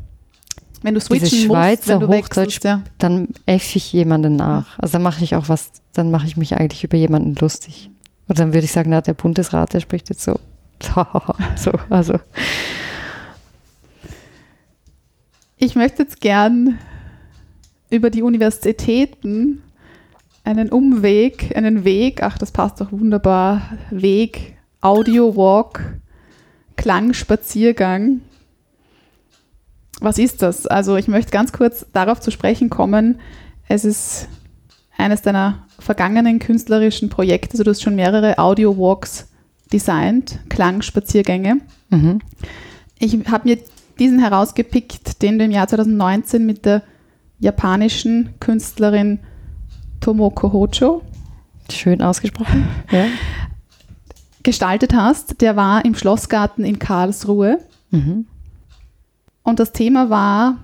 Wenn 0.81 0.93
du 0.93 0.99
switchen 1.01 1.25
Dieses 1.29 1.47
musst, 1.47 1.57
Schweizer 1.57 1.93
wenn 2.01 2.07
du 2.07 2.13
Hochdeutsch- 2.15 2.37
wechselst, 2.37 2.63
ja. 2.63 2.81
dann 2.97 3.29
äffe 3.45 3.77
ich 3.77 3.91
jemanden 3.93 4.35
nach. 4.35 4.77
Also 4.79 4.93
dann 4.93 5.03
mache 5.03 5.23
ich 5.23 5.35
auch 5.35 5.49
was, 5.49 5.71
dann 5.93 6.11
mache 6.11 6.27
ich 6.27 6.37
mich 6.37 6.55
eigentlich 6.55 6.83
über 6.83 6.97
jemanden 6.97 7.35
lustig. 7.35 7.89
Und 8.27 8.39
dann 8.39 8.53
würde 8.53 8.65
ich 8.65 8.71
sagen, 8.71 8.89
na, 8.89 9.01
der 9.01 9.13
Bundesrat, 9.13 9.73
der 9.73 9.79
spricht 9.81 10.09
jetzt 10.09 10.23
so. 10.23 10.39
so, 11.55 11.71
also. 11.89 12.19
Ich 15.57 15.75
möchte 15.75 16.03
jetzt 16.03 16.19
gern 16.21 16.77
über 17.89 18.09
die 18.09 18.23
Universitäten 18.23 19.61
einen 20.43 20.69
Umweg, 20.69 21.55
einen 21.55 21.83
Weg, 21.83 22.21
ach, 22.21 22.37
das 22.37 22.51
passt 22.51 22.79
doch 22.79 22.91
wunderbar, 22.91 23.61
Weg, 23.89 24.57
Audio 24.81 25.35
Walk, 25.35 25.97
Klangspaziergang. 26.75 28.21
Was 29.99 30.17
ist 30.17 30.41
das? 30.41 30.67
Also 30.67 30.97
ich 30.97 31.07
möchte 31.07 31.31
ganz 31.31 31.51
kurz 31.51 31.85
darauf 31.93 32.19
zu 32.19 32.29
sprechen 32.29 32.69
kommen. 32.69 33.19
Es 33.67 33.85
ist 33.85 34.27
eines 34.97 35.21
deiner 35.21 35.65
vergangenen 35.79 36.39
künstlerischen 36.39 37.09
Projekte. 37.09 37.53
Also 37.53 37.63
du 37.63 37.71
hast 37.71 37.81
schon 37.81 37.95
mehrere 37.95 38.37
Audio 38.37 38.77
Walks 38.77 39.27
designt, 39.73 40.39
Klangspaziergänge. 40.49 41.61
Mhm. 41.89 42.19
Ich 42.99 43.17
habe 43.31 43.49
mir 43.49 43.57
diesen 43.97 44.19
herausgepickt, 44.19 45.21
den 45.21 45.39
du 45.39 45.45
im 45.45 45.51
Jahr 45.51 45.67
2019 45.67 46.45
mit 46.45 46.65
der 46.65 46.83
japanischen 47.39 48.33
Künstlerin 48.39 49.19
Tomoko 50.01 50.51
Hojo 50.51 51.01
Schön 51.71 52.01
ausgesprochen. 52.01 52.67
Ja. 52.91 53.05
gestaltet 54.43 54.93
hast. 54.93 55.41
Der 55.41 55.55
war 55.55 55.83
im 55.85 55.95
Schlossgarten 55.95 56.63
in 56.63 56.77
Karlsruhe 56.79 57.59
Mhm. 57.91 58.25
und 59.43 59.59
das 59.59 59.71
Thema 59.71 60.09
war, 60.09 60.57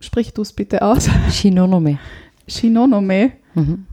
sprich 0.00 0.32
du 0.34 0.42
es 0.42 0.52
bitte 0.52 0.82
aus, 0.82 1.08
Shinonome. 1.30 1.98
Shinonome 2.46 3.32
Mhm. 3.54 3.86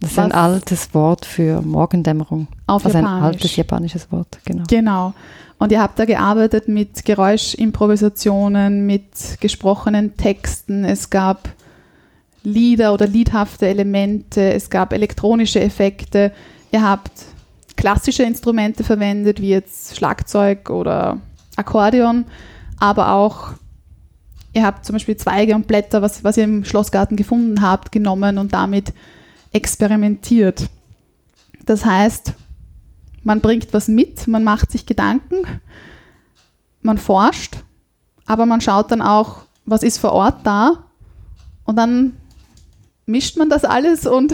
Das 0.00 0.12
ist 0.12 0.18
ein 0.18 0.32
altes 0.32 0.94
Wort 0.94 1.26
für 1.26 1.60
Morgendämmerung. 1.60 2.48
auf 2.66 2.84
Also 2.86 2.96
ein 2.98 3.04
Japanisch. 3.04 3.24
altes 3.26 3.56
japanisches 3.56 4.10
Wort, 4.10 4.38
genau. 4.46 4.64
Genau. 4.68 5.14
Und 5.60 5.72
ihr 5.72 5.82
habt 5.82 5.98
da 5.98 6.06
gearbeitet 6.06 6.68
mit 6.68 7.04
Geräuschimprovisationen, 7.04 8.86
mit 8.86 9.38
gesprochenen 9.40 10.16
Texten. 10.16 10.86
Es 10.86 11.10
gab 11.10 11.50
Lieder 12.42 12.94
oder 12.94 13.06
liedhafte 13.06 13.68
Elemente. 13.68 14.54
Es 14.54 14.70
gab 14.70 14.94
elektronische 14.94 15.60
Effekte. 15.60 16.32
Ihr 16.72 16.82
habt 16.82 17.12
klassische 17.76 18.22
Instrumente 18.22 18.84
verwendet, 18.84 19.42
wie 19.42 19.50
jetzt 19.50 19.96
Schlagzeug 19.96 20.70
oder 20.70 21.18
Akkordeon, 21.56 22.24
aber 22.78 23.12
auch 23.12 23.52
ihr 24.54 24.64
habt 24.64 24.86
zum 24.86 24.94
Beispiel 24.94 25.18
Zweige 25.18 25.54
und 25.54 25.66
Blätter, 25.66 26.00
was, 26.00 26.24
was 26.24 26.38
ihr 26.38 26.44
im 26.44 26.64
Schlossgarten 26.64 27.18
gefunden 27.18 27.60
habt, 27.60 27.92
genommen 27.92 28.38
und 28.38 28.54
damit 28.54 28.94
experimentiert. 29.52 30.70
Das 31.66 31.84
heißt, 31.84 32.32
man 33.22 33.40
bringt 33.40 33.72
was 33.72 33.88
mit, 33.88 34.26
man 34.26 34.44
macht 34.44 34.70
sich 34.70 34.86
Gedanken, 34.86 35.46
man 36.82 36.98
forscht, 36.98 37.56
aber 38.26 38.46
man 38.46 38.60
schaut 38.60 38.90
dann 38.90 39.02
auch, 39.02 39.42
was 39.66 39.82
ist 39.82 39.98
vor 39.98 40.12
Ort 40.12 40.46
da 40.46 40.84
und 41.64 41.76
dann 41.76 42.16
mischt 43.06 43.36
man 43.36 43.50
das 43.50 43.64
alles 43.64 44.06
und 44.06 44.32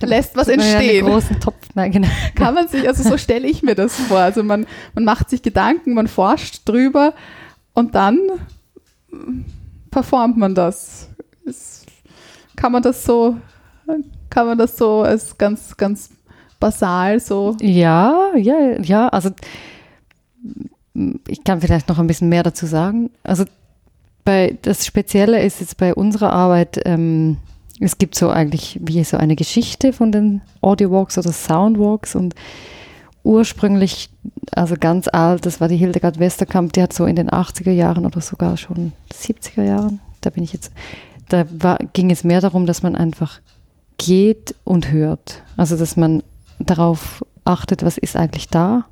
lässt 0.00 0.36
was 0.36 0.48
Ja, 0.48 0.54
entstehen. 0.54 1.06
großen 1.06 1.40
Topf, 1.40 1.68
nein, 1.74 1.90
genau. 1.90 2.08
Kann 2.34 2.54
man 2.54 2.68
sich, 2.68 2.86
also 2.86 3.02
so 3.08 3.16
stelle 3.16 3.48
ich 3.48 3.62
mir 3.62 3.74
das 3.74 3.96
vor. 3.96 4.18
Also 4.18 4.42
man, 4.42 4.66
man 4.94 5.04
macht 5.04 5.30
sich 5.30 5.42
Gedanken, 5.42 5.94
man 5.94 6.06
forscht 6.06 6.68
drüber 6.68 7.14
und 7.72 7.94
dann 7.94 8.18
performt 9.90 10.36
man 10.36 10.54
das. 10.54 11.08
Ist, 11.44 11.86
kann 12.56 12.72
man 12.72 12.82
das 12.82 13.04
so, 13.04 13.38
kann 14.28 14.46
man 14.46 14.58
das 14.58 14.76
so 14.76 15.00
als 15.00 15.36
ganz, 15.38 15.76
ganz 15.76 16.10
basal 16.60 17.18
so 17.18 17.56
Ja, 17.60 18.30
ja, 18.36 18.80
ja, 18.80 19.08
also 19.08 19.30
ich 21.26 21.44
kann 21.44 21.60
vielleicht 21.60 21.88
noch 21.88 21.98
ein 21.98 22.06
bisschen 22.06 22.28
mehr 22.28 22.42
dazu 22.42 22.66
sagen. 22.66 23.10
Also 23.22 23.44
bei, 24.24 24.58
das 24.62 24.86
Spezielle 24.86 25.42
ist 25.42 25.60
jetzt 25.60 25.76
bei 25.76 25.94
unserer 25.94 26.32
Arbeit, 26.32 26.80
ähm, 26.84 27.38
es 27.80 27.96
gibt 27.96 28.14
so 28.14 28.28
eigentlich 28.28 28.78
wie 28.82 29.02
so 29.04 29.16
eine 29.16 29.36
Geschichte 29.36 29.92
von 29.92 30.12
den 30.12 30.42
Audio 30.60 30.90
Walks 30.90 31.16
oder 31.16 31.32
Sound 31.32 31.78
Walks 31.78 32.14
und 32.14 32.34
ursprünglich, 33.22 34.10
also 34.52 34.76
ganz 34.78 35.08
alt, 35.08 35.46
das 35.46 35.60
war 35.60 35.68
die 35.68 35.76
Hildegard 35.76 36.18
Westerkamp, 36.18 36.72
die 36.74 36.82
hat 36.82 36.92
so 36.92 37.06
in 37.06 37.16
den 37.16 37.30
80er 37.30 37.70
Jahren 37.70 38.04
oder 38.04 38.20
sogar 38.20 38.56
schon 38.56 38.92
70er 39.12 39.62
Jahren, 39.62 40.00
da 40.20 40.30
bin 40.30 40.42
ich 40.42 40.52
jetzt, 40.52 40.72
da 41.28 41.46
war, 41.50 41.78
ging 41.92 42.10
es 42.10 42.24
mehr 42.24 42.40
darum, 42.40 42.66
dass 42.66 42.82
man 42.82 42.96
einfach 42.96 43.40
geht 43.98 44.54
und 44.64 44.90
hört. 44.90 45.42
Also 45.56 45.76
dass 45.76 45.96
man 45.96 46.22
darauf 46.60 47.24
achtet, 47.44 47.84
was 47.84 47.98
ist 47.98 48.16
eigentlich 48.16 48.48
da. 48.48 48.84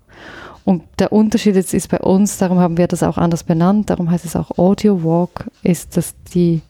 Und 0.65 0.83
der 0.99 1.13
Unterschied 1.13 1.55
jetzt 1.55 1.73
ist 1.73 1.89
bei 1.89 1.99
uns, 1.99 2.39
darum 2.39 2.59
haben 2.59 2.77
wir 2.77 2.89
das 2.89 3.03
auch 3.03 3.17
anders 3.17 3.43
benannt, 3.43 3.91
darum 3.91 4.11
heißt 4.11 4.25
es 4.25 4.37
auch 4.37 4.59
Audio 4.59 5.03
Walk, 5.03 5.51
ist, 5.63 5.97
dass 5.97 6.15
die, 6.35 6.61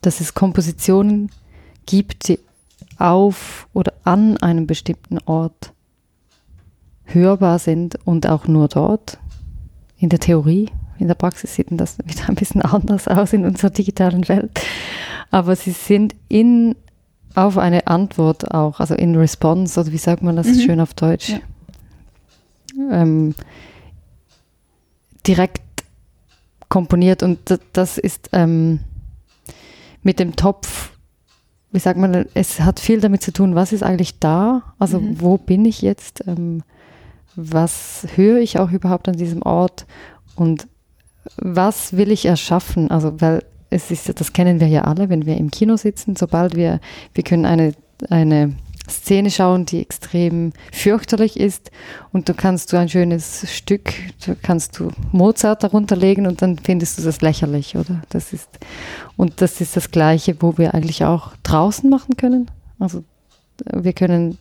dass 0.00 0.20
es 0.20 0.34
Kompositionen 0.34 1.30
gibt, 1.86 2.28
die 2.28 2.40
auf 2.98 3.68
oder 3.72 3.92
an 4.04 4.36
einem 4.38 4.66
bestimmten 4.66 5.18
Ort 5.26 5.72
hörbar 7.04 7.58
sind 7.58 7.98
und 8.04 8.26
auch 8.28 8.46
nur 8.46 8.68
dort. 8.68 9.18
In 9.98 10.08
der 10.08 10.18
Theorie, 10.18 10.70
in 10.98 11.08
der 11.08 11.14
Praxis 11.14 11.54
sieht 11.54 11.68
das 11.70 11.98
wieder 12.04 12.28
ein 12.28 12.34
bisschen 12.34 12.62
anders 12.62 13.08
aus 13.08 13.32
in 13.32 13.44
unserer 13.44 13.70
digitalen 13.70 14.28
Welt. 14.28 14.60
Aber 15.30 15.56
sie 15.56 15.72
sind 15.72 16.14
in, 16.28 16.76
auf 17.34 17.58
eine 17.58 17.86
Antwort 17.86 18.52
auch, 18.52 18.80
also 18.80 18.94
in 18.94 19.16
Response, 19.16 19.78
oder 19.80 19.92
wie 19.92 19.98
sagt 19.98 20.22
man 20.22 20.36
das 20.36 20.46
Mhm. 20.48 20.60
schön 20.60 20.80
auf 20.80 20.94
Deutsch? 20.94 21.30
Ja. 21.30 21.40
Ähm, 22.90 23.34
direkt 25.26 25.62
komponiert 26.68 27.22
und 27.22 27.38
das 27.74 27.98
ist 27.98 28.30
ähm, 28.32 28.80
mit 30.02 30.18
dem 30.18 30.36
Topf, 30.36 30.90
wie 31.70 31.78
sagt 31.78 31.98
man, 31.98 32.26
es 32.34 32.60
hat 32.60 32.80
viel 32.80 33.00
damit 33.00 33.22
zu 33.22 33.32
tun, 33.32 33.54
was 33.54 33.72
ist 33.72 33.82
eigentlich 33.82 34.18
da, 34.18 34.74
also 34.78 35.00
Mhm. 35.00 35.20
wo 35.20 35.36
bin 35.38 35.64
ich 35.64 35.82
jetzt, 35.82 36.26
ähm, 36.26 36.62
was 37.36 38.06
höre 38.16 38.38
ich 38.40 38.58
auch 38.58 38.70
überhaupt 38.70 39.08
an 39.08 39.16
diesem 39.16 39.42
Ort 39.42 39.86
und 40.34 40.66
was 41.36 41.96
will 41.96 42.10
ich 42.10 42.24
erschaffen, 42.26 42.90
also 42.90 43.20
weil 43.20 43.44
es 43.72 43.90
ist, 43.90 44.20
das 44.20 44.32
kennen 44.32 44.60
wir 44.60 44.68
ja 44.68 44.82
alle, 44.82 45.08
wenn 45.08 45.26
wir 45.26 45.36
im 45.36 45.50
Kino 45.50 45.76
sitzen, 45.76 46.16
sobald 46.16 46.54
wir, 46.54 46.80
wir 47.14 47.24
können 47.24 47.46
eine, 47.46 47.74
eine 48.10 48.54
Szene 48.88 49.30
schauen, 49.30 49.64
die 49.64 49.80
extrem 49.80 50.52
fürchterlich 50.72 51.38
ist 51.38 51.70
und 52.12 52.28
du 52.28 52.34
kannst 52.34 52.72
du 52.72 52.76
ein 52.76 52.88
schönes 52.88 53.50
Stück, 53.50 53.92
du 54.26 54.36
kannst 54.40 54.78
du 54.78 54.90
Mozart 55.12 55.62
darunter 55.62 55.96
legen 55.96 56.26
und 56.26 56.42
dann 56.42 56.58
findest 56.58 56.98
du 56.98 57.02
das 57.02 57.22
lächerlich, 57.22 57.76
oder? 57.76 58.02
Das 58.10 58.32
ist, 58.32 58.48
und 59.16 59.40
das 59.40 59.60
ist 59.60 59.76
das 59.76 59.90
Gleiche, 59.90 60.36
wo 60.40 60.58
wir 60.58 60.74
eigentlich 60.74 61.04
auch 61.04 61.32
draußen 61.42 61.88
machen 61.88 62.16
können. 62.16 62.50
Also 62.78 63.04
wir 63.72 63.92
können, 63.92 64.36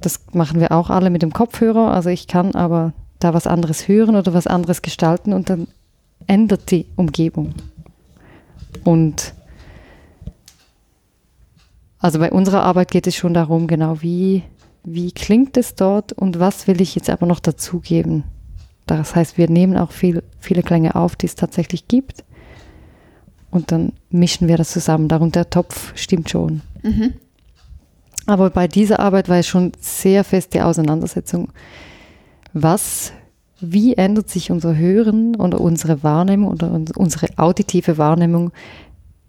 das 0.00 0.20
machen 0.32 0.60
wir 0.60 0.72
auch 0.72 0.88
alle 0.88 1.10
mit 1.10 1.22
dem 1.22 1.32
Kopfhörer, 1.32 1.92
also 1.92 2.08
ich 2.08 2.28
kann 2.28 2.54
aber 2.54 2.92
da 3.18 3.34
was 3.34 3.46
anderes 3.46 3.88
hören 3.88 4.16
oder 4.16 4.32
was 4.32 4.46
anderes 4.46 4.82
gestalten 4.82 5.32
und 5.32 5.50
dann 5.50 5.66
ändert 6.26 6.70
die 6.70 6.86
Umgebung. 6.96 7.54
Und 8.84 9.34
also 11.98 12.18
bei 12.18 12.30
unserer 12.30 12.62
Arbeit 12.62 12.90
geht 12.90 13.06
es 13.06 13.14
schon 13.14 13.34
darum, 13.34 13.66
genau 13.66 14.00
wie, 14.00 14.42
wie 14.84 15.12
klingt 15.12 15.56
es 15.56 15.74
dort 15.74 16.12
und 16.12 16.40
was 16.40 16.66
will 16.66 16.80
ich 16.80 16.94
jetzt 16.94 17.10
aber 17.10 17.26
noch 17.26 17.40
dazugeben. 17.40 18.24
Das 18.86 19.14
heißt, 19.14 19.38
wir 19.38 19.48
nehmen 19.48 19.76
auch 19.76 19.92
viel, 19.92 20.22
viele 20.38 20.62
Klänge 20.62 20.94
auf, 20.94 21.14
die 21.14 21.26
es 21.26 21.34
tatsächlich 21.34 21.86
gibt 21.88 22.24
und 23.50 23.70
dann 23.72 23.92
mischen 24.10 24.48
wir 24.48 24.56
das 24.56 24.70
zusammen. 24.70 25.08
Darum 25.08 25.30
der 25.30 25.50
Topf 25.50 25.92
stimmt 25.96 26.30
schon. 26.30 26.62
Mhm. 26.82 27.14
Aber 28.26 28.50
bei 28.50 28.68
dieser 28.68 29.00
Arbeit 29.00 29.28
war 29.28 29.38
es 29.38 29.46
schon 29.46 29.72
sehr 29.80 30.24
fest 30.24 30.54
die 30.54 30.60
Auseinandersetzung, 30.60 31.48
was, 32.52 33.12
wie 33.60 33.94
ändert 33.94 34.28
sich 34.28 34.50
unser 34.50 34.76
Hören 34.76 35.36
oder 35.36 35.60
unsere 35.60 36.02
Wahrnehmung 36.02 36.50
oder 36.50 36.70
uns- 36.70 36.92
unsere 36.92 37.28
auditive 37.36 37.98
Wahrnehmung 37.98 38.52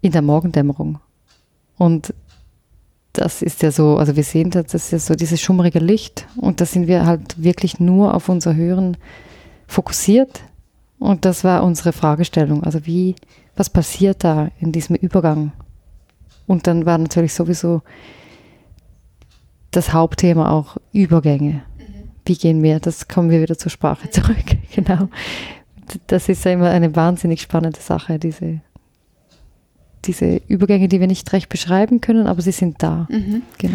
in 0.00 0.12
der 0.12 0.22
Morgendämmerung. 0.22 0.98
Und 1.76 2.14
das 3.12 3.42
ist 3.42 3.62
ja 3.62 3.70
so, 3.70 3.98
also 3.98 4.16
wir 4.16 4.24
sehen 4.24 4.50
das, 4.50 4.66
das 4.66 4.84
ist 4.84 4.90
ja 4.92 4.98
so 4.98 5.14
dieses 5.14 5.40
schummrige 5.40 5.78
Licht 5.78 6.26
und 6.36 6.60
da 6.60 6.66
sind 6.66 6.86
wir 6.86 7.04
halt 7.04 7.42
wirklich 7.42 7.78
nur 7.78 8.14
auf 8.14 8.28
unser 8.28 8.54
Hören 8.54 8.96
fokussiert 9.66 10.40
und 10.98 11.24
das 11.24 11.44
war 11.44 11.62
unsere 11.62 11.92
Fragestellung. 11.92 12.64
Also 12.64 12.86
wie, 12.86 13.14
was 13.54 13.68
passiert 13.68 14.24
da 14.24 14.48
in 14.60 14.72
diesem 14.72 14.96
Übergang? 14.96 15.52
Und 16.46 16.66
dann 16.66 16.86
war 16.86 16.98
natürlich 16.98 17.34
sowieso 17.34 17.82
das 19.72 19.92
Hauptthema 19.92 20.50
auch 20.50 20.76
Übergänge. 20.92 21.62
Wie 22.24 22.36
gehen 22.36 22.62
wir? 22.62 22.80
Das 22.80 23.08
kommen 23.08 23.30
wir 23.30 23.42
wieder 23.42 23.58
zur 23.58 23.70
Sprache 23.70 24.10
zurück. 24.10 24.44
genau. 24.74 25.08
Das 26.06 26.28
ist 26.28 26.44
ja 26.44 26.52
immer 26.52 26.70
eine 26.70 26.94
wahnsinnig 26.94 27.42
spannende 27.42 27.80
Sache, 27.80 28.18
diese, 28.18 28.60
diese 30.04 30.40
Übergänge, 30.48 30.88
die 30.88 31.00
wir 31.00 31.06
nicht 31.08 31.32
recht 31.32 31.48
beschreiben 31.48 32.00
können, 32.00 32.26
aber 32.26 32.40
sie 32.40 32.52
sind 32.52 32.82
da. 32.82 33.08
Genau. 33.58 33.74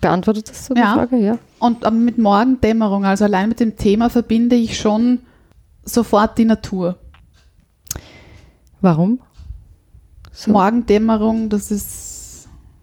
Beantwortet 0.00 0.50
das 0.50 0.66
so 0.66 0.74
die 0.74 0.80
Ja. 0.80 0.94
Frage? 0.94 1.16
Ja. 1.18 1.38
Und 1.60 1.84
aber 1.84 1.94
mit 1.94 2.18
Morgendämmerung, 2.18 3.04
also 3.04 3.24
allein 3.24 3.48
mit 3.48 3.60
dem 3.60 3.76
Thema 3.76 4.10
verbinde 4.10 4.56
ich 4.56 4.78
schon 4.78 5.20
sofort 5.84 6.38
die 6.38 6.44
Natur. 6.44 6.98
Warum? 8.80 9.20
So. 10.32 10.50
Morgendämmerung, 10.50 11.48
das 11.50 11.70
ist, 11.70 12.11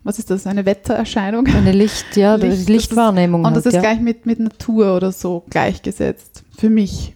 was 0.03 0.19
ist 0.19 0.29
das, 0.29 0.47
eine 0.47 0.65
Wettererscheinung? 0.65 1.47
Eine 1.47 1.71
Licht, 1.71 2.15
ja, 2.15 2.35
Licht, 2.35 2.51
das 2.51 2.65
die 2.65 2.71
Lichtwahrnehmung. 2.71 3.43
Und 3.43 3.55
das 3.55 3.65
halt, 3.65 3.67
ist 3.67 3.73
ja. 3.75 3.81
gleich 3.81 3.99
mit, 3.99 4.25
mit 4.25 4.39
Natur 4.39 4.95
oder 4.95 5.11
so 5.11 5.43
gleichgesetzt. 5.49 6.43
Für 6.57 6.69
mich. 6.69 7.15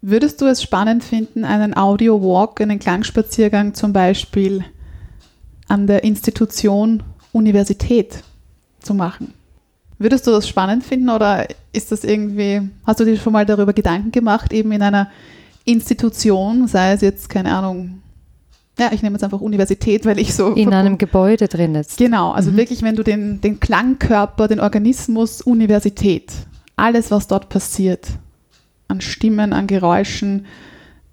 Würdest 0.00 0.40
du 0.40 0.46
es 0.46 0.62
spannend 0.62 1.02
finden, 1.02 1.44
einen 1.44 1.76
Audio-Walk, 1.76 2.60
einen 2.60 2.78
Klangspaziergang 2.78 3.74
zum 3.74 3.92
Beispiel 3.92 4.64
an 5.66 5.86
der 5.86 6.04
Institution 6.04 7.02
Universität 7.32 8.22
zu 8.80 8.94
machen? 8.94 9.34
Würdest 9.98 10.26
du 10.26 10.30
das 10.30 10.46
spannend 10.46 10.84
finden 10.84 11.10
oder 11.10 11.48
ist 11.72 11.90
das 11.90 12.04
irgendwie, 12.04 12.62
hast 12.86 13.00
du 13.00 13.04
dir 13.04 13.16
schon 13.16 13.32
mal 13.32 13.44
darüber 13.44 13.72
Gedanken 13.72 14.12
gemacht, 14.12 14.52
eben 14.52 14.70
in 14.70 14.82
einer 14.82 15.10
Institution, 15.64 16.68
sei 16.68 16.92
es 16.92 17.00
jetzt, 17.00 17.28
keine 17.28 17.52
Ahnung, 17.52 18.00
ja, 18.78 18.90
ich 18.92 19.02
nehme 19.02 19.14
jetzt 19.14 19.24
einfach 19.24 19.40
Universität, 19.40 20.04
weil 20.06 20.18
ich 20.18 20.34
so 20.34 20.52
In 20.52 20.72
einem 20.72 20.98
Gebäude 20.98 21.48
drin 21.48 21.74
jetzt. 21.74 21.98
Genau, 21.98 22.30
also 22.32 22.50
Mhm. 22.50 22.56
wirklich, 22.56 22.82
wenn 22.82 22.96
du 22.96 23.02
den, 23.02 23.40
den 23.40 23.60
Klangkörper, 23.60 24.48
den 24.48 24.60
Organismus 24.60 25.42
Universität, 25.42 26.32
alles, 26.76 27.10
was 27.10 27.26
dort 27.26 27.48
passiert, 27.48 28.08
an 28.88 29.00
Stimmen, 29.00 29.52
an 29.52 29.66
Geräuschen, 29.66 30.46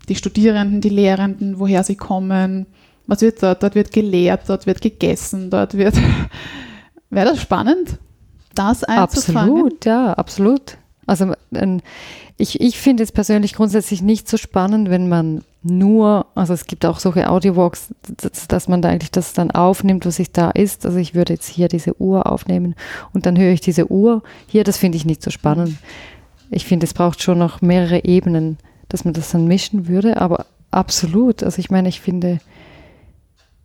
die 0.08 0.16
Studierenden, 0.16 0.82
die 0.82 0.90
Lehrenden, 0.90 1.60
woher 1.60 1.84
sie 1.84 1.96
kommen, 1.96 2.68
was 3.08 3.22
wird 3.22 3.42
dort? 3.42 3.64
Dort 3.64 3.76
wird 3.76 3.92
gelehrt, 3.92 4.44
dort 4.48 4.66
wird 4.68 4.82
gegessen, 4.82 5.50
dort 5.50 5.76
wird. 5.76 5.96
Wäre 7.10 7.30
das 7.30 7.42
spannend, 7.42 7.98
das 8.56 8.84
einzufangen? 8.84 9.52
Absolut, 9.52 9.86
ja, 9.86 10.14
absolut. 10.14 10.78
Also 11.06 11.34
ähm, 11.54 11.82
ich, 12.38 12.60
ich 12.60 12.78
finde 12.80 13.04
es 13.04 13.12
persönlich 13.12 13.54
grundsätzlich 13.54 14.02
nicht 14.02 14.28
so 14.28 14.38
spannend, 14.38 14.90
wenn 14.90 15.08
man 15.08 15.44
nur, 15.64 16.28
also 16.36 16.54
es 16.54 16.66
gibt 16.66 16.86
auch 16.86 17.00
solche 17.00 17.30
Audiowalks, 17.30 17.94
dass, 18.18 18.48
dass 18.48 18.68
man 18.68 18.82
da 18.82 18.90
eigentlich 18.90 19.12
das 19.12 19.34
dann 19.34 19.52
aufnimmt, 19.52 20.06
was 20.06 20.20
ich 20.20 20.32
da 20.32 20.52
ist. 20.52 20.86
Also 20.86 20.98
ich 20.98 21.16
würde 21.16 21.34
jetzt 21.34 21.48
hier 21.48 21.70
diese 21.70 22.00
Uhr 22.00 22.30
aufnehmen 22.30 22.76
und 23.14 23.26
dann 23.26 23.38
höre 23.38 23.54
ich 23.54 23.62
diese 23.62 23.90
Uhr. 23.90 24.22
Hier, 24.48 24.64
das 24.64 24.78
finde 24.78 24.98
ich 24.98 25.06
nicht 25.06 25.24
so 25.24 25.32
spannend. 25.32 25.78
Ich 26.52 26.66
finde, 26.66 26.86
es 26.86 26.94
braucht 26.94 27.24
schon 27.24 27.40
noch 27.40 27.62
mehrere 27.62 28.04
Ebenen, 28.04 28.58
dass 28.90 29.06
man 29.06 29.14
das 29.14 29.32
dann 29.32 29.48
mischen 29.48 29.88
würde, 29.88 30.22
aber 30.22 30.46
absolut. 30.72 31.42
Also 31.42 31.60
ich 31.60 31.72
meine, 31.72 31.88
ich 31.90 32.02
finde, 32.02 32.40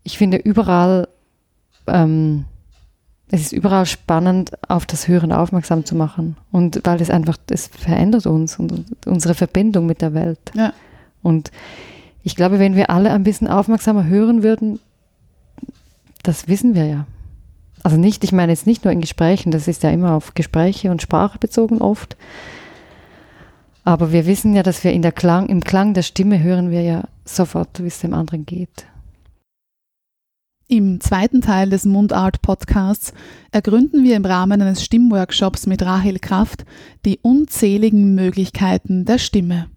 ich 0.05 0.17
finde 0.17 0.39
überall, 0.39 1.09
ähm, 1.87 2.45
es 3.33 3.43
ist 3.43 3.53
überall 3.53 3.87
spannend, 3.87 4.53
auf 4.69 4.87
das 4.87 5.07
Hören 5.07 5.33
aufmerksam 5.33 5.85
zu 5.85 5.95
machen. 5.95 6.37
Und 6.51 6.81
weil 6.85 7.01
es 7.01 7.11
einfach, 7.11 7.37
es 7.49 7.69
verändert 7.69 8.27
uns 8.27 8.59
und 8.59 8.85
unsere 9.07 9.35
Verbindung 9.35 9.87
mit 9.87 10.03
der 10.03 10.15
Welt. 10.15 10.41
Ja. 10.55 10.73
Und 11.23 11.53
ich 12.23 12.35
glaube, 12.35 12.59
wenn 12.59 12.75
wir 12.75 12.91
alle 12.91 13.13
ein 13.13 13.23
bisschen 13.23 13.47
aufmerksamer 13.47 14.07
hören 14.07 14.43
würden, 14.43 14.81
das 16.23 16.49
wissen 16.49 16.75
wir 16.75 16.87
ja. 16.87 17.07
Also 17.83 17.97
nicht, 17.97 18.25
ich 18.25 18.33
meine 18.33 18.53
jetzt 18.53 18.67
nicht 18.67 18.85
nur 18.85 18.93
in 18.93 19.01
Gesprächen, 19.01 19.53
das 19.53 19.69
ist 19.69 19.83
ja 19.85 19.91
immer 19.91 20.13
auf 20.13 20.35
Gespräche 20.35 20.91
und 20.91 21.01
Sprache 21.01 21.39
bezogen 21.39 21.79
oft. 21.79 22.17
Aber 23.85 24.13
wir 24.13 24.27
wissen 24.27 24.55
ja, 24.55 24.63
dass 24.63 24.85
wir 24.85 24.93
in 24.93 25.03
der 25.03 25.13
Klang, 25.13 25.49
im 25.49 25.63
Klang 25.63 25.95
der 25.95 26.03
Stimme 26.03 26.43
hören 26.43 26.71
wir 26.71 26.83
ja 26.83 27.05
sofort, 27.25 27.83
wie 27.83 27.87
es 27.87 28.01
dem 28.01 28.13
anderen 28.13 28.45
geht. 28.45 28.87
Im 30.71 31.01
zweiten 31.01 31.41
Teil 31.41 31.69
des 31.69 31.85
Mundart-Podcasts 31.85 33.13
ergründen 33.51 34.05
wir 34.05 34.15
im 34.15 34.25
Rahmen 34.25 34.63
eines 34.63 34.85
Stimmworkshops 34.85 35.67
mit 35.67 35.83
Rahel 35.83 36.21
Kraft 36.21 36.65
die 37.05 37.19
unzähligen 37.21 38.15
Möglichkeiten 38.15 39.05
der 39.05 39.19
Stimme. 39.19 39.69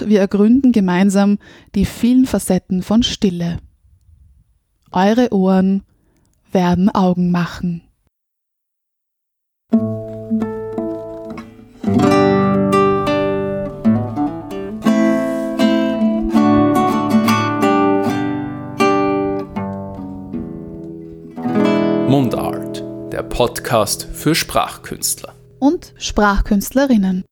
Und 0.00 0.10
wir 0.10 0.20
ergründen 0.20 0.72
gemeinsam 0.72 1.38
die 1.74 1.84
vielen 1.84 2.26
Facetten 2.26 2.82
von 2.82 3.02
Stille. 3.02 3.58
Eure 4.92 5.32
Ohren 5.32 5.82
werden 6.52 6.88
Augen 6.88 7.30
machen. 7.30 7.82
Mundart, 22.08 22.82
der 23.12 23.22
Podcast 23.22 24.04
für 24.12 24.34
Sprachkünstler. 24.34 25.34
Und 25.58 25.92
Sprachkünstlerinnen. 25.98 27.24